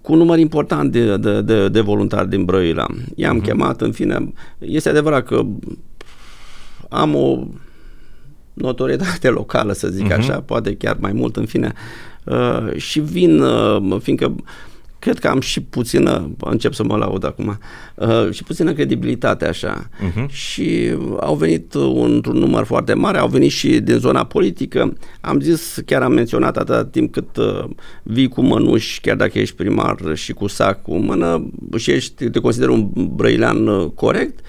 cu 0.00 0.12
un 0.12 0.18
număr 0.18 0.38
important 0.38 0.92
de, 0.92 1.16
de, 1.16 1.40
de, 1.40 1.68
de 1.68 1.80
voluntari 1.80 2.28
din 2.28 2.44
Brăila. 2.44 2.86
I-am 3.14 3.40
uh-huh. 3.40 3.44
chemat, 3.44 3.80
în 3.80 3.92
fine, 3.92 4.32
este 4.58 4.88
adevărat 4.88 5.24
că 5.26 5.42
am 6.88 7.14
o 7.14 7.38
notorietate 8.54 9.28
locală, 9.40 9.72
să 9.72 9.88
zic 9.88 10.12
uh-huh. 10.12 10.16
așa, 10.16 10.40
poate 10.40 10.76
chiar 10.76 10.96
mai 11.00 11.12
mult, 11.12 11.36
în 11.36 11.46
fine, 11.46 11.72
uh, 12.24 12.76
și 12.76 13.00
vin, 13.00 13.40
uh, 13.40 14.00
fiindcă 14.02 14.34
cred 15.00 15.18
că 15.18 15.28
am 15.28 15.40
și 15.40 15.60
puțină, 15.60 16.30
încep 16.38 16.72
să 16.72 16.84
mă 16.84 16.96
laud 16.96 17.24
acum, 17.24 17.58
uh, 17.94 18.30
și 18.30 18.42
puțină 18.42 18.72
credibilitate 18.72 19.46
așa. 19.46 19.88
Mhm. 20.00 20.28
Și 20.28 20.94
au 21.20 21.34
venit 21.34 21.74
un, 21.74 22.12
într-un 22.12 22.38
număr 22.38 22.64
foarte 22.64 22.94
mare, 22.94 23.18
au 23.18 23.28
venit 23.28 23.50
și 23.50 23.80
din 23.80 23.98
zona 23.98 24.24
politică. 24.24 24.92
Am 25.20 25.40
zis, 25.40 25.78
chiar 25.86 26.02
am 26.02 26.12
menționat 26.12 26.56
atâta 26.56 26.84
timp 26.84 27.12
cât 27.12 27.36
uh, 27.36 27.64
vii 28.02 28.28
cu 28.28 28.42
mănuși, 28.42 29.00
chiar 29.00 29.16
dacă 29.16 29.38
ești 29.38 29.54
primar 29.54 29.96
și 30.14 30.32
cu 30.32 30.46
sac 30.46 30.82
cu 30.82 30.96
mână 30.96 31.50
și 31.76 31.90
ești, 31.90 32.30
te 32.30 32.38
consider 32.38 32.68
un 32.68 32.90
brăilean 32.94 33.66
uh, 33.66 33.90
corect, 33.94 34.40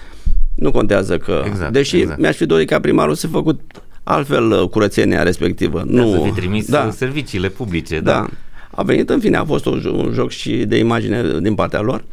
nu 0.55 0.71
contează 0.71 1.17
că... 1.17 1.43
Exact, 1.45 1.73
deși 1.73 1.97
exact. 1.97 2.19
mi-aș 2.19 2.35
fi 2.35 2.45
dorit 2.45 2.69
ca 2.69 2.79
primarul 2.79 3.15
să 3.15 3.27
fi 3.27 3.33
făcut 3.33 3.61
altfel 4.03 4.51
uh, 4.51 4.69
curățenia 4.69 5.23
respectivă. 5.23 5.83
Nu, 5.85 6.03
nu, 6.03 6.11
să 6.11 6.19
fi 6.23 6.39
trimis 6.39 6.69
da, 6.69 6.83
da. 6.83 6.91
serviciile 6.91 7.49
publice. 7.49 7.99
da. 7.99 8.11
Da. 8.11 8.29
A 8.71 8.83
venit, 8.83 9.09
în 9.09 9.19
fine, 9.19 9.37
a 9.37 9.45
fost 9.45 9.65
un, 9.65 9.79
jo- 9.79 9.91
un 9.91 10.11
joc 10.13 10.29
și 10.29 10.65
de 10.65 10.77
imagine 10.77 11.39
din 11.39 11.55
partea 11.55 11.81
lor. 11.81 12.03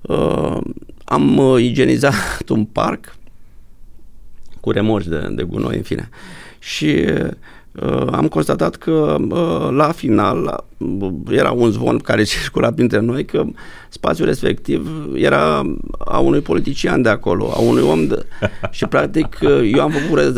Uh, 0.00 0.58
am 1.04 1.38
uh, 1.38 1.62
igienizat 1.62 2.14
un 2.48 2.64
parc 2.64 3.16
cu 4.60 4.70
remorci 4.70 5.06
de, 5.06 5.28
de 5.30 5.42
gunoi, 5.42 5.76
în 5.76 5.82
fine. 5.82 6.08
Și 6.58 6.86
uh, 6.86 7.30
am 8.10 8.28
constatat 8.28 8.76
că 8.76 9.16
uh, 9.28 9.68
la 9.70 9.92
final 9.92 10.38
la, 10.38 10.66
uh, 10.78 11.12
era 11.30 11.50
un 11.50 11.70
zvon 11.70 11.98
care 11.98 12.22
circula 12.40 12.72
printre 12.72 13.00
noi 13.00 13.24
că 13.24 13.44
spațiul 13.88 14.26
respectiv 14.26 14.90
era 15.14 15.74
a 15.98 16.18
unui 16.18 16.40
politician 16.40 17.02
de 17.02 17.08
acolo, 17.08 17.52
a 17.54 17.58
unui 17.58 17.82
om 17.82 18.06
de... 18.06 18.26
și 18.70 18.86
practic 18.86 19.38
uh, 19.42 19.70
eu 19.74 19.80
am 19.80 19.90
făcut 19.90 20.34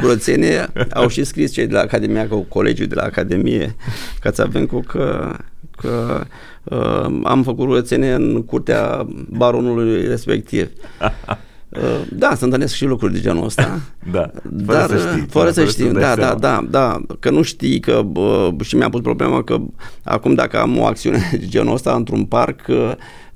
curățenie, 0.00 0.72
au 0.94 1.08
și 1.08 1.24
scris 1.24 1.52
cei 1.52 1.66
de 1.66 1.74
la 1.74 1.80
Academia, 1.80 2.28
cu 2.28 2.40
colegiul 2.40 2.86
de 2.86 2.94
la 2.94 3.02
Academie, 3.02 3.76
ca 4.20 4.32
să 4.32 4.42
avem 4.42 4.66
cu 4.66 4.80
că, 4.80 5.36
că 5.76 6.24
uh, 6.64 7.20
am 7.22 7.42
făcut 7.42 7.66
curățenie 7.66 8.12
în 8.12 8.44
curtea 8.44 9.06
baronului 9.28 10.06
respectiv. 10.06 10.68
Uh, 11.68 11.80
da, 12.12 12.34
se 12.34 12.44
întâlnesc 12.44 12.74
și 12.74 12.84
lucruri 12.84 13.12
de 13.12 13.20
genul 13.20 13.44
ăsta. 13.44 13.80
da, 14.12 14.30
fără 14.66 14.78
dar, 14.78 14.88
să 14.88 15.08
știi. 15.08 15.26
Fără 15.28 15.50
să 15.50 15.64
știi, 15.64 15.92
da, 15.92 16.14
da, 16.14 16.34
da, 16.34 16.66
da, 16.70 17.00
că 17.20 17.30
nu 17.30 17.42
știi 17.42 17.80
că, 17.80 18.02
bă, 18.04 18.50
și 18.62 18.76
mi-a 18.76 18.88
pus 18.88 19.00
problema 19.00 19.42
că 19.42 19.58
acum 20.02 20.34
dacă 20.34 20.60
am 20.60 20.78
o 20.78 20.84
acțiune 20.84 21.30
de 21.40 21.46
genul 21.46 21.74
ăsta 21.74 21.94
într-un 21.94 22.24
parc, 22.24 22.66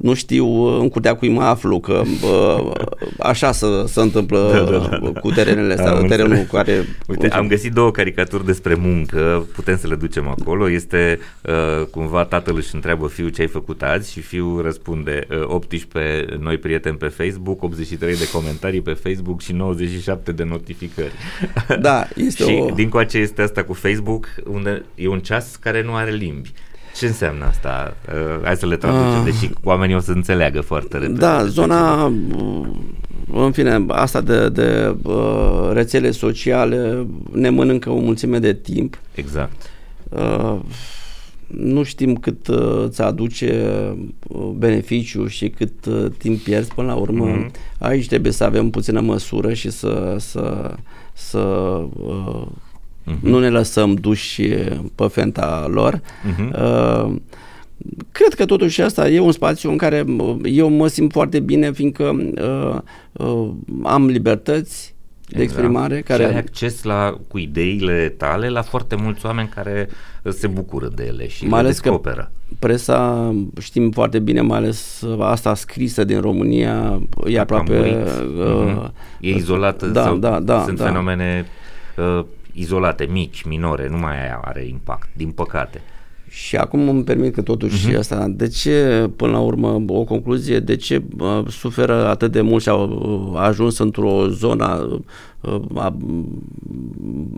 nu 0.03 0.15
știu 0.15 0.47
în 0.81 0.89
curtea 0.89 1.15
cui 1.15 1.29
mă 1.29 1.43
aflu, 1.43 1.81
că 1.81 2.03
bă, 2.21 2.73
așa 3.19 3.53
se, 3.53 3.67
se 3.87 4.01
întâmplă 4.01 4.51
da, 4.53 4.79
da, 4.79 4.99
da, 4.99 5.21
cu 5.21 5.31
terenele 5.31 5.73
astea, 5.73 5.93
am 5.93 6.07
terenul 6.07 6.37
cu 6.37 6.55
care... 6.55 6.85
Uite, 7.07 7.29
am 7.29 7.47
găsit 7.47 7.73
două 7.73 7.91
caricaturi 7.91 8.45
despre 8.45 8.75
muncă, 8.75 9.47
putem 9.55 9.77
să 9.77 9.87
le 9.87 9.95
ducem 9.95 10.29
acolo, 10.29 10.71
este 10.71 11.19
uh, 11.43 11.87
cumva 11.87 12.25
tatăl 12.25 12.57
își 12.57 12.75
întreabă 12.75 13.07
fiul 13.07 13.29
ce 13.29 13.41
ai 13.41 13.47
făcut 13.47 13.83
azi 13.83 14.13
și 14.13 14.21
fiul 14.21 14.63
răspunde 14.63 15.27
uh, 15.31 15.43
18 15.47 16.37
noi 16.41 16.59
prieteni 16.59 16.97
pe 16.97 17.09
Facebook, 17.09 17.63
83 17.63 18.17
de 18.17 18.29
comentarii 18.33 18.81
pe 18.81 18.93
Facebook 18.93 19.41
și 19.41 19.53
97 19.53 20.33
de 20.33 20.45
notificări. 20.45 21.13
Da, 21.81 22.09
este 22.17 22.45
și 22.49 22.59
o... 22.61 22.75
din 22.75 22.89
coace 22.89 23.19
este 23.19 23.43
asta 23.43 23.65
cu 23.65 23.73
Facebook, 23.73 24.27
unde 24.45 24.85
e 24.95 25.09
un 25.09 25.21
ceas 25.21 25.57
care 25.57 25.83
nu 25.83 25.95
are 25.95 26.11
limbi. 26.11 26.53
Ce 26.97 27.07
înseamnă 27.07 27.45
asta? 27.45 27.97
Uh, 28.09 28.45
hai 28.45 28.57
să 28.57 28.67
le 28.67 28.77
traducem, 28.77 29.19
uh, 29.19 29.25
deși 29.25 29.51
oamenii 29.63 29.95
o 29.95 30.01
să 30.01 30.11
înțeleagă 30.11 30.61
foarte 30.61 30.99
repede. 30.99 31.19
Da, 31.19 31.45
zona, 31.45 32.05
uh, 32.07 32.69
în 33.35 33.53
fine, 33.53 33.85
asta 33.89 34.21
de, 34.21 34.49
de 34.49 34.97
uh, 35.03 35.71
rețele 35.73 36.11
sociale 36.11 37.07
ne 37.33 37.49
mănâncă 37.51 37.91
o 37.91 38.01
mulțime 38.01 38.39
de 38.39 38.55
timp. 38.55 38.99
Exact. 39.15 39.71
Uh, 40.09 40.59
nu 41.47 41.83
știm 41.83 42.15
cât 42.15 42.47
uh, 42.47 42.85
îți 42.87 43.03
aduce 43.03 43.73
uh, 44.29 44.51
beneficiu 44.57 45.27
și 45.27 45.49
cât 45.49 45.87
uh, 45.87 46.07
timp 46.19 46.41
pierzi 46.41 46.75
până 46.75 46.87
la 46.87 46.95
urmă. 46.95 47.27
Mm-hmm. 47.27 47.51
Aici 47.79 48.07
trebuie 48.09 48.33
să 48.33 48.45
avem 48.45 48.71
puțină 48.71 49.01
măsură 49.01 49.53
și 49.53 49.71
să, 49.71 50.17
să, 50.19 50.75
să 51.13 51.39
uh, 51.39 52.47
uh-huh. 53.07 53.21
nu 53.21 53.39
ne 53.39 53.49
lăsăm 53.49 53.95
duși 53.95 54.43
pe 54.95 55.07
fenta 55.11 55.67
lor. 55.71 56.01
Uh-huh. 56.01 56.51
Uh, 56.51 57.15
cred 58.13 58.35
că 58.35 58.45
totuși 58.45 58.81
asta 58.81 59.09
e 59.09 59.21
un 59.21 59.33
spațiu 59.33 59.71
în 59.71 59.77
care 59.77 60.05
eu 60.45 60.69
mă 60.69 60.87
simt 60.87 61.13
foarte 61.13 61.41
bine 61.41 61.73
fiindcă 61.73 62.33
uh, 62.43 62.79
uh, 63.13 63.51
am 63.83 64.07
libertăți 64.07 64.95
de 65.29 65.43
exact. 65.43 65.59
exprimare. 65.59 66.01
Care... 66.01 66.23
Și 66.23 66.29
ai 66.29 66.39
acces 66.39 66.83
la, 66.83 67.19
cu 67.29 67.39
ideile 67.39 68.15
tale 68.17 68.49
la 68.49 68.63
foarte 68.63 68.97
mulți 68.97 69.27
oameni 69.27 69.49
care 69.49 69.89
se 70.29 70.47
bucură 70.47 70.89
de 70.95 71.05
ele 71.07 71.29
și 71.29 71.47
mai 71.47 71.63
le 71.63 71.69
descoperă. 71.69 72.31
Că 72.49 72.55
presa, 72.59 73.35
știm 73.61 73.91
foarte 73.91 74.19
bine, 74.19 74.41
mai 74.41 74.59
ales 74.59 75.05
asta 75.19 75.55
scrisă 75.55 76.05
din 76.05 76.21
România, 76.21 77.03
e 77.27 77.39
aproape... 77.41 78.05
Uh, 78.39 78.77
uh, 78.77 78.89
e 79.21 79.35
izolată 79.35 79.87
da, 79.87 80.03
sau 80.03 80.17
da, 80.17 80.41
da, 80.41 80.63
sunt 80.63 80.79
da. 80.79 80.85
fenomene 80.85 81.47
uh, 81.97 82.25
izolate, 82.53 83.05
mici, 83.11 83.43
minore, 83.43 83.89
nu 83.89 83.97
mai 83.97 84.17
are 84.43 84.67
impact, 84.67 85.09
din 85.17 85.31
păcate. 85.31 85.81
Și 86.33 86.57
acum 86.57 86.89
îmi 86.89 87.05
permit 87.05 87.35
că 87.35 87.43
totuși 87.43 87.91
uh-huh. 87.91 87.99
asta, 87.99 88.27
de 88.29 88.49
ce, 88.49 89.11
până 89.17 89.33
la 89.33 89.39
urmă, 89.39 89.83
o 89.87 90.05
concluzie, 90.05 90.61
de 90.61 90.77
ce 90.77 91.03
uh, 91.19 91.43
suferă 91.49 92.07
atât 92.07 92.33
de 92.33 92.41
mult 92.41 92.63
și 92.63 92.69
au 92.69 92.89
uh, 93.33 93.41
ajuns 93.41 93.79
într-o 93.79 94.29
zonă, 94.29 95.01
uh, 95.41 95.61
uh, 95.75 95.93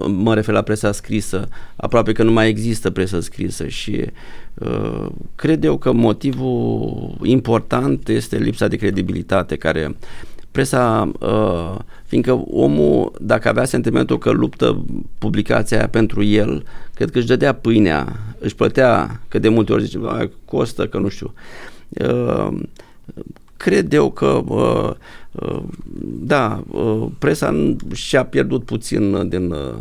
mă 0.09 0.35
refer 0.35 0.55
la 0.55 0.63
presa 0.63 0.93
scrisă, 0.93 1.49
aproape 1.77 2.13
că 2.13 2.23
nu 2.23 2.33
mai 2.33 2.49
există 2.49 2.91
presă 2.91 3.21
scrisă 3.21 3.67
și 3.67 4.05
uh, 4.55 5.07
cred 5.35 5.65
eu 5.65 5.77
că 5.77 5.93
motivul 5.93 7.17
important 7.23 8.09
este 8.09 8.37
lipsa 8.37 8.69
de 8.69 8.77
credibilitate 8.77 9.57
care 9.57 9.97
presa, 10.55 11.13
uh, 11.21 11.79
fiindcă 12.05 12.45
omul, 12.51 13.13
dacă 13.21 13.49
avea 13.49 13.65
sentimentul 13.65 14.19
că 14.19 14.31
luptă 14.31 14.85
publicația 15.19 15.77
aia 15.77 15.89
pentru 15.89 16.23
el, 16.23 16.65
cred 16.95 17.11
că 17.11 17.19
își 17.19 17.27
dădea 17.27 17.53
pâinea, 17.53 18.17
își 18.39 18.55
plătea, 18.55 19.21
că 19.29 19.39
de 19.39 19.49
multe 19.49 19.73
ori 19.73 19.85
zice, 19.85 19.99
costă, 20.45 20.87
că 20.87 20.99
nu 20.99 21.09
știu. 21.09 21.33
Uh, 21.89 22.49
cred 23.57 23.93
eu 23.93 24.11
că 24.11 24.43
uh, 24.47 24.91
uh, 25.33 25.63
da, 26.21 26.63
uh, 26.71 27.07
presa 27.19 27.75
și-a 27.93 28.25
pierdut 28.25 28.65
puțin 28.65 29.29
din 29.29 29.51
uh, 29.51 29.75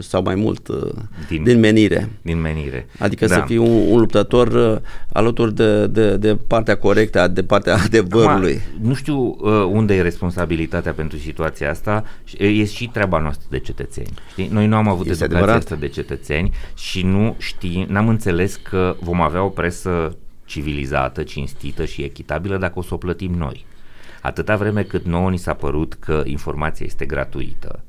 sau 0.00 0.22
mai 0.22 0.34
mult 0.34 0.68
uh, 0.68 0.90
din, 1.28 1.42
din 1.42 1.58
menire. 1.58 2.08
Din 2.22 2.40
menire. 2.40 2.86
Adică 2.98 3.26
da. 3.26 3.34
să 3.34 3.42
fii 3.46 3.56
un, 3.56 3.90
un 3.90 3.98
luptător 3.98 4.48
uh, 4.48 4.80
alături 5.12 5.54
de, 5.54 5.86
de, 5.86 6.16
de 6.16 6.36
partea 6.46 6.76
corectă, 6.76 7.28
de 7.28 7.42
partea 7.42 7.76
adevărului. 7.84 8.60
Acum, 8.74 8.88
nu 8.88 8.94
știu 8.94 9.18
uh, 9.18 9.50
unde 9.70 9.94
e 9.94 10.02
responsabilitatea 10.02 10.92
pentru 10.92 11.18
situația 11.18 11.70
asta, 11.70 12.04
e 12.38 12.64
și 12.64 12.88
treaba 12.92 13.18
noastră 13.18 13.46
de 13.50 13.58
cetățeni. 13.58 14.12
Știi? 14.30 14.48
Noi 14.52 14.66
nu 14.66 14.76
am 14.76 14.88
avut 14.88 15.06
este 15.08 15.24
educația 15.24 15.54
asta 15.54 15.74
de 15.74 15.88
cetățeni 15.88 16.52
și 16.76 17.02
nu 17.02 17.34
știm, 17.38 17.86
n-am 17.88 18.08
înțeles 18.08 18.56
că 18.56 18.96
vom 19.00 19.20
avea 19.20 19.42
o 19.42 19.48
presă 19.48 20.16
civilizată, 20.44 21.22
cinstită 21.22 21.84
și 21.84 22.02
echitabilă 22.02 22.56
dacă 22.56 22.78
o 22.78 22.82
să 22.82 22.94
o 22.94 22.96
plătim 22.96 23.32
noi. 23.32 23.66
Atâta 24.22 24.56
vreme 24.56 24.82
cât 24.82 25.04
nouă 25.04 25.30
ni 25.30 25.38
s-a 25.38 25.54
părut 25.54 25.94
că 25.94 26.22
informația 26.24 26.86
este 26.86 27.04
gratuită, 27.04 27.84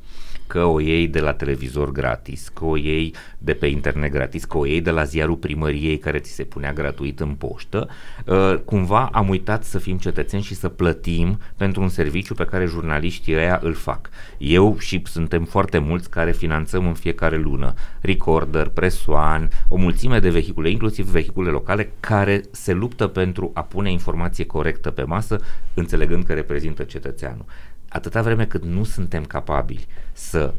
că 0.50 0.64
o 0.64 0.80
iei 0.80 1.08
de 1.08 1.20
la 1.20 1.34
televizor 1.34 1.92
gratis, 1.92 2.48
că 2.54 2.66
o 2.66 2.78
iei 2.78 3.14
de 3.38 3.54
pe 3.54 3.68
internet 3.68 4.12
gratis, 4.12 4.46
că 4.46 4.58
o 4.58 4.66
iei 4.66 4.82
de 4.82 4.90
la 4.92 5.04
ziarul 5.04 5.36
primăriei 5.36 5.98
care 5.98 6.20
ți 6.20 6.32
se 6.32 6.44
punea 6.44 6.74
gratuit 6.74 7.20
în 7.20 7.30
poștă, 7.30 7.90
uh, 8.26 8.56
cumva 8.66 9.10
am 9.12 9.30
uitat 9.30 9.64
să 9.64 9.78
fim 9.78 9.98
cetățeni 9.98 10.44
și 10.44 10.56
să 10.56 10.70
plătim 10.70 11.40
pentru 11.58 11.82
un 11.82 11.90
serviciu 11.90 12.34
pe 12.34 12.46
care 12.46 12.66
jurnaliștii 12.66 13.36
ăia 13.36 13.60
îl 13.64 13.74
fac. 13.74 14.10
Eu 14.38 14.78
și 14.80 15.02
suntem 15.06 15.44
foarte 15.44 15.78
mulți 15.78 16.10
care 16.10 16.32
finanțăm 16.32 16.88
în 16.88 16.94
fiecare 16.94 17.38
lună 17.38 17.74
Recorder, 18.02 18.68
Press 18.68 19.06
One, 19.06 19.48
o 19.68 19.76
mulțime 19.76 20.20
de 20.20 20.30
vehicule, 20.30 20.70
inclusiv 20.70 21.06
vehicule 21.06 21.50
locale, 21.50 21.92
care 22.00 22.42
se 22.52 22.74
luptă 22.74 23.08
pentru 23.08 23.52
a 23.54 23.62
pune 23.62 23.92
informație 23.92 24.46
corectă 24.46 24.92
pe 24.92 25.04
masă, 25.04 25.40
înțelegând 25.74 26.24
că 26.24 26.34
reprezintă 26.34 26.84
cetățeanul 26.84 27.46
atâta 27.90 28.22
vreme 28.22 28.46
cât 28.46 28.64
nu 28.64 28.84
suntem 28.84 29.24
capabili 29.24 29.88
să 30.14 30.54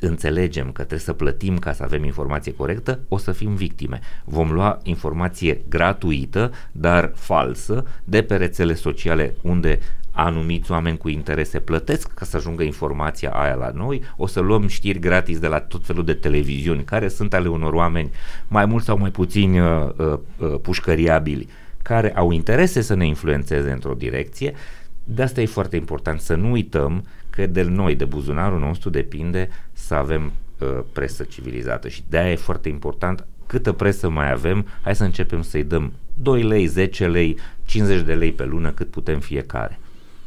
înțelegem 0.00 0.66
că 0.66 0.72
trebuie 0.72 0.98
să 0.98 1.12
plătim 1.12 1.58
ca 1.58 1.72
să 1.72 1.82
avem 1.82 2.04
informație 2.04 2.54
corectă, 2.54 3.00
o 3.08 3.16
să 3.16 3.32
fim 3.32 3.54
victime. 3.54 4.00
Vom 4.24 4.52
lua 4.52 4.78
informație 4.82 5.60
gratuită, 5.68 6.52
dar 6.72 7.12
falsă, 7.14 7.84
de 8.04 8.22
pe 8.22 8.36
rețele 8.36 8.74
sociale 8.74 9.34
unde 9.42 9.78
anumiți 10.10 10.70
oameni 10.70 10.98
cu 10.98 11.08
interese 11.08 11.60
plătesc 11.60 12.14
ca 12.14 12.24
să 12.24 12.36
ajungă 12.36 12.62
informația 12.62 13.30
aia 13.30 13.54
la 13.54 13.70
noi, 13.74 14.02
o 14.16 14.26
să 14.26 14.40
luăm 14.40 14.66
știri 14.66 14.98
gratis 14.98 15.38
de 15.38 15.46
la 15.46 15.60
tot 15.60 15.84
felul 15.84 16.04
de 16.04 16.14
televiziuni 16.14 16.84
care 16.84 17.08
sunt 17.08 17.34
ale 17.34 17.48
unor 17.48 17.72
oameni 17.72 18.10
mai 18.48 18.66
mult 18.66 18.84
sau 18.84 18.98
mai 18.98 19.10
puțin 19.10 19.60
uh, 19.60 19.88
uh, 19.96 20.18
uh, 20.38 20.54
pușcăriabili, 20.62 21.48
care 21.82 22.12
au 22.16 22.30
interese 22.30 22.80
să 22.80 22.94
ne 22.94 23.06
influențeze 23.06 23.70
într-o 23.70 23.94
direcție 23.94 24.54
de 25.04 25.22
asta 25.22 25.40
e 25.40 25.46
foarte 25.46 25.76
important 25.76 26.20
să 26.20 26.34
nu 26.34 26.50
uităm 26.50 27.04
că 27.30 27.46
de 27.46 27.62
noi, 27.62 27.94
de 27.94 28.04
buzunarul 28.04 28.58
nostru, 28.58 28.90
depinde 28.90 29.48
să 29.72 29.94
avem 29.94 30.32
uh, 30.58 30.68
presă 30.92 31.22
civilizată 31.22 31.88
și 31.88 32.02
de 32.08 32.18
aia 32.18 32.30
e 32.30 32.36
foarte 32.36 32.68
important 32.68 33.26
câtă 33.46 33.72
presă 33.72 34.08
mai 34.08 34.32
avem, 34.32 34.66
hai 34.82 34.96
să 34.96 35.04
începem 35.04 35.42
să-i 35.42 35.64
dăm 35.64 35.92
2 36.14 36.42
lei, 36.42 36.66
10 36.66 37.06
lei, 37.06 37.36
50 37.64 38.02
de 38.02 38.14
lei 38.14 38.32
pe 38.32 38.44
lună 38.44 38.70
cât 38.70 38.90
putem 38.90 39.20
fiecare. 39.20 39.78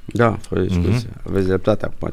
Da, 0.06 0.38
fără 0.42 0.62
discuție. 0.62 1.10
Mm-hmm. 1.10 1.28
Aveți 1.28 1.48
dreptate 1.48 1.86
acum. 1.86 2.10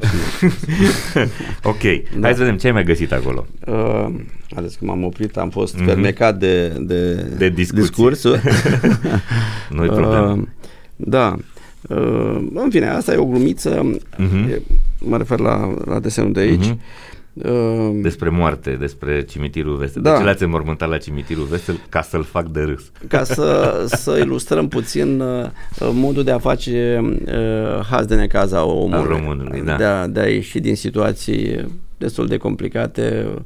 ok, 1.71 1.81
da. 2.15 2.21
hai 2.21 2.33
să 2.33 2.39
vedem 2.39 2.57
ce 2.57 2.67
ai 2.67 2.73
mai 2.73 2.83
găsit 2.83 3.11
acolo. 3.11 3.45
Uh, 3.67 4.07
ales 4.55 4.75
că 4.75 4.85
m-am 4.85 5.03
oprit, 5.03 5.37
am 5.37 5.49
fost 5.49 5.75
mm-hmm. 5.75 5.85
fermecat 5.85 6.37
de, 6.37 6.67
de, 6.67 7.13
de 7.37 7.49
discursul. 7.49 8.39
nu 9.69 9.83
uh, 10.33 10.41
da, 10.95 11.35
Uh, 11.89 12.47
în 12.53 12.69
fine, 12.69 12.87
asta 12.87 13.13
e 13.13 13.17
o 13.17 13.25
glumiță, 13.25 13.91
uh-huh. 13.91 14.61
mă 14.99 15.17
refer 15.17 15.39
la, 15.39 15.73
la 15.85 15.99
desenul 15.99 16.31
de 16.31 16.39
aici. 16.39 16.65
Uh-huh. 16.65 17.11
Uh, 17.33 17.89
despre 18.01 18.29
moarte, 18.29 18.71
despre 18.79 19.23
cimitirul 19.23 19.75
Vesel. 19.75 20.01
Da. 20.01 20.11
De 20.11 20.17
ce 20.17 20.23
l-ați 20.23 20.43
înmormântat 20.43 20.89
la 20.89 20.97
cimitirul 20.97 21.43
Vesel? 21.43 21.79
Ca 21.89 22.01
să-l 22.01 22.23
fac 22.23 22.47
de 22.47 22.61
râs. 22.61 22.91
Ca 23.07 23.23
să, 23.23 23.83
să 23.87 24.17
ilustrăm 24.23 24.67
puțin 24.67 25.19
uh, 25.19 25.49
modul 25.93 26.23
de 26.23 26.31
a 26.31 26.39
face 26.39 27.01
uh, 27.25 27.85
haz 27.89 28.05
de 28.05 28.15
necaza 28.15 28.65
omului. 28.65 29.07
românului, 29.07 29.61
da. 29.61 29.75
De 29.75 29.83
a, 29.83 30.07
de 30.07 30.19
a 30.19 30.27
ieși 30.27 30.59
din 30.59 30.75
situații 30.75 31.67
destul 31.97 32.27
de 32.27 32.37
complicate 32.37 33.25
uh, 33.35 33.41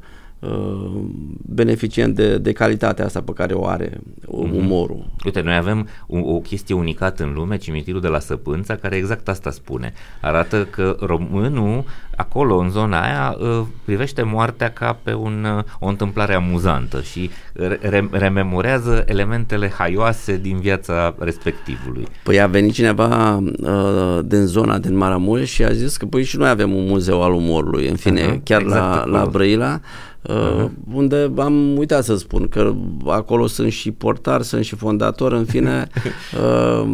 beneficient 1.42 2.16
de, 2.16 2.38
de 2.38 2.52
calitatea 2.52 3.06
asta 3.06 3.22
pe 3.22 3.32
care 3.34 3.54
o 3.54 3.66
are 3.66 3.90
mm-hmm. 3.90 4.52
umorul. 4.52 5.06
Uite, 5.26 5.42
noi 5.42 5.56
avem 5.56 5.88
o, 6.08 6.18
o 6.18 6.40
chestie 6.40 6.76
unicată 6.76 7.24
în 7.24 7.34
lume, 7.34 7.58
cimitirul 7.58 8.02
de 8.02 8.08
la 8.08 8.20
Săpânța, 8.20 8.76
care 8.76 8.96
exact 8.96 9.28
asta 9.28 9.52
spune. 9.52 9.94
Arată 10.22 10.68
că 10.70 10.98
românul 11.00 11.84
acolo, 12.16 12.58
în 12.58 12.70
zona 12.70 13.02
aia, 13.02 13.38
uh, 13.40 13.66
privește 13.86 14.22
moartea 14.22 14.72
ca 14.72 15.00
pe 15.04 15.14
un, 15.14 15.46
uh, 15.58 15.64
o 15.80 15.88
întâmplare 15.88 16.34
amuzantă 16.34 17.02
și 17.02 17.30
re- 17.54 18.10
rememorează 18.12 19.04
elementele 19.06 19.72
haioase 19.78 20.38
din 20.38 20.60
viața 20.60 21.16
respectivului. 21.20 22.08
Păi 22.24 22.42
a 22.42 22.48
venit 22.48 22.74
cineva 22.74 23.38
uh, 23.38 24.20
din 24.24 24.46
zona 24.46 24.78
din 24.78 24.96
Maramureș 24.96 25.52
și 25.52 25.64
a 25.64 25.72
zis 25.72 25.98
că 25.98 26.06
păi 26.06 26.24
și 26.24 26.38
noi 26.38 26.50
avem 26.50 26.74
un 26.74 26.86
muzeu 26.86 27.24
al 27.24 27.34
umorului, 27.34 27.88
în 27.88 27.96
fine, 27.96 28.22
uh-huh, 28.22 28.44
chiar 28.44 28.62
exact 28.62 29.08
la, 29.08 29.20
la 29.20 29.26
Brăila 29.26 29.80
uh-huh. 30.28 30.70
unde 30.94 31.32
am 31.38 31.78
uitat 31.78 32.04
să 32.04 32.16
spun 32.16 32.48
că 32.48 32.74
acolo 33.06 33.48
sunt 33.48 33.72
și 33.72 33.92
portar, 33.92 34.42
sunt 34.42 34.64
și 34.64 34.76
fondator, 34.76 35.32
în 35.32 35.46
fine, 35.46 35.88
uh, 36.44 36.90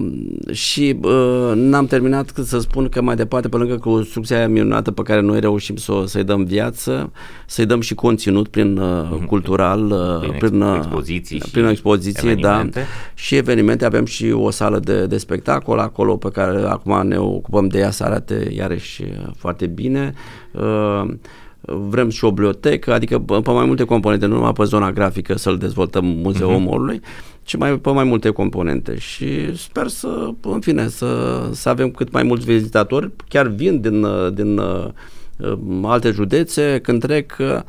și 0.51 0.99
uh, 1.01 1.51
n-am 1.55 1.85
terminat 1.85 2.31
cât 2.31 2.45
să 2.45 2.59
spun 2.59 2.89
că 2.89 3.01
mai 3.01 3.15
departe, 3.15 3.49
pe 3.49 3.57
lângă 3.57 3.77
construcția 3.77 4.37
aia 4.37 4.47
minunată 4.47 4.91
pe 4.91 5.01
care 5.01 5.21
noi 5.21 5.39
reușim 5.39 5.75
să, 5.75 6.03
să-i 6.05 6.23
dăm 6.23 6.43
viață, 6.43 7.11
să-i 7.45 7.65
dăm 7.65 7.81
și 7.81 7.95
conținut 7.95 8.47
prin 8.47 8.77
uh, 8.77 9.17
cultural, 9.27 9.91
uh, 9.91 10.19
prin, 10.19 10.37
prin, 10.37 10.61
uh, 10.61 10.77
expoziții, 10.77 11.41
prin 11.51 11.65
expoziție, 11.65 12.35
da, 12.35 12.69
și 13.13 13.35
evenimente, 13.35 13.85
avem 13.85 14.05
și 14.05 14.31
o 14.31 14.49
sală 14.49 14.79
de, 14.79 15.05
de 15.05 15.17
spectacol 15.17 15.79
acolo 15.79 16.17
pe 16.17 16.29
care 16.29 16.61
acum 16.61 17.07
ne 17.07 17.17
ocupăm 17.17 17.67
de 17.67 17.79
ea 17.79 17.91
să 17.91 18.03
arate 18.03 18.51
iarăși 18.55 19.01
uh, 19.01 19.31
foarte 19.37 19.65
bine. 19.65 20.13
Uh, 20.51 21.13
vrem 21.65 22.09
și 22.09 22.25
o 22.25 22.29
bibliotecă, 22.29 22.93
adică 22.93 23.19
pe 23.19 23.51
mai 23.51 23.65
multe 23.65 23.83
componente, 23.83 24.25
nu 24.25 24.33
numai 24.33 24.53
pe 24.53 24.63
zona 24.63 24.91
grafică 24.91 25.37
să-l 25.37 25.57
dezvoltăm 25.57 26.05
Muzeul 26.05 26.51
uh-huh. 26.51 26.55
Omorului, 26.55 27.01
ci 27.43 27.55
mai, 27.55 27.79
pe 27.79 27.89
mai 27.91 28.03
multe 28.03 28.29
componente 28.29 28.97
și 28.97 29.57
sper 29.57 29.87
să, 29.87 30.29
în 30.41 30.59
fine, 30.59 30.87
să, 30.87 31.41
să 31.51 31.69
avem 31.69 31.89
cât 31.89 32.11
mai 32.11 32.23
mulți 32.23 32.45
vizitatori, 32.45 33.11
chiar 33.27 33.47
vin 33.47 33.81
din, 33.81 34.05
din 34.33 34.57
uh, 34.57 34.87
alte 35.83 36.11
județe 36.11 36.79
când 36.83 37.01
trec 37.01 37.35
uh, 37.39 37.59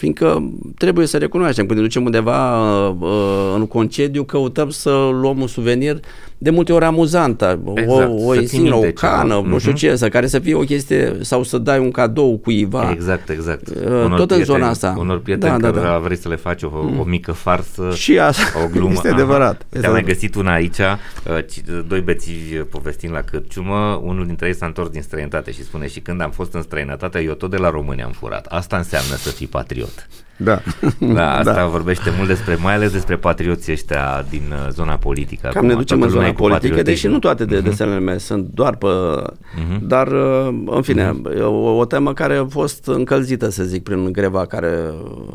fiindcă 0.00 0.52
trebuie 0.78 1.06
să 1.06 1.18
recunoaștem, 1.18 1.66
când 1.66 1.78
ne 1.78 1.84
ducem 1.84 2.04
undeva 2.04 2.60
uh, 2.88 2.96
uh, 3.00 3.52
în 3.54 3.66
concediu, 3.66 4.24
căutăm 4.24 4.70
să 4.70 4.90
luăm 5.12 5.40
un 5.40 5.46
suvenir 5.46 6.00
de 6.42 6.50
multe 6.50 6.72
ori 6.72 6.84
amuzant, 6.84 7.42
exact, 7.74 7.88
o, 7.88 8.26
o 8.26 8.34
insignă, 8.34 8.74
o 8.74 8.80
cană, 8.94 9.42
uh-huh. 9.42 9.46
nu 9.46 9.58
știu 9.58 9.70
mhm. 9.70 9.80
ce, 9.80 9.96
să, 9.96 10.08
care 10.08 10.26
să 10.26 10.38
fie 10.38 10.54
o 10.54 10.60
chestie 10.60 11.16
sau 11.20 11.42
să 11.42 11.58
dai 11.58 11.78
un 11.78 11.90
cadou 11.90 12.38
cuiva. 12.38 12.90
Exact, 12.90 13.28
exact. 13.28 13.68
Uh, 13.68 13.74
unor 13.86 14.18
tot 14.18 14.26
prieteni, 14.26 14.38
în 14.38 14.44
zona 14.44 14.68
asta. 14.68 14.94
Unor 14.98 15.20
prieteni 15.20 15.60
da, 15.60 15.70
da, 15.70 15.80
da. 15.80 15.98
vrei 15.98 16.16
să 16.16 16.28
le 16.28 16.36
faci 16.36 16.62
o, 16.62 16.70
mm. 16.72 16.98
o 16.98 17.04
mică 17.04 17.32
farsă, 17.32 17.90
și 17.94 18.18
asta, 18.18 18.64
o 18.64 18.68
glumă. 18.68 18.92
Este 19.00 19.08
adevărat. 19.08 19.66
Te 19.68 19.86
am 19.86 19.92
mai 19.92 20.02
găsit 20.02 20.34
una 20.34 20.52
aici, 20.52 20.78
uh, 20.78 21.82
doi 21.86 22.00
bețivi 22.00 22.56
povestind 22.56 23.12
la 23.12 23.20
cârciumă, 23.20 24.00
unul 24.02 24.26
dintre 24.26 24.46
ei 24.46 24.54
s-a 24.54 24.66
întors 24.66 24.88
din 24.88 25.02
străinătate 25.02 25.52
și 25.52 25.62
spune 25.62 25.88
și 25.88 26.00
când 26.00 26.20
am 26.20 26.30
fost 26.30 26.54
în 26.54 26.62
străinătate, 26.62 27.22
eu 27.22 27.34
tot 27.34 27.50
de 27.50 27.56
la 27.56 27.70
România 27.70 28.04
am 28.04 28.12
furat. 28.12 28.46
Asta 28.46 28.76
înseamnă 28.76 29.14
să 29.14 29.28
fii 29.28 29.46
patriot. 29.46 30.08
Da. 30.42 30.62
Da, 31.14 31.36
asta 31.36 31.54
da. 31.54 31.66
vorbește 31.66 32.12
mult 32.16 32.28
despre, 32.28 32.54
mai 32.54 32.74
ales 32.74 32.92
despre 32.92 33.16
patrioții 33.16 33.72
ăștia 33.72 34.26
din 34.30 34.42
uh, 34.52 34.68
zona 34.70 34.96
politică. 34.96 35.48
Cam 35.48 35.56
Acum, 35.56 35.68
ne 35.68 35.74
ducem 35.74 36.02
în 36.02 36.08
zona 36.08 36.32
politică, 36.32 36.82
deși 36.82 37.06
nu 37.06 37.18
toate 37.18 37.44
de 37.44 37.60
uh-huh. 37.60 37.62
desenele 37.62 37.98
mele 37.98 38.18
sunt 38.18 38.44
doar 38.54 38.76
pe... 38.76 38.86
Uh-huh. 38.86 39.78
Dar, 39.80 40.06
uh, 40.06 40.48
în 40.66 40.82
fine, 40.82 41.10
uh-huh. 41.10 41.42
o, 41.42 41.76
o 41.76 41.84
temă 41.84 42.12
care 42.12 42.36
a 42.36 42.44
fost 42.44 42.86
încălzită, 42.86 43.50
să 43.50 43.64
zic, 43.64 43.82
prin 43.82 44.12
greva 44.12 44.46
care 44.46 44.74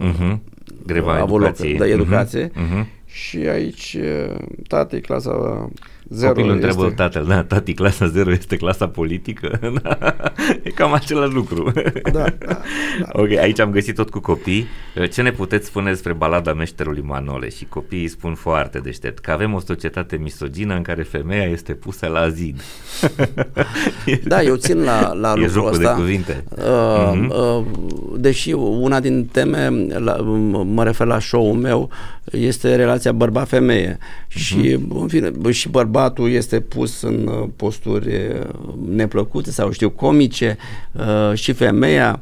uh-huh. 0.02 0.38
greva 0.86 1.14
a 1.14 1.22
avut 1.22 1.42
loc 1.42 1.58
de 1.58 1.86
educație. 1.86 2.48
Uh-huh. 2.48 2.86
Și 3.06 3.38
aici, 3.38 3.98
tati, 4.68 5.00
clasa 5.00 5.70
Zero 6.10 6.32
Copilul 6.32 6.52
întreabă 6.52 6.84
este... 6.84 6.96
tatăl, 6.96 7.26
da, 7.26 7.44
tati, 7.44 7.74
clasa 7.74 8.08
0 8.08 8.32
este 8.32 8.58
clasa 8.58 8.88
politică? 8.88 9.60
e 10.64 10.70
cam 10.70 10.94
același 10.94 11.34
lucru. 11.34 11.72
Da, 12.04 12.12
da, 12.12 12.30
da. 12.46 12.62
Ok, 13.12 13.32
aici 13.32 13.60
am 13.60 13.72
găsit 13.72 13.96
tot 13.96 14.10
cu 14.10 14.20
copii. 14.20 14.68
Ce 15.12 15.22
ne 15.22 15.32
puteți 15.32 15.68
spune 15.68 15.90
despre 15.90 16.14
balada 16.14 16.54
meșterului 16.54 17.02
Manole? 17.02 17.50
Și 17.50 17.66
copiii 17.66 18.08
spun 18.08 18.34
foarte 18.34 18.80
deștept 18.80 19.20
că 19.20 19.32
avem 19.32 19.54
o 19.54 19.60
societate 19.60 20.16
misogină 20.16 20.76
în 20.76 20.82
care 20.82 21.04
femeia 21.04 21.44
este 21.44 21.74
pusă 21.74 22.08
la 22.08 22.30
zid. 22.30 22.62
da, 24.24 24.42
eu 24.42 24.56
țin 24.56 24.84
la, 24.84 25.14
la 25.14 25.34
e 25.38 25.42
lucrul 25.42 25.68
ăsta. 25.68 25.94
de 25.94 26.02
cuvinte. 26.02 26.44
Uh, 26.50 26.64
uh-huh. 26.64 27.28
uh, 27.28 27.64
deși 28.18 28.52
una 28.54 29.00
din 29.00 29.26
teme, 29.26 29.70
la, 29.88 30.16
mă 30.66 30.84
refer 30.84 31.08
la 31.08 31.20
show-ul 31.20 31.56
meu, 31.56 31.90
este 32.24 32.76
relația 32.76 33.12
bărbat-femeie. 33.12 33.98
Uh-huh. 33.98 34.36
Și, 34.36 34.80
în 34.90 35.08
fine, 35.08 35.32
și 35.52 35.70
bărbat 35.70 35.94
bărbatul 35.96 36.30
este 36.30 36.60
pus 36.60 37.02
în 37.02 37.28
uh, 37.28 37.48
posturi 37.56 38.08
uh, 38.08 38.74
neplăcute 38.90 39.52
sau 39.52 39.72
știu 39.72 39.90
comice 39.90 40.58
uh, 40.92 41.38
și 41.38 41.54
femeia 41.54 42.20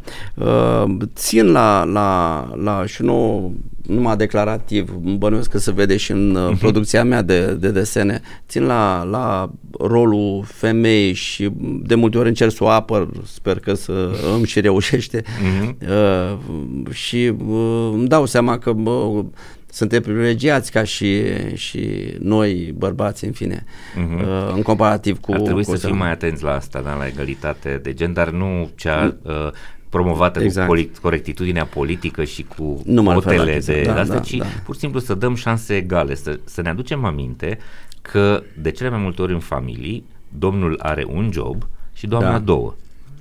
țin 1.16 1.52
la, 1.52 1.84
la, 1.84 2.50
la 2.56 2.86
și 2.86 3.02
nu 3.02 3.52
numai 3.88 4.18
declarativ, 4.18 4.92
bănuiesc 4.92 5.50
că 5.50 5.58
se 5.58 5.72
vede 5.72 5.98
și 5.98 6.12
în 6.12 6.38
uh-huh. 6.38 6.60
producția 6.60 7.04
mea 7.04 7.22
de, 7.22 7.46
de 7.54 7.72
desene, 7.72 8.22
țin 8.48 8.64
la, 8.64 9.04
la 9.04 9.50
rolul 9.80 10.44
femeii 10.48 11.14
și 11.14 11.50
de 11.84 11.96
multe 11.96 12.18
ori 12.18 12.28
încerc 12.28 12.52
să 12.52 12.64
o 12.64 12.68
apăr, 12.68 13.08
sper 13.26 13.60
că 13.60 13.74
să 13.74 14.12
îmi 14.36 14.46
și 14.46 14.60
reușește 14.60 15.22
uh-huh. 15.22 15.76
uh, 15.90 16.38
și 16.92 17.34
uh, 17.48 17.90
îmi 17.94 18.08
dau 18.08 18.26
seama 18.26 18.58
că 18.58 18.70
uh, 18.70 19.26
suntem 19.74 20.02
privilegiați 20.02 20.72
ca 20.72 20.84
și, 20.84 21.22
și 21.56 22.14
noi, 22.20 22.74
bărbați, 22.78 23.26
în 23.26 23.32
fine, 23.32 23.66
uh-huh. 23.66 24.54
în 24.54 24.62
comparativ 24.62 25.20
cu... 25.20 25.32
Ar 25.32 25.40
trebui 25.40 25.64
cu 25.64 25.76
să 25.76 25.88
fim 25.88 25.98
mai 25.98 26.12
atenți 26.12 26.44
la 26.44 26.54
asta, 26.54 26.82
da, 26.82 26.96
la 26.96 27.08
egalitate 27.08 27.80
de 27.84 27.94
gen, 27.94 28.14
dar 28.14 28.30
nu 28.30 28.70
cea 28.76 29.16
uh, 29.22 29.50
promovată 29.90 30.44
exact. 30.44 30.68
cu 30.68 30.90
corectitudinea 31.02 31.66
politică 31.66 32.24
și 32.24 32.46
cu 32.58 32.82
nu 32.86 33.04
hotele 33.04 33.60
de 33.66 33.82
da, 33.86 34.00
astea, 34.00 34.16
da, 34.16 34.22
ci 34.22 34.34
da. 34.34 34.46
pur 34.64 34.74
și 34.74 34.80
simplu 34.80 35.00
să 35.00 35.14
dăm 35.14 35.36
șanse 35.36 35.76
egale, 35.76 36.16
să, 36.16 36.40
să 36.44 36.62
ne 36.62 36.70
aducem 36.70 37.06
aminte 37.06 37.58
că 38.02 38.44
de 38.62 38.72
cele 38.72 38.90
mai 38.90 39.00
multe 39.00 39.22
ori 39.22 39.34
în 39.34 39.40
familii, 39.40 40.06
domnul 40.38 40.80
are 40.82 41.06
un 41.08 41.30
job 41.32 41.68
și 41.94 42.08
doamna 42.08 42.32
da. 42.32 42.40
două. 42.40 42.76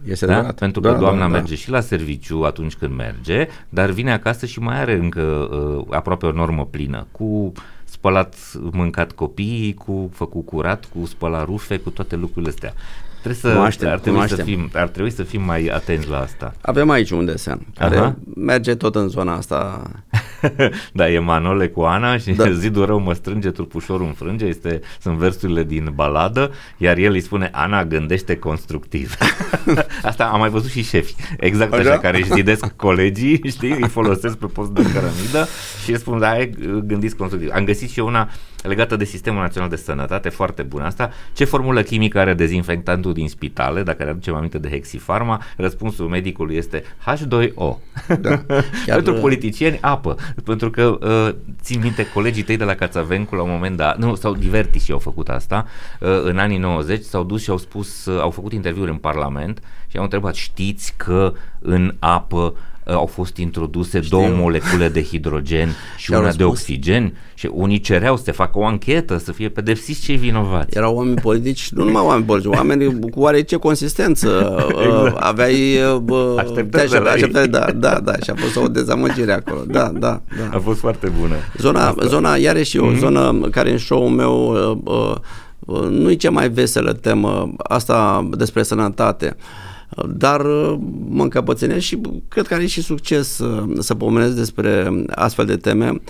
Este 0.05 0.27
da? 0.27 0.43
Pentru 0.43 0.81
că 0.81 0.91
da, 0.91 0.97
doamna 0.97 1.21
da, 1.21 1.27
da. 1.27 1.33
merge 1.33 1.55
da. 1.55 1.61
și 1.61 1.71
la 1.71 1.81
serviciu 1.81 2.43
atunci 2.43 2.75
când 2.75 2.95
merge, 2.95 3.49
dar 3.69 3.91
vine 3.91 4.13
acasă 4.13 4.47
și 4.47 4.61
mai 4.61 4.79
are 4.79 4.95
încă 4.95 5.21
uh, 5.21 5.87
aproape 5.91 6.27
o 6.27 6.33
normă 6.33 6.67
plină, 6.67 7.07
cu 7.11 7.53
spălat, 7.85 8.37
mâncat 8.73 9.13
copiii, 9.13 9.75
cu 9.75 10.11
făcut 10.13 10.47
curat, 10.47 10.89
cu 10.95 11.07
spălat 11.07 11.45
rufe, 11.45 11.77
cu 11.77 11.91
toate 11.91 12.17
lucrurile 12.17 12.51
astea. 12.51 12.75
Trebuie 13.23 13.43
să, 13.43 13.49
cunoaștem, 13.49 13.89
ar, 13.89 13.99
trebui 13.99 14.29
să 14.29 14.43
fim, 14.43 14.71
ar 14.75 14.89
trebui 14.89 15.11
să 15.11 15.23
fim 15.23 15.43
mai 15.43 15.67
atenți 15.67 16.09
la 16.09 16.19
asta. 16.19 16.55
Avem 16.61 16.91
aici 16.91 17.11
un 17.11 17.25
desen 17.25 17.67
care 17.79 17.97
Aha. 17.97 18.17
merge 18.35 18.75
tot 18.75 18.95
în 18.95 19.09
zona 19.09 19.37
asta. 19.37 19.91
da, 20.93 21.11
e 21.11 21.19
Manole 21.19 21.69
cu 21.69 21.81
Ana 21.81 22.19
și 22.19 22.33
da. 22.33 22.51
zidul 22.63 22.85
rău 22.85 22.99
mă 22.99 23.13
strânge, 23.13 23.51
trupușorul 23.51 24.07
înfrânge, 24.07 24.45
este, 24.45 24.81
sunt 25.01 25.17
versurile 25.17 25.65
din 25.65 25.91
baladă, 25.95 26.53
iar 26.77 26.97
el 26.97 27.13
îi 27.13 27.21
spune 27.21 27.49
Ana 27.53 27.85
gândește 27.85 28.37
constructiv. 28.37 29.17
asta 30.03 30.25
am 30.25 30.39
mai 30.39 30.51
văzut 30.51 30.71
și 30.71 30.83
șefi, 30.83 31.15
exact 31.39 31.73
așa, 31.73 31.91
așa 31.91 31.99
care 31.99 32.19
își 32.19 32.33
zidesc 32.33 32.67
colegii, 32.77 33.41
știi, 33.49 33.71
îi 33.71 33.89
folosesc 33.89 34.37
pe 34.37 34.47
post 34.47 34.71
de 34.71 34.83
cărămidă 34.83 35.47
și 35.85 35.91
îi 35.91 35.99
spun, 35.99 36.19
da, 36.19 36.37
gândiți 36.85 37.17
constructiv. 37.17 37.51
Am 37.55 37.65
găsit 37.65 37.91
și 37.91 37.99
eu 37.99 38.07
una 38.07 38.31
legată 38.63 38.97
de 38.97 39.05
Sistemul 39.05 39.41
Național 39.41 39.69
de 39.69 39.77
Sănătate, 39.77 40.29
foarte 40.29 40.63
bună 40.63 40.85
asta. 40.85 41.11
Ce 41.33 41.45
formulă 41.45 41.83
chimică 41.83 42.19
are 42.19 42.35
dezinfectantul 42.35 43.13
din 43.13 43.29
spitale, 43.29 43.83
dacă 43.83 44.05
ne 44.05 44.11
aducem 44.11 44.35
aminte 44.35 44.59
de 44.59 44.69
Hexifarma? 44.69 45.43
Răspunsul 45.57 46.09
medicului 46.09 46.57
este 46.57 46.83
H2O. 46.83 47.77
Da. 48.21 48.37
Chiar... 48.87 48.97
Pentru 48.97 49.15
politicieni, 49.15 49.79
apă. 49.81 50.17
Pentru 50.45 50.71
că, 50.71 50.99
uh, 51.01 51.35
țin 51.63 51.81
minte, 51.83 52.07
colegii 52.15 52.43
tăi 52.43 52.57
de 52.57 52.65
la 52.65 52.75
Cațavencu 52.75 53.35
la 53.35 53.43
un 53.43 53.51
moment 53.51 53.77
dat, 53.77 53.99
nu, 53.99 54.15
sau 54.15 54.35
diverti 54.35 54.79
și 54.79 54.93
au 54.93 54.99
făcut 54.99 55.29
asta, 55.29 55.67
uh, 56.01 56.09
în 56.25 56.39
anii 56.39 56.59
90 56.59 57.03
s-au 57.03 57.25
dus 57.25 57.43
și 57.43 57.51
au 57.51 57.59
spus, 57.59 58.05
uh, 58.07 58.21
au 58.21 58.31
făcut 58.31 58.53
interviuri 58.53 58.91
în 58.91 58.97
Parlament 58.97 59.63
și 59.87 59.97
au 59.97 60.03
întrebat, 60.03 60.35
știți 60.35 60.95
că 60.97 61.33
în 61.61 61.95
apă 61.99 62.55
Uh, 62.82 62.82
au 62.85 63.07
fost 63.07 63.37
introduse 63.37 64.01
Știu. 64.01 64.19
două 64.19 64.29
molecule 64.37 64.89
de 64.89 65.03
hidrogen 65.03 65.69
și 65.97 66.11
una 66.11 66.21
răspuns. 66.21 66.37
de 66.37 66.45
oxigen 66.45 67.17
și 67.35 67.51
unii 67.53 67.81
cereau 67.81 68.17
să 68.17 68.33
facă 68.33 68.59
o 68.59 68.65
anchetă, 68.65 69.19
să 69.19 69.33
fie 69.33 69.49
pedepsiți 69.49 70.01
cei 70.01 70.17
vinovați. 70.17 70.77
Erau 70.77 70.97
oameni 70.97 71.21
politici, 71.21 71.71
nu 71.71 71.85
numai 71.85 72.03
oameni 72.03 72.25
politici, 72.25 72.53
oameni 72.55 73.11
cu 73.11 73.21
oarece 73.21 73.57
consistență. 73.57 74.57
exact. 74.69 75.15
Uh, 75.15 75.17
aveai 75.17 75.79
uh, 76.09 76.35
așteptări, 76.45 76.97
așteptări, 76.97 77.49
da, 77.51 77.67
da, 77.75 78.01
da, 78.01 78.13
și 78.23 78.31
a 78.31 78.35
fost 78.35 78.57
o 78.57 78.69
dezamăgire 78.69 79.33
acolo. 79.33 79.63
Da, 79.67 79.91
da, 79.93 80.23
da. 80.39 80.57
A 80.57 80.59
fost 80.59 80.79
foarte 80.79 81.13
bună. 81.21 81.35
Zona, 81.59 81.87
Asta. 81.87 82.07
zona 82.07 82.37
iarăși 82.37 82.79
mm-hmm. 82.79 82.83
o 82.83 82.87
mhm. 82.87 82.99
zonă 82.99 83.49
care 83.51 83.71
în 83.71 83.79
show-ul 83.79 84.11
meu 84.11 84.53
uh, 84.85 85.17
uh, 85.59 85.89
nu 85.89 86.11
e 86.11 86.15
cea 86.15 86.31
mai 86.31 86.49
veselă 86.49 86.93
temă, 86.93 87.55
asta 87.57 88.29
despre 88.37 88.63
sănătate. 88.63 89.37
Uh, 89.39 89.71
dar 90.09 90.45
uh, 90.45 90.79
mă 91.09 91.23
încăpățânesc 91.23 91.85
și 91.85 92.01
cred 92.29 92.47
că 92.47 92.55
are 92.55 92.67
și 92.67 92.83
succes 92.83 93.39
uh, 93.39 93.77
să 93.79 93.95
pomenesc 93.95 94.35
despre 94.35 95.05
astfel 95.09 95.47
de 95.47 95.57
teme 95.57 96.01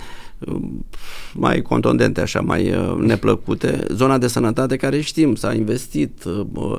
mai 1.33 1.61
contundente, 1.61 2.21
așa, 2.21 2.41
mai 2.41 2.75
neplăcute. 2.99 3.85
Zona 3.89 4.17
de 4.17 4.27
sănătate 4.27 4.75
care 4.75 5.01
știm, 5.01 5.35
s-a 5.35 5.53
investit, 5.53 6.23
uh, 6.23 6.77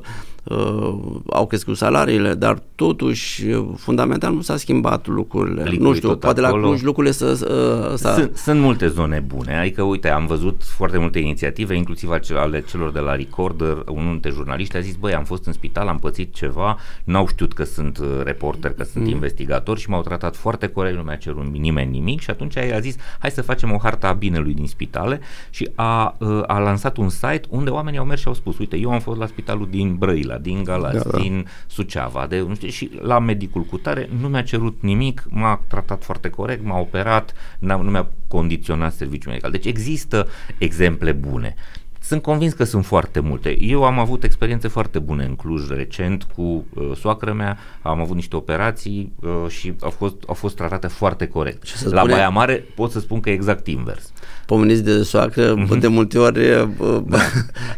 au 1.27 1.47
crescut 1.47 1.77
salariile, 1.77 2.35
dar 2.35 2.63
totuși 2.75 3.45
fundamental 3.77 4.35
nu 4.35 4.41
s-a 4.41 4.57
schimbat 4.57 5.07
lucrurile. 5.07 5.63
Licui 5.63 5.87
nu 5.87 5.95
știu, 5.95 6.17
poate 6.17 6.41
acolo. 6.41 6.61
la 6.61 6.67
Cluj 6.67 6.83
lucrurile 6.83 7.13
să... 7.13 7.27
Uh, 7.27 7.97
să... 7.97 8.15
Sunt, 8.17 8.37
sunt 8.37 8.61
multe 8.61 8.89
zone 8.89 9.25
bune, 9.27 9.59
adică 9.59 9.83
uite, 9.83 10.11
am 10.11 10.27
văzut 10.27 10.63
foarte 10.65 10.99
multe 10.99 11.19
inițiative, 11.19 11.77
inclusiv 11.77 12.11
ale 12.35 12.65
celor 12.69 12.93
de 12.93 12.99
la 12.99 13.15
Recorder, 13.15 13.83
unul 13.87 14.11
dintre 14.11 14.31
jurnaliști 14.31 14.77
a 14.77 14.81
zis, 14.81 14.95
băi, 14.95 15.15
am 15.15 15.25
fost 15.25 15.47
în 15.47 15.53
spital, 15.53 15.89
am 15.89 15.99
pățit 15.99 16.35
ceva, 16.35 16.79
n-au 17.05 17.27
știut 17.27 17.53
că 17.53 17.65
sunt 17.65 17.99
uh, 17.99 18.07
reporter, 18.25 18.73
că 18.73 18.85
sunt 18.85 19.05
mm. 19.05 19.11
investigator 19.11 19.79
și 19.79 19.91
m-au 19.91 20.03
tratat 20.03 20.37
foarte 20.37 20.67
corect, 20.67 20.97
nu 20.97 21.03
mi-a 21.03 21.17
cerut 21.17 21.47
nimeni 21.53 21.91
nimic 21.91 22.21
și 22.21 22.31
atunci 22.31 22.57
a 22.57 22.81
zis, 22.81 22.97
hai 23.19 23.31
să 23.31 23.43
facem 23.43 23.73
o 23.73 23.79
harta 23.83 24.09
a 24.09 24.13
binelui 24.13 24.55
din 24.55 24.67
spitale 24.67 25.21
și 25.51 25.71
a, 25.75 26.17
uh, 26.19 26.43
a 26.47 26.59
lansat 26.59 26.97
un 26.97 27.09
site 27.09 27.43
unde 27.49 27.71
oamenii 27.71 27.99
au 27.99 28.05
mers 28.05 28.21
și 28.21 28.29
au 28.29 28.35
spus, 28.35 28.59
uite, 28.59 28.77
eu 28.77 28.91
am 28.91 29.01
fost 29.01 29.19
la 29.19 29.27
spitalul 29.27 29.69
din 29.71 29.95
Brăila, 29.95 30.34
Brăila, 30.39 30.57
din 30.57 30.65
Galați, 30.65 31.05
da, 31.05 31.11
da. 31.11 31.19
din 31.19 31.47
Suceava, 31.67 32.27
de, 32.27 32.39
nu 32.41 32.55
știu, 32.55 32.69
și 32.69 32.91
la 33.01 33.19
medicul 33.19 33.63
cu 33.63 33.77
tare 33.77 34.09
nu 34.21 34.29
mi-a 34.29 34.43
cerut 34.43 34.77
nimic, 34.81 35.23
m-a 35.29 35.61
tratat 35.69 36.05
foarte 36.05 36.31
corect, 36.31 36.65
m-a 36.65 36.79
operat, 36.79 37.35
nu 37.59 37.77
mi-a 37.77 38.09
condiționat 38.29 38.93
serviciul 38.93 39.31
medical. 39.31 39.51
Deci 39.51 39.67
există 39.67 40.29
exemple 40.59 41.13
bune. 41.13 41.55
Sunt 42.01 42.23
convins 42.23 42.53
că 42.53 42.65
sunt 42.65 42.85
foarte 42.85 43.21
multe. 43.21 43.63
Eu 43.63 43.85
am 43.85 43.99
avut 43.99 44.25
experiențe 44.25 44.69
foarte 44.69 44.99
bune 44.99 45.25
în 45.25 45.37
Cluj 45.37 45.69
recent 45.69 46.23
cu 46.23 46.43
uh, 46.75 46.93
soacră 46.97 47.33
mea, 47.33 47.59
am 47.83 48.01
avut 48.01 48.15
niște 48.15 48.37
operații 48.37 49.13
uh, 49.21 49.49
și 49.49 49.75
au 49.81 49.91
fost, 49.91 50.15
au 50.27 50.35
fost 50.35 50.57
tratate 50.57 50.87
foarte 50.87 51.27
corect. 51.27 51.63
La 51.91 52.01
spune... 52.01 52.13
Baia 52.13 52.29
Mare 52.29 52.65
pot 52.75 52.91
să 52.91 53.01
spun 53.01 53.21
că 53.21 53.31
e 53.31 53.33
exact 53.33 53.67
invers 53.67 54.13
pomeniți 54.47 54.85
de 54.85 55.03
soacră, 55.03 55.55
mm-hmm. 55.55 55.79
de 55.79 55.87
multe 55.87 56.19
ori 56.19 56.69
da. 57.07 57.19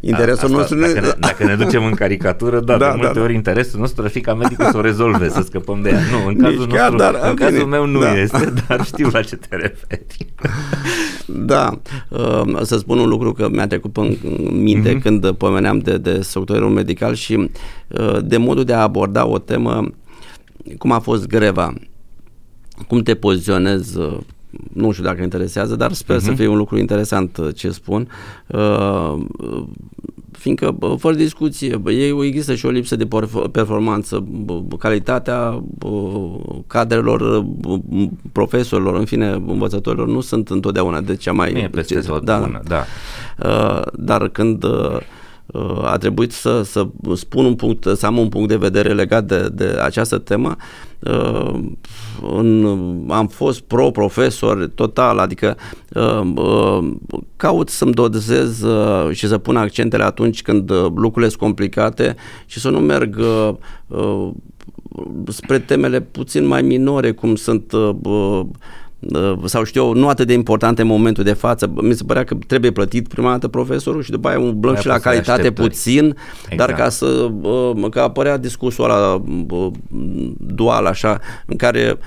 interesul 0.01 0.45
Asta, 0.45 0.57
nostru... 0.57 0.79
Dacă 0.79 1.01
ne, 1.01 1.13
dacă 1.19 1.45
ne 1.45 1.55
ducem 1.55 1.85
în 1.85 1.95
caricatură, 1.95 2.61
da, 2.61 2.77
da 2.79 2.91
de 2.91 2.97
multe 2.97 3.13
da, 3.13 3.21
ori 3.21 3.31
da. 3.31 3.37
interesul 3.37 3.81
nostru 3.81 4.03
ar 4.03 4.11
fi 4.11 4.21
ca 4.21 4.35
medicul 4.35 4.65
să 4.71 4.77
o 4.77 4.81
rezolve, 4.81 5.29
să 5.29 5.43
scăpăm 5.43 5.83
de 5.83 5.89
ea. 5.89 6.01
Nu, 6.11 6.27
în 6.27 6.37
cazul, 6.37 6.59
Nici 6.59 6.59
nostru, 6.59 6.77
chiar, 6.77 6.93
dar, 6.93 7.29
în 7.29 7.35
bine, 7.35 7.51
cazul 7.51 7.67
meu 7.67 7.87
nu 7.87 8.01
da. 8.01 8.21
este, 8.21 8.53
dar 8.69 8.85
știu 8.85 9.09
la 9.13 9.23
ce 9.23 9.37
te 9.37 9.57
referi. 9.57 10.07
Da, 11.27 11.81
uh, 12.09 12.61
să 12.63 12.79
spun 12.79 12.99
un 12.99 13.09
lucru 13.09 13.33
că 13.33 13.49
mi-a 13.51 13.67
trecut 13.67 13.97
în 13.97 14.17
minte 14.51 14.97
mm-hmm. 14.97 15.03
când 15.03 15.31
pomeneam 15.31 15.79
de, 15.79 15.99
de 15.99 16.21
sectorul 16.21 16.71
medical 16.71 17.15
și 17.15 17.51
uh, 17.89 18.19
de 18.25 18.37
modul 18.37 18.65
de 18.65 18.73
a 18.73 18.83
aborda 18.83 19.27
o 19.27 19.39
temă 19.39 19.91
cum 20.79 20.93
a 20.93 20.99
fost 20.99 21.27
greva, 21.27 21.73
cum 22.89 23.03
te 23.03 23.15
poziționezi 23.15 23.99
uh, 23.99 24.17
nu 24.73 24.91
știu 24.91 25.05
dacă 25.05 25.23
interesează, 25.23 25.77
dar 25.77 25.93
sper 25.93 26.17
uh-huh. 26.17 26.21
să 26.21 26.31
mhm. 26.31 26.37
fie 26.37 26.47
un 26.47 26.57
lucru 26.57 26.79
interesant 26.79 27.37
uh, 27.37 27.55
ce 27.55 27.71
spun. 27.71 28.09
Uh, 28.47 29.15
fiindcă, 30.33 30.79
fără 30.99 31.15
discuție, 31.15 31.81
ei 31.87 32.19
există 32.23 32.55
și 32.55 32.67
o 32.67 32.71
lipsă 32.71 32.97
de 32.97 33.09
performanță, 33.53 34.27
calitatea 34.79 35.65
cadrelor, 36.67 37.47
profesorilor, 38.33 38.95
în 38.95 39.05
fine, 39.05 39.29
învățătorilor 39.29 40.09
nu 40.09 40.21
sunt 40.21 40.49
întotdeauna 40.49 41.01
de 41.01 41.17
cea 41.17 41.33
mai... 41.33 41.53
Nu 41.53 41.59
e 41.59 41.69
peste 41.69 41.99
tot 41.99 42.25
da, 42.25 42.39
bună, 42.39 42.61
da. 42.65 42.85
Uh, 43.49 43.83
dar 43.93 44.29
când 44.29 44.65
a 45.83 45.97
trebuit 45.97 46.33
să, 46.33 46.63
să 46.63 46.87
spun 47.15 47.45
un 47.45 47.55
punct, 47.55 47.89
să 47.97 48.07
am 48.07 48.19
un 48.19 48.29
punct 48.29 48.49
de 48.49 48.57
vedere 48.57 48.93
legat 48.93 49.25
de, 49.25 49.49
de 49.53 49.79
această 49.83 50.19
temă. 50.19 50.57
În, 52.37 52.65
am 53.09 53.27
fost 53.27 53.61
pro-profesor 53.61 54.71
total, 54.75 55.19
adică 55.19 55.57
caut 57.37 57.69
să-mi 57.69 57.93
dozez 57.93 58.65
și 59.11 59.27
să 59.27 59.39
pun 59.39 59.57
accentele 59.57 60.05
atunci 60.05 60.43
când 60.43 60.71
lucrurile 60.73 61.29
sunt 61.29 61.41
complicate 61.41 62.17
și 62.47 62.61
să 62.61 62.71
nu 62.71 62.79
merg 62.79 63.21
spre 65.29 65.59
temele 65.59 66.01
puțin 66.01 66.47
mai 66.47 66.63
minore, 66.63 67.13
cum 67.13 67.35
sunt 67.35 67.73
Uh, 67.73 68.47
sau 69.45 69.65
știu 69.65 69.85
eu, 69.85 69.93
nu 69.93 70.09
atât 70.09 70.27
de 70.27 70.33
importante 70.33 70.83
în 70.83 70.89
momentul 70.89 71.25
de 71.25 71.33
față. 71.33 71.73
Mi 71.83 71.95
se 71.95 72.05
părea 72.07 72.25
că 72.25 72.37
trebuie 72.47 72.71
plătit 72.71 73.09
prima 73.09 73.31
dată 73.31 73.49
profesorul 73.49 74.03
și 74.03 74.11
după 74.11 74.29
aia 74.29 74.39
umblăm 74.39 74.77
și 74.77 74.87
la 74.87 74.99
calitate 74.99 75.31
așteptări. 75.31 75.69
puțin, 75.69 76.17
exact. 76.49 76.57
dar 76.57 76.73
ca 76.73 76.89
să 76.89 77.31
uh, 77.41 77.89
că 77.91 78.01
apărea 78.01 78.37
discursul 78.37 78.85
ăla 78.85 79.23
uh, 79.51 79.71
dual 80.39 80.87
așa, 80.87 81.21
în 81.47 81.57
care 81.57 81.99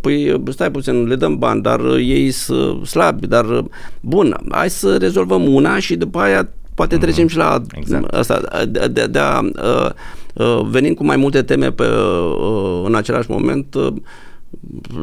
păi 0.00 0.42
stai 0.50 0.70
puțin, 0.70 1.06
le 1.06 1.14
dăm 1.14 1.38
bani, 1.38 1.62
dar 1.62 1.80
ei 1.96 2.30
sunt 2.30 2.86
slabi, 2.86 3.26
dar 3.26 3.64
bun, 4.00 4.36
hai 4.50 4.70
să 4.70 4.96
rezolvăm 4.96 5.54
una 5.54 5.78
și 5.78 5.96
după 5.96 6.18
aia 6.18 6.48
poate 6.74 6.96
trecem 6.96 7.26
mm-hmm. 7.26 7.30
și 7.30 7.36
la 7.36 7.62
exact. 7.72 8.14
asta 8.14 8.40
de, 8.68 8.86
de, 8.92 9.06
de 9.06 9.18
a 9.18 9.40
venim 10.62 10.94
cu 10.94 11.04
mai 11.04 11.16
multe 11.16 11.42
teme 11.42 11.70
pe, 11.70 11.84
în 12.84 12.94
același 12.94 13.30
moment 13.30 13.76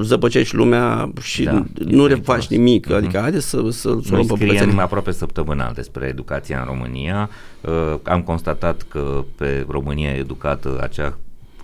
zăpăcești 0.01 0.55
lumea 0.55 1.11
și 1.21 1.43
da, 1.43 1.65
nu 1.85 2.05
refaci 2.05 2.47
nimic. 2.47 2.87
Uh-huh. 2.87 2.95
Adică 2.95 3.19
haide 3.19 3.39
să, 3.39 3.61
să, 3.69 3.97
să 4.03 4.13
Noi 4.13 4.25
scriem 4.25 4.79
aproape 4.79 5.11
săptămânal 5.11 5.71
despre 5.73 6.05
educația 6.05 6.59
în 6.59 6.65
România. 6.65 7.29
Uh, 7.61 7.99
am 8.03 8.21
constatat 8.21 8.85
că 8.89 9.25
pe 9.35 9.65
România 9.67 10.09
educată 10.09 10.79
acea 10.81 11.17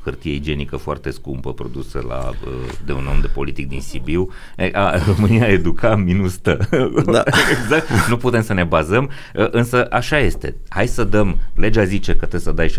hârtie 0.08 0.34
igienică 0.34 0.78
foarte 0.78 1.10
scumpă 1.10 1.54
produsă 1.54 2.06
la, 2.08 2.30
de 2.86 2.92
un 2.92 3.08
om 3.08 3.20
de 3.22 3.28
politic 3.28 3.68
din 3.68 3.82
Sibiu. 3.82 4.30
A, 4.74 4.98
România 5.06 5.48
educa 5.58 5.96
minus 5.96 6.38
tă. 6.38 6.58
Da. 7.12 7.24
exact. 7.52 7.88
Nu 8.10 8.18
putem 8.18 8.42
să 8.42 8.54
ne 8.54 8.64
bazăm, 8.64 9.10
însă 9.34 9.88
așa 9.92 10.18
este. 10.20 10.56
Hai 10.70 10.88
să 10.88 11.04
dăm, 11.04 11.38
legea 11.56 11.84
zice 11.84 12.12
că 12.12 12.26
trebuie 12.26 12.42
să 12.42 12.52
dai 12.52 12.74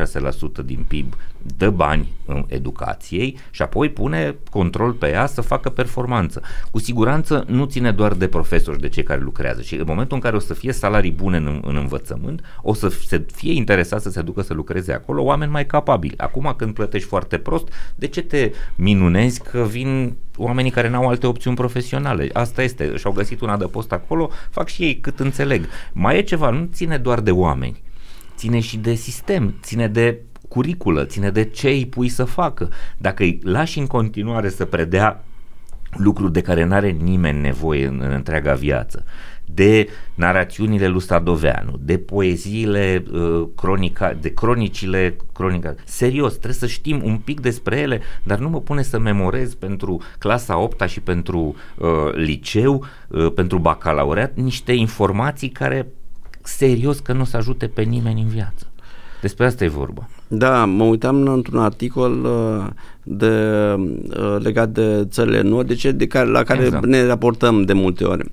6% 0.62 0.64
din 0.64 0.84
PIB, 0.88 1.14
dă 1.56 1.70
bani 1.70 2.08
în 2.26 2.44
educației 2.48 3.38
și 3.50 3.62
apoi 3.62 3.88
pune 3.88 4.36
control 4.50 4.92
pe 4.92 5.08
ea 5.08 5.26
să 5.26 5.40
facă 5.40 5.68
performanță. 5.68 6.42
Cu 6.70 6.78
siguranță 6.78 7.44
nu 7.46 7.64
ține 7.64 7.90
doar 7.90 8.12
de 8.12 8.28
profesori, 8.28 8.80
de 8.80 8.88
cei 8.88 9.02
care 9.02 9.20
lucrează 9.20 9.62
și 9.62 9.74
în 9.74 9.84
momentul 9.86 10.16
în 10.16 10.22
care 10.22 10.36
o 10.36 10.38
să 10.38 10.54
fie 10.54 10.72
salarii 10.72 11.10
bune 11.10 11.36
în, 11.36 11.60
în 11.64 11.76
învățământ, 11.76 12.44
o 12.62 12.74
să 12.74 12.88
fie 13.32 13.52
interesat 13.52 14.00
să 14.00 14.10
se 14.10 14.22
ducă 14.22 14.42
să 14.42 14.54
lucreze 14.54 14.92
acolo 14.92 15.22
oameni 15.22 15.50
mai 15.50 15.66
capabili. 15.66 16.18
Acum 16.18 16.54
când 16.56 16.74
plătești 16.74 17.08
foarte 17.08 17.38
prost, 17.38 17.68
de 17.94 18.06
ce 18.06 18.22
te 18.22 18.52
minunezi 18.74 19.42
că 19.42 19.66
vin 19.70 20.16
oamenii 20.36 20.70
care 20.70 20.88
n-au 20.88 21.08
alte 21.08 21.26
opțiuni 21.26 21.56
profesionale? 21.56 22.28
Asta 22.32 22.62
este, 22.62 22.96
și-au 22.96 23.12
găsit 23.12 23.40
un 23.40 23.48
adăpost 23.48 23.92
acolo, 23.92 24.30
fac 24.50 24.68
și 24.68 24.82
ei 24.82 24.96
cât 24.96 25.20
înțeleg. 25.20 25.66
Mai 25.92 26.16
e 26.16 26.22
ceva, 26.22 26.50
nu 26.50 26.68
ține 26.72 26.96
doar 26.96 27.20
de 27.20 27.30
oameni, 27.30 27.82
ține 28.36 28.60
și 28.60 28.76
de 28.76 28.94
sistem, 28.94 29.54
ține 29.62 29.88
de 29.88 30.20
curiculă, 30.48 31.04
ține 31.04 31.30
de 31.30 31.44
ce 31.44 31.68
îi 31.68 31.86
pui 31.86 32.08
să 32.08 32.24
facă. 32.24 32.70
Dacă 32.96 33.22
îi 33.22 33.38
lași 33.42 33.78
în 33.78 33.86
continuare 33.86 34.48
să 34.48 34.64
predea 34.64 35.24
lucruri 35.90 36.32
de 36.32 36.40
care 36.40 36.64
n-are 36.64 36.90
nimeni 36.90 37.40
nevoie 37.40 37.86
în, 37.86 38.00
în 38.04 38.10
întreaga 38.10 38.54
viață, 38.54 39.04
de 39.54 39.88
narațiunile 40.14 40.86
lui 40.86 41.00
Stadoveanu, 41.00 41.78
de 41.80 41.98
poeziile 41.98 43.04
uh, 43.12 43.48
cronica, 43.56 44.12
de 44.12 44.34
cronicile 44.34 45.16
cronica. 45.32 45.74
Serios, 45.84 46.32
trebuie 46.32 46.52
să 46.52 46.66
știm 46.66 47.00
un 47.04 47.16
pic 47.16 47.40
despre 47.40 47.78
ele, 47.78 48.00
dar 48.22 48.38
nu 48.38 48.48
mă 48.48 48.60
pune 48.60 48.82
să 48.82 48.98
memorez 48.98 49.54
pentru 49.54 50.02
clasa 50.18 50.58
8 50.58 50.88
și 50.88 51.00
pentru 51.00 51.54
uh, 51.76 51.88
liceu, 52.14 52.84
uh, 53.08 53.32
pentru 53.32 53.58
bacalaureat, 53.58 54.36
niște 54.36 54.72
informații 54.72 55.48
care 55.48 55.86
serios 56.42 56.98
că 56.98 57.12
nu 57.12 57.20
o 57.20 57.24
să 57.24 57.36
ajute 57.36 57.66
pe 57.66 57.82
nimeni 57.82 58.20
în 58.20 58.28
viață. 58.28 58.66
Despre 59.20 59.46
asta 59.46 59.64
e 59.64 59.68
vorba. 59.68 60.08
Da, 60.28 60.64
mă 60.64 60.84
uitam 60.84 61.26
într-un 61.26 61.58
articol 61.58 62.24
uh, 62.24 62.66
de, 63.02 63.74
uh, 63.78 64.36
legat 64.38 64.68
de 64.68 65.06
țările 65.10 65.40
nordice 65.40 65.90
de 65.90 66.06
care, 66.06 66.28
la 66.28 66.42
care 66.42 66.64
exact. 66.64 66.86
ne 66.86 67.06
raportăm 67.06 67.62
de 67.62 67.72
multe 67.72 68.04
ori 68.04 68.30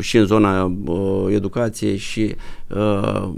și 0.00 0.16
în 0.16 0.24
zona 0.24 0.72
uh, 0.84 1.24
educației 1.28 1.96
și 1.96 2.34
uh, 2.68 3.28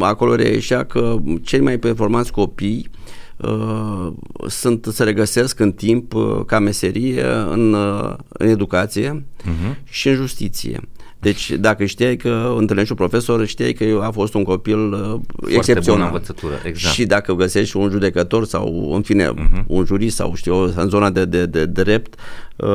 acolo 0.00 0.34
reieșea 0.34 0.84
că 0.84 1.16
cei 1.42 1.60
mai 1.60 1.78
performanți 1.78 2.32
copii 2.32 2.90
uh, 3.36 4.12
sunt, 4.46 4.86
se 4.92 5.04
regăsesc 5.04 5.60
în 5.60 5.72
timp 5.72 6.14
uh, 6.14 6.40
ca 6.46 6.58
meserie 6.58 7.24
în, 7.50 7.72
uh, 7.72 8.14
în 8.28 8.48
educație 8.48 9.24
uh-huh. 9.40 9.82
și 9.84 10.08
în 10.08 10.14
justiție. 10.14 10.80
Deci 11.24 11.50
dacă 11.50 11.84
știai 11.84 12.16
că 12.16 12.54
întâlnești 12.56 12.90
un 12.90 12.96
profesor, 12.96 13.46
știai 13.46 13.72
că 13.72 14.00
a 14.02 14.10
fost 14.10 14.34
un 14.34 14.42
copil 14.42 14.92
uh, 14.92 15.20
excepțional. 15.46 16.06
învățătură, 16.06 16.54
exact. 16.64 16.94
Și 16.94 17.04
dacă 17.04 17.34
găsești 17.34 17.76
un 17.76 17.90
judecător 17.90 18.44
sau, 18.44 18.92
în 18.94 19.02
fine, 19.02 19.28
uh-huh. 19.28 19.64
un 19.66 19.84
jurist 19.84 20.16
sau 20.16 20.34
știu 20.34 20.72
în 20.76 20.88
zona 20.88 21.10
de, 21.10 21.24
de, 21.24 21.46
de 21.46 21.66
drept, 21.66 22.14
uh, 22.56 22.68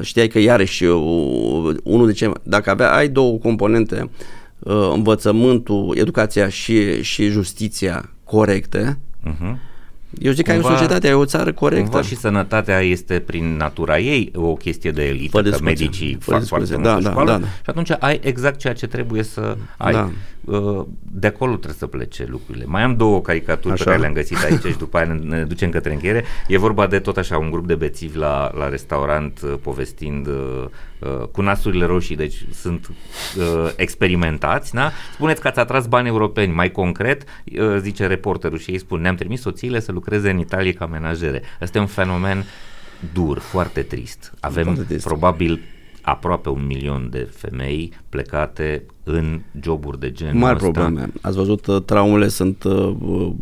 știai 0.00 0.28
că 0.28 0.38
iarăși 0.38 0.84
uh, 0.84 1.74
unul 1.82 2.06
de 2.06 2.12
ce 2.12 2.30
dacă 2.42 2.70
avea, 2.70 2.94
ai 2.94 3.08
două 3.08 3.38
componente, 3.38 4.10
uh, 4.58 4.90
învățământul, 4.94 5.96
educația 5.98 6.48
și, 6.48 7.02
și 7.02 7.28
justiția 7.28 8.10
corecte, 8.24 8.98
uh-huh 9.28 9.74
Eu 10.18 10.32
zic 10.32 10.44
că 10.44 10.50
ai 10.50 10.58
o 10.58 10.62
societate, 10.62 11.06
ai 11.06 11.14
o 11.14 11.24
țară 11.24 11.52
corectă. 11.52 11.82
Cumva 11.90 12.02
și 12.02 12.16
sănătatea 12.16 12.80
este 12.80 13.18
prin 13.18 13.56
natura 13.56 13.98
ei 13.98 14.30
o 14.34 14.54
chestie 14.54 14.90
de 14.90 15.04
elită, 15.04 15.30
Fără 15.30 15.42
că 15.42 15.48
discuție. 15.48 15.84
medicii 15.84 16.16
Fără 16.20 16.38
fac 16.38 16.46
foarte 16.46 16.66
discuție. 16.66 16.90
multă 16.90 17.02
Da, 17.02 17.08
da, 17.08 17.10
școală 17.10 17.30
da, 17.30 17.38
da. 17.38 17.46
și 17.46 17.62
atunci 17.66 17.90
ai 17.98 18.20
exact 18.22 18.58
ceea 18.58 18.72
ce 18.74 18.86
trebuie 18.86 19.22
să 19.22 19.56
ai. 19.76 19.92
Da. 19.92 20.10
Uh, 20.46 20.84
De 21.10 21.26
acolo 21.26 21.52
trebuie 21.52 21.74
să 21.78 21.86
plece 21.86 22.26
lucrurile. 22.28 22.64
Mai 22.64 22.82
am 22.82 22.96
două 22.96 23.20
caricaturi 23.20 23.72
Așa. 23.72 23.82
pe 23.84 23.88
care 23.90 24.00
le-am 24.00 24.12
găsit 24.12 24.36
aici 24.44 24.64
și 24.72 24.78
după 24.78 24.96
aia 24.96 25.06
ne, 25.12 25.36
ne 25.36 25.44
ducem 25.44 25.70
către 25.70 25.92
încheiere. 25.92 26.24
E 26.48 26.58
vorba 26.58 26.86
de 26.86 26.98
tot 26.98 27.16
așa 27.16 27.38
un 27.38 27.50
grup 27.50 27.66
de 27.66 27.74
bețivi 27.74 28.16
la, 28.18 28.50
la 28.54 28.68
restaurant 28.68 29.40
uh, 29.44 29.54
povestind 29.62 30.26
uh, 30.26 30.64
uh, 30.98 31.26
cu 31.32 31.42
nasurile 31.42 31.84
roșii, 31.84 32.16
deci 32.16 32.44
sunt 32.52 32.88
uh, 32.88 33.72
experimentați, 33.76 34.74
da? 34.74 34.90
Spuneți 35.14 35.40
că 35.40 35.48
ați 35.48 35.58
atras 35.58 35.86
bani 35.86 36.08
europeni, 36.08 36.52
mai 36.52 36.70
concret, 36.70 37.22
uh, 37.58 37.76
zice 37.80 38.06
reporterul 38.06 38.58
și 38.58 38.70
ei 38.70 38.78
spun, 38.78 39.00
ne-am 39.00 39.14
trimis 39.14 39.40
soțiile 39.40 39.80
să 39.80 39.92
lucreze 39.92 40.30
în 40.30 40.38
Italie 40.38 40.72
ca 40.72 40.86
menajere. 40.86 41.42
Asta 41.60 41.78
e 41.78 41.80
un 41.80 41.86
fenomen 41.86 42.44
dur, 43.12 43.38
foarte 43.38 43.82
trist. 43.82 44.32
Avem 44.40 44.64
Foarte 44.64 44.82
trist. 44.82 45.04
probabil 45.06 45.60
aproape 46.06 46.48
un 46.48 46.66
milion 46.66 47.10
de 47.10 47.28
femei 47.32 47.92
plecate 48.08 48.82
în 49.02 49.40
joburi 49.60 50.00
de 50.00 50.12
genul 50.12 50.40
Mari 50.40 50.54
ăsta. 50.54 50.70
probleme. 50.70 51.12
Ați 51.20 51.36
văzut, 51.36 51.66
uh, 51.66 51.82
traumele 51.82 52.28
sunt 52.28 52.64
uh, 52.64 52.96
uh, 53.00 53.32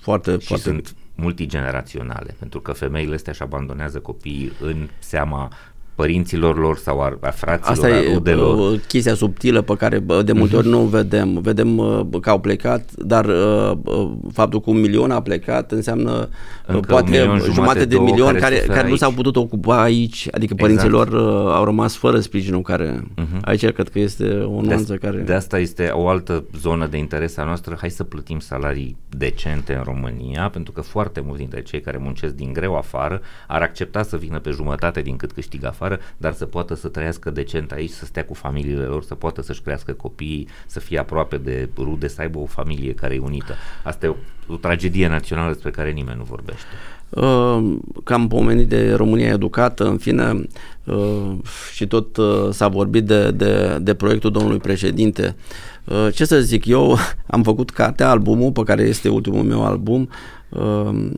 foarte, 0.00 0.38
și 0.38 0.46
foarte... 0.46 0.64
sunt 0.64 0.94
multigeneraționale, 1.14 2.36
pentru 2.38 2.60
că 2.60 2.72
femeile 2.72 3.14
astea 3.14 3.32
își 3.32 3.42
abandonează 3.42 3.98
copiii 3.98 4.52
în 4.60 4.88
seama 4.98 5.52
părinților 5.94 6.58
lor 6.58 6.76
sau 6.76 7.00
a, 7.00 7.18
a 7.20 7.30
fraților, 7.30 7.70
Asta 7.72 7.86
a 7.86 7.90
e 7.90 8.12
rudelor. 8.12 8.72
uh, 8.72 8.80
chestia 8.88 9.14
subtilă 9.14 9.60
pe 9.62 9.74
care 9.76 9.98
bă, 9.98 10.22
de 10.22 10.32
multe 10.32 10.56
ori 10.56 10.68
nu 10.68 10.82
o 10.82 10.86
vedem. 10.86 11.38
Vedem 11.40 11.78
uh, 11.78 12.00
că 12.20 12.30
au 12.30 12.40
plecat, 12.40 12.90
dar 12.96 13.24
uh, 13.24 13.72
uh, 13.84 14.10
faptul 14.32 14.60
că 14.60 14.70
un 14.70 14.80
milion 14.80 15.10
a 15.10 15.20
plecat 15.20 15.72
înseamnă 15.72 16.10
uh, 16.10 16.26
Încă 16.66 16.76
un 16.76 16.82
poate 16.86 17.10
milion, 17.10 17.26
jumate, 17.38 17.52
jumate 17.52 17.78
de 17.84 17.94
două 17.94 18.04
milion 18.08 18.26
care 18.26 18.38
care, 18.40 18.54
suferă 18.56 18.72
care 18.74 18.88
nu 18.88 18.96
s-au 18.96 19.08
aici. 19.08 19.16
putut 19.16 19.36
ocupa 19.36 19.82
aici, 19.82 20.28
adică 20.30 20.54
părinții 20.54 20.88
lor 20.88 21.08
uh, 21.08 21.52
au 21.54 21.64
rămas 21.64 21.96
fără 21.96 22.20
sprijinul 22.20 22.62
care 22.62 23.04
Mhm. 23.16 23.38
aici 23.44 23.68
cred 23.68 23.88
că 23.88 23.98
este 23.98 24.24
o 24.24 24.28
De, 24.60 24.66
nuanță 24.66 24.74
asta, 24.74 24.96
care... 25.00 25.16
de 25.18 25.32
asta 25.32 25.58
este 25.58 25.90
o 25.92 26.08
altă 26.08 26.44
zonă 26.60 26.86
de 26.86 26.96
interes 26.96 27.36
a 27.36 27.44
noastră. 27.44 27.76
Hai 27.80 27.90
să 27.90 28.04
plătim 28.04 28.38
salarii 28.38 28.96
decente 29.08 29.74
în 29.74 29.82
România, 29.84 30.48
pentru 30.52 30.72
că 30.72 30.80
foarte 30.80 31.20
mulți 31.24 31.38
dintre 31.40 31.62
cei 31.62 31.80
care 31.80 31.96
muncesc 32.00 32.34
din 32.34 32.52
greu 32.52 32.76
afară 32.76 33.20
ar 33.48 33.62
accepta 33.62 34.02
să 34.02 34.16
vină 34.16 34.38
pe 34.38 34.50
jumătate 34.50 35.00
din 35.00 35.16
cât 35.16 35.32
câștigă 35.32 35.66
afară, 35.66 35.82
dar 36.16 36.32
să 36.32 36.46
poată 36.46 36.74
să 36.74 36.88
trăiască 36.88 37.30
decent 37.30 37.72
aici, 37.72 37.90
să 37.90 38.04
stea 38.04 38.24
cu 38.24 38.34
familiile 38.34 38.84
lor, 38.84 39.02
să 39.02 39.14
poată 39.14 39.42
să-și 39.42 39.60
crească 39.60 39.92
copiii, 39.92 40.48
să 40.66 40.80
fie 40.80 40.98
aproape 40.98 41.36
de 41.36 41.68
rude, 41.76 42.08
să 42.08 42.20
aibă 42.20 42.38
o 42.38 42.46
familie 42.46 42.92
care 42.92 43.14
e 43.14 43.18
unită. 43.18 43.54
Asta 43.82 44.06
e 44.06 44.08
o, 44.08 44.14
o 44.52 44.56
tragedie 44.56 45.08
națională 45.08 45.52
despre 45.52 45.70
care 45.70 45.90
nimeni 45.90 46.18
nu 46.18 46.24
vorbește. 46.24 46.66
Uh, 47.08 47.76
că 48.04 48.14
am 48.14 48.28
pomenit 48.28 48.68
de 48.68 48.94
România 48.94 49.32
educată, 49.32 49.84
în 49.84 49.96
fine, 49.96 50.46
uh, 50.84 51.32
și 51.72 51.86
tot 51.86 52.16
uh, 52.16 52.48
s-a 52.50 52.68
vorbit 52.68 53.04
de, 53.04 53.30
de, 53.30 53.78
de 53.80 53.94
proiectul 53.94 54.30
domnului 54.30 54.58
președinte. 54.58 55.36
Uh, 55.84 56.08
ce 56.12 56.24
să 56.24 56.40
zic, 56.40 56.66
eu 56.66 56.98
am 57.26 57.42
făcut 57.42 57.70
cartea, 57.70 58.10
albumul, 58.10 58.52
pe 58.52 58.62
care 58.62 58.82
este 58.82 59.08
ultimul 59.08 59.42
meu 59.42 59.64
album, 59.64 60.08
uh, 60.48 61.10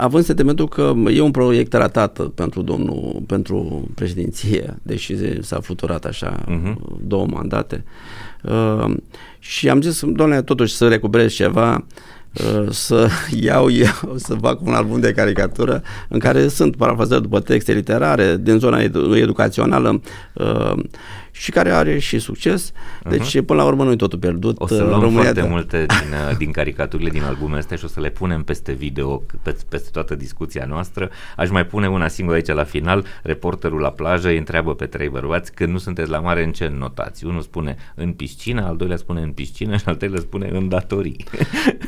având 0.00 0.24
sentimentul 0.24 0.68
că 0.68 0.92
e 1.10 1.20
un 1.20 1.30
proiect 1.30 1.72
ratat 1.72 2.18
pentru 2.34 2.62
domnul, 2.62 3.22
pentru 3.26 3.88
președinție, 3.94 4.74
deși 4.82 5.42
s-a 5.42 5.60
fluturat 5.60 6.04
așa 6.04 6.44
Mhm. 6.46 6.98
două 7.06 7.26
mandate. 7.30 7.84
Uh, 8.42 8.94
și 9.38 9.68
am 9.68 9.80
zis, 9.82 10.02
doamne, 10.06 10.42
totuși 10.42 10.74
să 10.74 10.88
recuperez 10.88 11.32
ceva, 11.32 11.86
uh, 12.34 12.66
să 12.70 13.08
iau 13.40 13.70
eu, 13.70 14.14
să 14.16 14.34
fac 14.34 14.60
un 14.66 14.72
album 14.72 15.00
de 15.00 15.12
caricatură 15.12 15.82
în 16.08 16.18
care 16.18 16.48
sunt 16.48 16.76
parafrazări 16.76 17.22
după 17.22 17.40
texte 17.40 17.72
literare 17.72 18.36
din 18.40 18.58
zona 18.58 18.80
edu- 18.82 19.16
educațională 19.16 20.00
uh, 20.34 20.72
și 21.30 21.50
care 21.50 21.70
are 21.70 21.98
și 21.98 22.18
succes. 22.18 22.72
Deci, 23.08 23.40
până 23.40 23.60
la 23.62 23.66
urmă, 23.66 23.84
nu 23.84 23.90
e 23.90 23.96
totul 23.96 24.18
pierdut. 24.18 24.54
Mhm. 24.54 24.62
O 24.62 24.66
să 24.66 24.82
Uh, 24.82 24.88
luăm 24.88 25.00
România 25.00 25.22
foarte 25.22 25.40
da. 25.40 25.46
multe 25.46 25.86
din, 25.86 26.12
uh, 26.30 26.36
din 26.36 26.50
caricaturile 26.50 27.10
din 27.10 27.22
albumul 27.22 27.56
ăsta 27.58 27.76
și 27.76 27.84
o 27.84 27.88
să 27.88 28.00
le 28.00 28.10
punem 28.10 28.42
peste 28.42 28.72
video, 28.72 29.22
pe, 29.42 29.56
peste 29.68 29.88
toată 29.92 30.14
discuția 30.14 30.64
noastră. 30.68 31.10
Aș 31.36 31.50
mai 31.50 31.66
pune 31.66 31.88
una 31.88 32.08
singură 32.08 32.36
aici 32.36 32.46
la 32.46 32.64
final. 32.64 33.04
Reporterul 33.22 33.80
la 33.80 33.90
plajă 33.90 34.28
îi 34.28 34.38
întreabă 34.38 34.74
pe 34.74 34.86
trei 34.86 35.08
bărbați 35.08 35.52
când 35.52 35.72
nu 35.72 35.78
sunteți 35.78 36.10
la 36.10 36.18
mare 36.18 36.44
în 36.44 36.52
ce 36.52 36.72
notați. 36.78 37.24
Unul 37.24 37.40
spune 37.40 37.76
în 37.94 38.12
piscină, 38.12 38.66
al 38.66 38.76
doilea 38.76 38.96
spune 38.96 39.20
în 39.20 39.30
piscină 39.32 39.76
și 39.76 39.84
al 39.86 39.94
treilea 39.94 40.20
spune 40.20 40.48
în 40.52 40.68
datorii. 40.68 41.24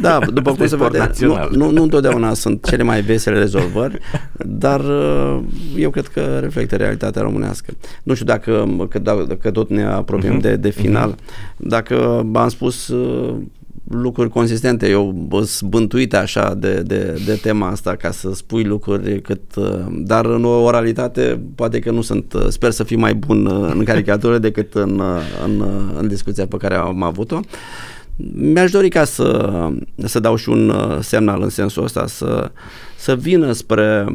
Da, 0.01 0.19
după 0.19 0.51
Asta 0.51 0.53
cum 0.53 0.63
e 0.63 0.67
se 0.67 0.75
sport 0.75 0.93
vede, 0.93 0.99
nu, 0.99 1.09
național. 1.09 1.51
nu, 1.53 1.71
nu 1.71 1.83
întotdeauna 1.83 2.35
sunt 2.35 2.67
cele 2.67 2.83
mai 2.83 3.01
vesele 3.01 3.39
rezolvări, 3.39 3.99
dar 4.47 4.81
uh, 4.81 5.41
eu 5.77 5.91
cred 5.91 6.07
că 6.07 6.39
reflectă 6.39 6.77
realitatea 6.77 7.23
românească. 7.23 7.73
Nu 8.03 8.15
știu 8.15 8.27
dacă, 8.27 8.67
că, 8.89 8.99
dacă 9.35 9.51
tot 9.51 9.71
ne 9.71 9.85
apropiem 9.85 10.33
Mhm, 10.33 10.41
de, 10.41 10.57
de 10.57 10.71
final, 10.71 11.15
dacă 11.57 12.27
am 12.35 12.49
spus 12.49 12.89
uh, 12.89 13.35
lucruri 13.91 14.29
consistente, 14.29 14.89
eu 14.89 15.29
sunt 15.45 15.71
bântuit 15.71 16.15
așa 16.15 16.55
de, 16.55 16.83
de, 16.83 17.23
de 17.27 17.35
tema 17.35 17.69
asta 17.69 17.97
ca 17.97 18.11
să 18.11 18.35
spui 18.35 18.65
lucruri 18.65 19.21
cât, 19.21 19.55
uh, 19.57 19.79
dar 19.91 20.27
în 20.27 20.45
oralitate 20.45 21.41
poate 21.55 21.79
că 21.79 21.91
nu 21.91 22.01
sunt, 22.01 22.33
uh, 22.33 22.47
sper 22.49 22.71
să 22.71 22.85
fiu 22.85 22.99
mai 22.99 23.15
bun 23.15 23.47
uh, 23.47 23.71
în 23.75 23.85
caricatură 23.91 24.39
decât 24.39 24.75
în, 24.75 24.99
uh, 24.99 25.21
în, 25.45 25.61
uh, 25.61 25.99
în 25.99 26.09
discuția 26.09 26.47
pe 26.47 26.57
care 26.57 26.75
am 26.75 27.03
avut-o. 27.03 27.41
Mi-aș 28.35 28.71
dori 28.71 28.89
ca 28.89 29.05
să, 29.05 29.69
să 30.05 30.21
dau 30.21 30.37
și 30.37 30.49
un 30.49 30.69
uh, 30.69 30.99
semnal 31.01 31.43
în 31.43 31.49
sensul 31.49 31.85
ăsta, 31.85 32.07
să, 32.07 32.51
să 32.97 33.17
vină 33.17 33.53
spre 33.53 34.07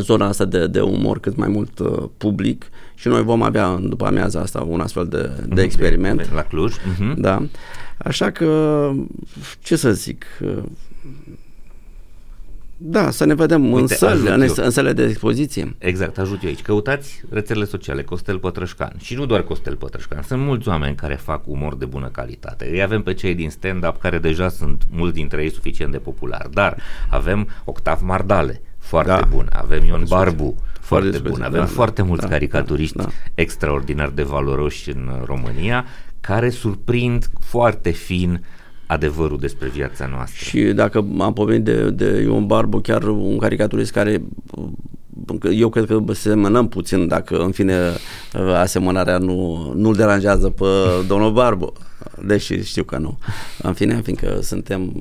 zona 0.00 0.26
asta 0.26 0.44
de, 0.44 0.66
de 0.66 0.80
umor 0.80 1.20
cât 1.20 1.36
mai 1.36 1.48
mult 1.48 1.78
uh, 1.78 2.02
public 2.16 2.64
și 2.94 3.08
noi 3.08 3.22
vom 3.22 3.42
avea 3.42 3.66
în 3.68 3.88
după 3.88 4.06
amiaza 4.06 4.40
asta 4.40 4.60
un 4.60 4.80
astfel 4.80 5.06
de, 5.06 5.30
de 5.54 5.62
experiment. 5.62 6.32
La 6.32 6.42
Cluj. 6.42 6.74
Mhm. 6.98 7.20
Da. 7.20 7.42
Așa 7.98 8.30
că, 8.30 8.90
ce 9.62 9.76
să 9.76 9.92
zic, 9.92 10.24
uh, 10.40 10.62
da, 12.76 13.10
să 13.10 13.24
ne 13.24 13.34
vedem 13.34 13.72
Uite, 13.72 13.80
în 13.80 13.86
săli, 13.86 14.12
ajut 14.12 14.28
în, 14.28 14.42
eu. 14.42 14.64
în 14.64 14.70
săle 14.70 14.92
de 14.92 15.04
expoziție. 15.04 15.74
Exact, 15.78 16.18
ajut 16.18 16.42
eu 16.42 16.48
aici. 16.48 16.62
Căutați 16.62 17.22
rețelele 17.30 17.64
sociale, 17.64 18.02
Costel 18.02 18.38
Pătrășcan. 18.38 18.92
Și 19.00 19.14
nu 19.14 19.26
doar 19.26 19.42
Costel 19.42 19.76
Pătrășcan, 19.76 20.22
sunt 20.22 20.40
mulți 20.40 20.68
oameni 20.68 20.96
care 20.96 21.14
fac 21.14 21.42
umor 21.46 21.76
de 21.76 21.84
bună 21.84 22.08
calitate. 22.08 22.68
Îi 22.70 22.82
avem 22.82 23.02
pe 23.02 23.14
cei 23.14 23.34
din 23.34 23.50
stand-up 23.50 24.00
care 24.00 24.18
deja 24.18 24.48
sunt 24.48 24.82
mulți 24.90 25.14
dintre 25.14 25.42
ei 25.42 25.50
suficient 25.50 25.92
de 25.92 25.98
populari, 25.98 26.50
dar 26.52 26.76
avem 27.10 27.48
Octav 27.64 28.00
Mardale, 28.00 28.62
foarte 28.84 29.10
Da. 29.10 29.28
bun, 29.30 29.48
avem 29.52 29.84
Ion 29.84 30.06
Foarte 30.06 30.30
Barbu, 30.30 30.54
foarte 30.80 31.08
discuție, 31.08 31.30
bun, 31.30 31.40
da, 31.40 31.46
avem 31.46 31.60
da, 31.60 31.66
foarte 31.66 32.02
mulți 32.02 32.22
da, 32.22 32.28
caricaturiști 32.28 32.96
da, 32.96 33.02
da. 33.02 33.10
extraordinar 33.34 34.08
de 34.08 34.22
valoroși 34.22 34.90
în 34.90 35.10
România, 35.24 35.84
care 36.20 36.50
surprind 36.50 37.30
foarte 37.40 37.90
fin 37.90 38.44
adevărul 38.86 39.38
despre 39.38 39.68
viața 39.68 40.06
noastră. 40.06 40.44
Și 40.44 40.60
dacă 40.62 41.06
am 41.18 41.32
pomenit 41.32 41.64
de, 41.64 41.90
de 41.90 42.20
Ion 42.20 42.46
Barbu, 42.46 42.78
chiar 42.78 43.02
un 43.02 43.38
caricaturist 43.38 43.92
care 43.92 44.22
eu 45.50 45.68
cred 45.68 45.86
că 45.86 46.02
semănăm 46.12 46.68
puțin 46.68 47.08
dacă 47.08 47.36
în 47.36 47.50
fine 47.50 47.76
asemănarea 48.54 49.18
nu, 49.18 49.72
nu-l 49.76 49.94
deranjează 49.94 50.50
pe 50.50 50.64
domnul 51.06 51.32
Barbu, 51.32 51.72
deși 52.26 52.62
știu 52.62 52.84
că 52.84 52.98
nu. 52.98 53.18
În 53.62 53.72
fine, 53.72 54.00
fiindcă 54.00 54.38
suntem 54.42 54.92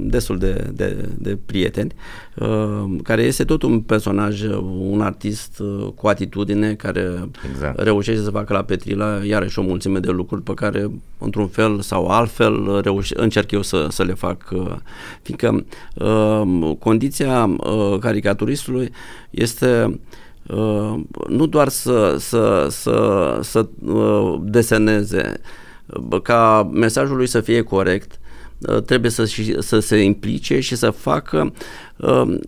destul 0.00 0.38
de, 0.38 0.70
de, 0.74 1.08
de 1.18 1.38
prieteni, 1.46 1.92
uh, 2.34 2.84
care 3.02 3.22
este 3.22 3.44
tot 3.44 3.62
un 3.62 3.80
personaj, 3.80 4.42
un 4.78 5.00
artist 5.00 5.58
uh, 5.58 5.88
cu 5.94 6.06
atitudine 6.06 6.74
care 6.74 7.28
Exact. 7.50 7.80
reușește 7.80 8.22
să 8.22 8.30
facă 8.30 8.52
la 8.52 8.62
Petrila 8.62 9.24
iarăși 9.24 9.58
o 9.58 9.62
mulțime 9.62 9.98
de 9.98 10.10
lucruri 10.10 10.42
pe 10.42 10.54
care 10.54 10.90
într-un 11.18 11.48
fel 11.48 11.80
sau 11.80 12.06
altfel 12.06 12.80
reușe, 12.82 13.14
încerc 13.20 13.50
eu 13.50 13.62
să, 13.62 13.86
să 13.90 14.02
le 14.02 14.14
fac 14.14 14.50
uh, 14.52 14.76
fiindcă 15.22 15.64
uh, 15.94 16.76
condiția 16.78 17.44
uh, 17.44 17.98
caricaturistului 18.00 18.90
este 19.30 20.00
uh, 20.46 20.94
nu 21.28 21.46
doar 21.46 21.68
să, 21.68 22.16
să, 22.18 22.66
să, 22.70 23.38
să 23.42 23.68
uh, 23.84 24.38
deseneze 24.42 25.40
uh, 25.86 26.20
ca 26.22 26.70
mesajul 26.72 27.16
lui 27.16 27.26
să 27.26 27.40
fie 27.40 27.62
corect 27.62 28.10
uh, 28.12 28.26
trebuie 28.86 29.10
să, 29.10 29.26
și, 29.26 29.56
să 29.58 29.78
se 29.78 30.02
implice 30.02 30.60
și 30.60 30.76
să 30.76 30.90
facă 30.90 31.52
uh, 31.96 32.38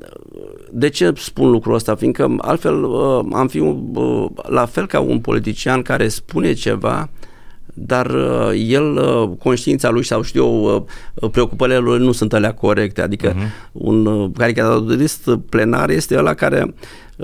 de 0.71 0.89
ce 0.89 1.13
spun 1.17 1.51
lucrul 1.51 1.75
ăsta? 1.75 1.95
Fiindcă 1.95 2.35
altfel 2.39 2.85
uh, 2.85 3.25
am 3.33 3.49
fi 3.49 3.59
uh, 3.59 4.27
la 4.43 4.67
fel 4.67 4.87
ca 4.87 5.01
un 5.01 5.21
politician 5.21 5.83
care 5.83 6.09
spune 6.09 6.53
ceva 6.53 7.11
dar 7.75 8.07
uh, 8.07 8.65
el, 8.69 8.97
uh, 8.97 9.31
conștiința 9.39 9.91
lui 9.91 10.05
sau 10.05 10.23
știu 10.23 10.45
eu, 10.45 10.87
uh, 11.15 11.31
preocupările 11.31 11.79
lui 11.79 11.99
nu 11.99 12.13
sunt 12.13 12.33
alea 12.33 12.55
corecte, 12.55 13.03
adică 13.03 13.35
uh-huh. 13.35 13.71
un 13.73 14.07
uh, 14.07 14.31
caricaturist 14.37 15.31
plenar 15.49 15.91
este 15.91 16.17
ăla 16.19 16.35
care 16.35 16.75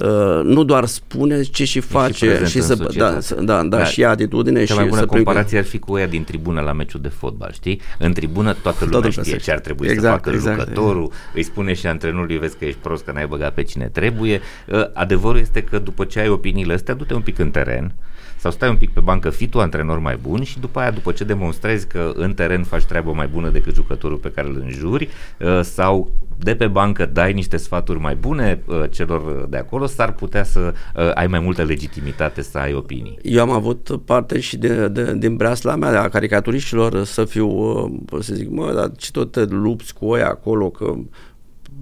uh, 0.02 0.44
nu 0.44 0.64
doar 0.64 0.84
spune, 0.84 1.42
ci 1.42 1.68
și 1.68 1.80
face 1.80 2.38
și, 2.44 2.50
și 2.50 2.62
să, 2.62 2.74
da, 2.74 3.18
da, 3.40 3.40
da, 3.40 3.62
da, 3.62 3.84
și 3.84 4.04
atitudine 4.04 4.64
Cea 4.64 4.72
și 4.72 4.78
mai 4.78 4.88
bună 4.88 5.00
să 5.00 5.06
comparație 5.06 5.58
ar 5.58 5.64
fi 5.64 5.78
cu 5.78 5.98
ea 5.98 6.06
din 6.06 6.24
tribună 6.24 6.60
la 6.60 6.72
meciul 6.72 7.00
de 7.00 7.08
fotbal, 7.08 7.52
știi? 7.52 7.80
În 7.98 8.12
tribună 8.12 8.52
toată 8.52 8.84
lumea 8.84 9.00
toată 9.00 9.22
știe 9.22 9.36
ce 9.36 9.52
ar 9.52 9.58
trebui 9.58 9.88
exact, 9.88 10.24
să 10.24 10.30
facă 10.30 10.30
exact, 10.30 10.58
jucătorul, 10.58 11.04
exact. 11.04 11.34
îi 11.34 11.42
spune 11.42 11.74
și 11.74 11.86
antrenorului, 11.86 12.38
vezi 12.38 12.56
că 12.56 12.64
ești 12.64 12.78
prost, 12.82 13.04
că 13.04 13.12
n-ai 13.12 13.26
băgat 13.26 13.54
pe 13.54 13.62
cine 13.62 13.88
trebuie. 13.88 14.40
Uh, 14.66 14.84
adevărul 14.92 15.40
este 15.40 15.62
că 15.62 15.78
după 15.78 16.04
ce 16.04 16.20
ai 16.20 16.28
opiniile 16.28 16.72
astea, 16.72 16.94
du-te 16.94 17.14
un 17.14 17.20
pic 17.20 17.38
în 17.38 17.50
teren, 17.50 17.94
sau 18.36 18.50
stai 18.50 18.68
un 18.68 18.76
pic 18.76 18.90
pe 18.90 19.00
bancă, 19.00 19.30
fii 19.30 19.48
tu 19.48 19.60
antrenor 19.60 19.98
mai 19.98 20.18
bun 20.22 20.42
și 20.42 20.58
după 20.58 20.78
aia, 20.78 20.90
după 20.90 21.12
ce 21.12 21.24
demonstrezi 21.24 21.86
că 21.86 22.12
în 22.14 22.34
teren 22.34 22.62
faci 22.62 22.84
treabă 22.84 23.12
mai 23.12 23.26
bună 23.26 23.48
decât 23.48 23.74
jucătorul 23.74 24.16
pe 24.16 24.30
care 24.34 24.48
îl 24.48 24.62
înjuri 24.64 25.08
uh, 25.38 25.60
sau 25.62 26.10
de 26.38 26.54
pe 26.54 26.66
bancă 26.66 27.06
dai 27.06 27.32
niște 27.32 27.56
sfaturi 27.56 27.98
mai 27.98 28.14
bune 28.14 28.62
uh, 28.66 28.84
celor 28.90 29.46
de 29.48 29.56
acolo, 29.56 29.86
s-ar 29.86 30.12
putea 30.12 30.44
să 30.44 30.74
uh, 30.96 31.10
ai 31.14 31.26
mai 31.26 31.40
multă 31.40 31.62
legitimitate 31.62 32.42
să 32.42 32.58
ai 32.58 32.74
opinii. 32.74 33.18
Eu 33.22 33.42
am 33.42 33.50
avut 33.50 34.00
parte 34.04 34.40
și 34.40 34.56
de, 34.56 34.88
de, 34.88 35.14
din 35.16 35.36
breasla 35.36 35.76
mea, 35.76 36.02
a 36.02 36.08
caricaturiștilor, 36.08 37.04
să 37.04 37.24
fiu, 37.24 37.48
să 38.20 38.34
zic, 38.34 38.50
mă, 38.50 38.72
dar 38.74 38.92
ce 38.96 39.10
tot 39.10 39.32
te 39.32 39.44
lupți 39.44 39.94
cu 39.94 40.04
oi 40.04 40.22
acolo, 40.22 40.70
că 40.70 40.94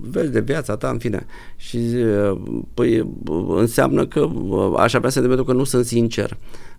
vezi 0.01 0.31
de 0.31 0.41
viața 0.41 0.77
ta, 0.77 0.89
în 0.89 0.99
fine. 0.99 1.27
Și 1.57 1.79
păi 2.75 3.15
înseamnă 3.49 4.07
că 4.07 4.29
aș 4.77 4.95
avea 4.95 5.11
sentimentul 5.11 5.45
că 5.45 5.53
nu 5.53 5.65
sunt 5.65 5.85
sincer. 5.85 6.37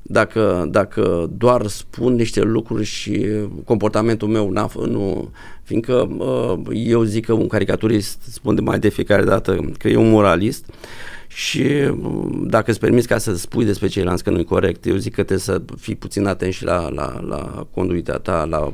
Dacă, 0.08 0.68
dacă 0.70 1.30
doar 1.38 1.68
spun 1.68 2.14
niște 2.14 2.42
lucruri 2.42 2.84
și 2.84 3.28
comportamentul 3.64 4.28
meu 4.28 4.50
n-a, 4.50 4.70
nu, 4.88 5.30
fiindcă 5.64 6.10
eu 6.74 7.04
zic 7.04 7.26
că 7.26 7.34
un 7.34 7.48
caricaturist 7.48 8.22
spune 8.22 8.62
mai 8.62 8.80
de 8.80 8.90
fiecare 8.90 9.24
dată 9.24 9.72
că 9.78 9.88
e 9.88 9.96
un 9.96 10.10
moralist 10.10 10.66
și 11.28 11.64
dacă 12.44 12.72
îți 12.72 12.80
permiți 12.80 13.08
ca 13.08 13.18
să 13.18 13.36
spui 13.36 13.66
despre 13.66 13.88
ceilalți 13.88 14.24
că 14.24 14.30
nu 14.30 14.40
e 14.40 14.44
corect, 14.44 14.86
eu 14.86 14.96
zic 14.96 15.14
că 15.14 15.24
trebuie 15.24 15.40
să 15.40 15.62
fii 15.78 15.96
puțin 15.96 16.26
atent 16.26 16.54
și 16.54 16.64
la, 16.64 16.90
la, 16.90 17.20
la 17.28 17.68
conduita 17.74 18.18
ta, 18.18 18.46
la 18.50 18.74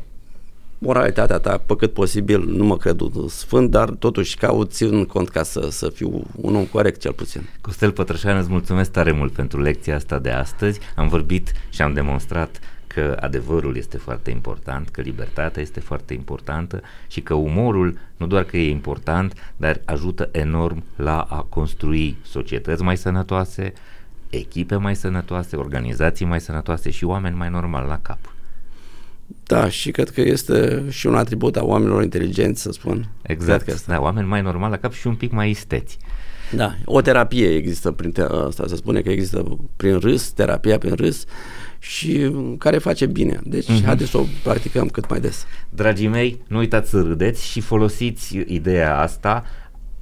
moralitatea 0.83 1.37
ta, 1.37 1.57
pe 1.57 1.75
cât 1.75 1.93
posibil, 1.93 2.43
nu 2.45 2.63
mă 2.63 2.77
cred 2.77 3.01
sfânt, 3.27 3.69
dar 3.69 3.89
totuși 3.89 4.37
caut, 4.37 4.71
țin 4.71 5.05
cont 5.05 5.29
ca 5.29 5.43
să, 5.43 5.67
să 5.71 5.89
fiu 5.89 6.23
un 6.35 6.55
om 6.55 6.65
corect 6.65 6.99
cel 6.99 7.13
puțin. 7.13 7.49
Costel 7.61 7.91
Pătrășan, 7.91 8.37
îți 8.37 8.49
mulțumesc 8.49 8.91
tare 8.91 9.11
mult 9.11 9.31
pentru 9.31 9.61
lecția 9.61 9.95
asta 9.95 10.19
de 10.19 10.29
astăzi. 10.29 10.79
Am 10.95 11.07
vorbit 11.07 11.51
și 11.69 11.81
am 11.81 11.93
demonstrat 11.93 12.59
că 12.87 13.17
adevărul 13.19 13.77
este 13.77 13.97
foarte 13.97 14.31
important, 14.31 14.89
că 14.89 15.01
libertatea 15.01 15.61
este 15.61 15.79
foarte 15.79 16.13
importantă 16.13 16.81
și 17.07 17.21
că 17.21 17.33
umorul 17.33 17.97
nu 18.17 18.27
doar 18.27 18.43
că 18.43 18.57
e 18.57 18.69
important, 18.69 19.53
dar 19.57 19.81
ajută 19.85 20.29
enorm 20.31 20.83
la 20.95 21.19
a 21.19 21.45
construi 21.49 22.17
societăți 22.23 22.83
mai 22.83 22.97
sănătoase, 22.97 23.73
echipe 24.29 24.75
mai 24.75 24.95
sănătoase, 24.95 25.55
organizații 25.55 26.25
mai 26.25 26.41
sănătoase 26.41 26.89
și 26.89 27.03
oameni 27.03 27.35
mai 27.35 27.49
normal 27.49 27.87
la 27.87 27.99
cap. 28.01 28.19
Da, 29.43 29.69
și 29.69 29.91
cred 29.91 30.09
că 30.09 30.21
este 30.21 30.83
și 30.89 31.07
un 31.07 31.15
atribut 31.15 31.55
a 31.55 31.63
oamenilor 31.63 32.03
inteligenți, 32.03 32.61
să 32.61 32.71
spun. 32.71 33.09
Exact, 33.21 33.65
că 33.65 33.75
da, 33.87 34.01
oameni 34.01 34.27
mai 34.27 34.41
normal 34.41 34.69
la 34.69 34.77
cap 34.77 34.93
și 34.93 35.07
un 35.07 35.15
pic 35.15 35.31
mai 35.31 35.49
isteți. 35.49 35.97
Da, 36.55 36.73
o 36.85 37.01
terapie 37.01 37.55
există 37.55 37.91
prin 37.91 38.11
te- 38.11 38.21
asta, 38.21 38.63
se 38.67 38.75
spune 38.75 39.01
că 39.01 39.09
există 39.09 39.57
prin 39.77 39.97
râs, 39.97 40.31
terapia 40.31 40.77
prin 40.77 40.95
râs 40.95 41.25
și 41.79 42.31
care 42.57 42.77
face 42.77 43.05
bine. 43.05 43.39
Deci 43.43 43.65
uh-huh. 43.65 43.85
haideți 43.85 44.09
să 44.09 44.17
o 44.17 44.25
practicăm 44.43 44.87
cât 44.87 45.09
mai 45.09 45.19
des. 45.19 45.45
Dragii 45.69 46.07
mei, 46.07 46.43
nu 46.47 46.57
uitați 46.57 46.89
să 46.89 47.01
râdeți 47.01 47.45
și 47.45 47.61
folosiți 47.61 48.37
ideea 48.47 48.99
asta 48.99 49.43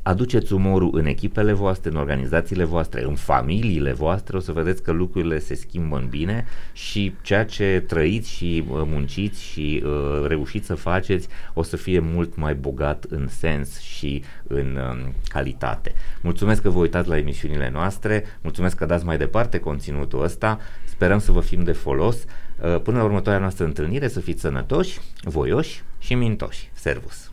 aduceți 0.02 0.54
umorul 0.54 0.89
în 0.93 1.06
echipele 1.06 1.54
voastre, 1.54 1.89
în 1.89 1.95
organizațiile 1.95 2.64
voastre, 2.64 3.04
în 3.04 3.16
familiile 3.16 3.93
voastre, 3.93 4.38
o 4.38 4.39
să 4.39 4.52
vedeți 4.52 4.84
că 4.84 4.91
lucrurile 4.91 5.39
se 5.39 5.54
schimbă 5.54 5.97
în 5.97 6.08
bine 6.10 6.45
și 6.74 7.14
ceea 7.22 7.45
ce 7.45 7.84
trăiți 7.88 8.30
și 8.30 8.64
uh, 8.70 8.82
munciți 8.86 9.43
și 9.43 9.84
uh, 9.86 10.26
reușiți 10.28 10.66
să 10.66 10.76
faceți 10.76 11.28
o 11.54 11.64
să 11.64 11.78
fie 11.78 12.00
mult 12.00 12.36
mai 12.36 12.56
bogat 12.56 13.06
în 13.10 13.28
sens 13.28 13.80
și 13.80 14.24
în 14.47 14.80
um, 14.91 15.14
calitate. 15.28 15.93
Mulțumesc 16.22 16.62
că 16.62 16.70
vă 16.70 16.80
uitați 16.80 17.10
la 17.10 17.18
emisiunile 17.18 17.70
noastre, 17.70 18.24
mulțumesc 18.41 18.76
că 18.76 18.86
dați 18.86 19.06
mai 19.06 19.18
departe 19.18 19.60
conținutul 19.60 20.24
ăsta, 20.24 20.60
sperăm 20.86 21.20
să 21.20 21.32
vă 21.32 21.39
fim 21.39 21.64
de 21.64 21.72
folos. 21.72 22.16
Uh, 22.16 22.82
până 22.82 22.97
la 22.97 23.04
următoarea 23.04 23.41
noastră 23.41 23.66
întâlnire, 23.66 24.08
să 24.08 24.20
fiți 24.20 24.41
sănătoși, 24.41 25.00
voioși 25.24 25.84
și 26.00 26.16
mintoși. 26.16 26.70
Servus! 26.74 27.32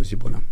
O 0.00 0.02
zi 0.02 0.16
bună! 0.16 0.42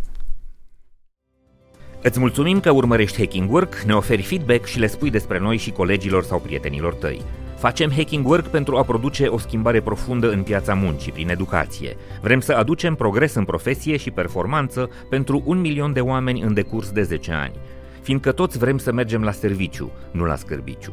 Îți 2.03 2.19
mulțumim 2.19 2.61
că 2.61 2.71
urmărești 2.71 3.19
Hacking 3.19 3.53
Work, 3.53 3.79
ne 3.79 3.95
oferi 3.95 4.23
feedback 4.23 4.65
și 4.65 4.79
le 4.79 4.87
spui 4.87 5.11
despre 5.11 5.39
noi 5.39 5.57
și 5.57 5.71
colegilor 5.71 6.25
sau 6.25 6.39
prietenilor 6.39 6.95
tăi. 6.95 7.23
Facem 7.57 7.91
Hacking 7.91 8.27
Work 8.27 8.47
pentru 8.47 8.77
a 8.77 8.83
produce 8.83 9.27
o 9.27 9.39
schimbare 9.39 9.81
profundă 9.81 10.31
în 10.31 10.43
piața 10.43 10.75
muncii 10.75 11.13
prin 11.13 11.29
educație. 11.29 11.97
Vrem 12.21 12.41
să 12.41 12.53
aducem 12.53 12.95
progres 12.95 13.35
în 13.35 13.45
profesie 13.45 13.97
și 13.97 14.11
performanță 14.11 14.91
pentru 15.09 15.43
un 15.45 15.61
milion 15.61 15.93
de 15.93 16.01
oameni 16.01 16.41
în 16.41 16.55
decurs 16.55 16.91
de 16.91 17.03
10 17.03 17.33
ani. 17.33 17.55
Fiindcă 18.03 18.33
toți 18.33 18.59
vrem 18.59 18.79
să 18.79 18.93
mergem 18.93 19.23
la 19.23 19.33
serviciu, 19.33 19.91
nu 20.11 20.25
la 20.25 20.37
scârbiciu. 20.37 20.93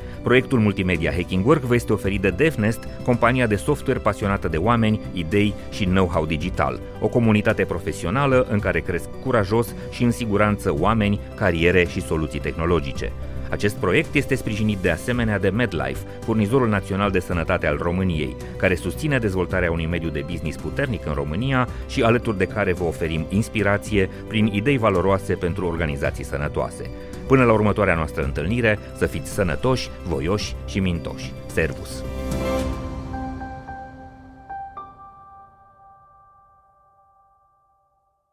Proiectul 0.23 0.59
multimedia 0.59 1.11
Hacking 1.11 1.45
Work 1.45 1.61
vă 1.61 1.75
este 1.75 1.93
oferit 1.93 2.21
de 2.21 2.29
DevNest, 2.29 2.87
compania 3.03 3.47
de 3.47 3.55
software 3.55 3.99
pasionată 3.99 4.47
de 4.47 4.57
oameni, 4.57 4.99
idei 5.13 5.53
și 5.71 5.85
know-how 5.85 6.25
digital, 6.25 6.79
o 6.99 7.07
comunitate 7.07 7.63
profesională 7.63 8.47
în 8.49 8.59
care 8.59 8.79
cresc 8.79 9.09
curajos 9.23 9.75
și 9.91 10.03
în 10.03 10.11
siguranță 10.11 10.75
oameni, 10.79 11.19
cariere 11.35 11.85
și 11.85 12.01
soluții 12.01 12.39
tehnologice. 12.39 13.11
Acest 13.49 13.75
proiect 13.75 14.15
este 14.15 14.35
sprijinit 14.35 14.77
de 14.77 14.89
asemenea 14.89 15.39
de 15.39 15.49
MedLife, 15.49 16.05
furnizorul 16.19 16.69
național 16.69 17.11
de 17.11 17.19
sănătate 17.19 17.67
al 17.67 17.77
României, 17.81 18.35
care 18.57 18.75
susține 18.75 19.17
dezvoltarea 19.17 19.71
unui 19.71 19.85
mediu 19.85 20.09
de 20.09 20.25
business 20.29 20.57
puternic 20.57 21.05
în 21.05 21.13
România 21.13 21.67
și 21.87 22.01
alături 22.01 22.37
de 22.37 22.45
care 22.45 22.73
vă 22.73 22.83
oferim 22.83 23.25
inspirație 23.29 24.09
prin 24.27 24.45
idei 24.45 24.77
valoroase 24.77 25.33
pentru 25.33 25.65
organizații 25.65 26.23
sănătoase. 26.23 26.89
Până 27.31 27.43
la 27.43 27.53
următoarea 27.53 27.95
noastră 27.95 28.23
întâlnire, 28.23 28.79
să 28.97 29.05
fiți 29.05 29.31
sănătoși, 29.31 29.89
voioși 30.07 30.55
și 30.65 30.79
mintoși. 30.79 31.31
Servus! 31.45 32.03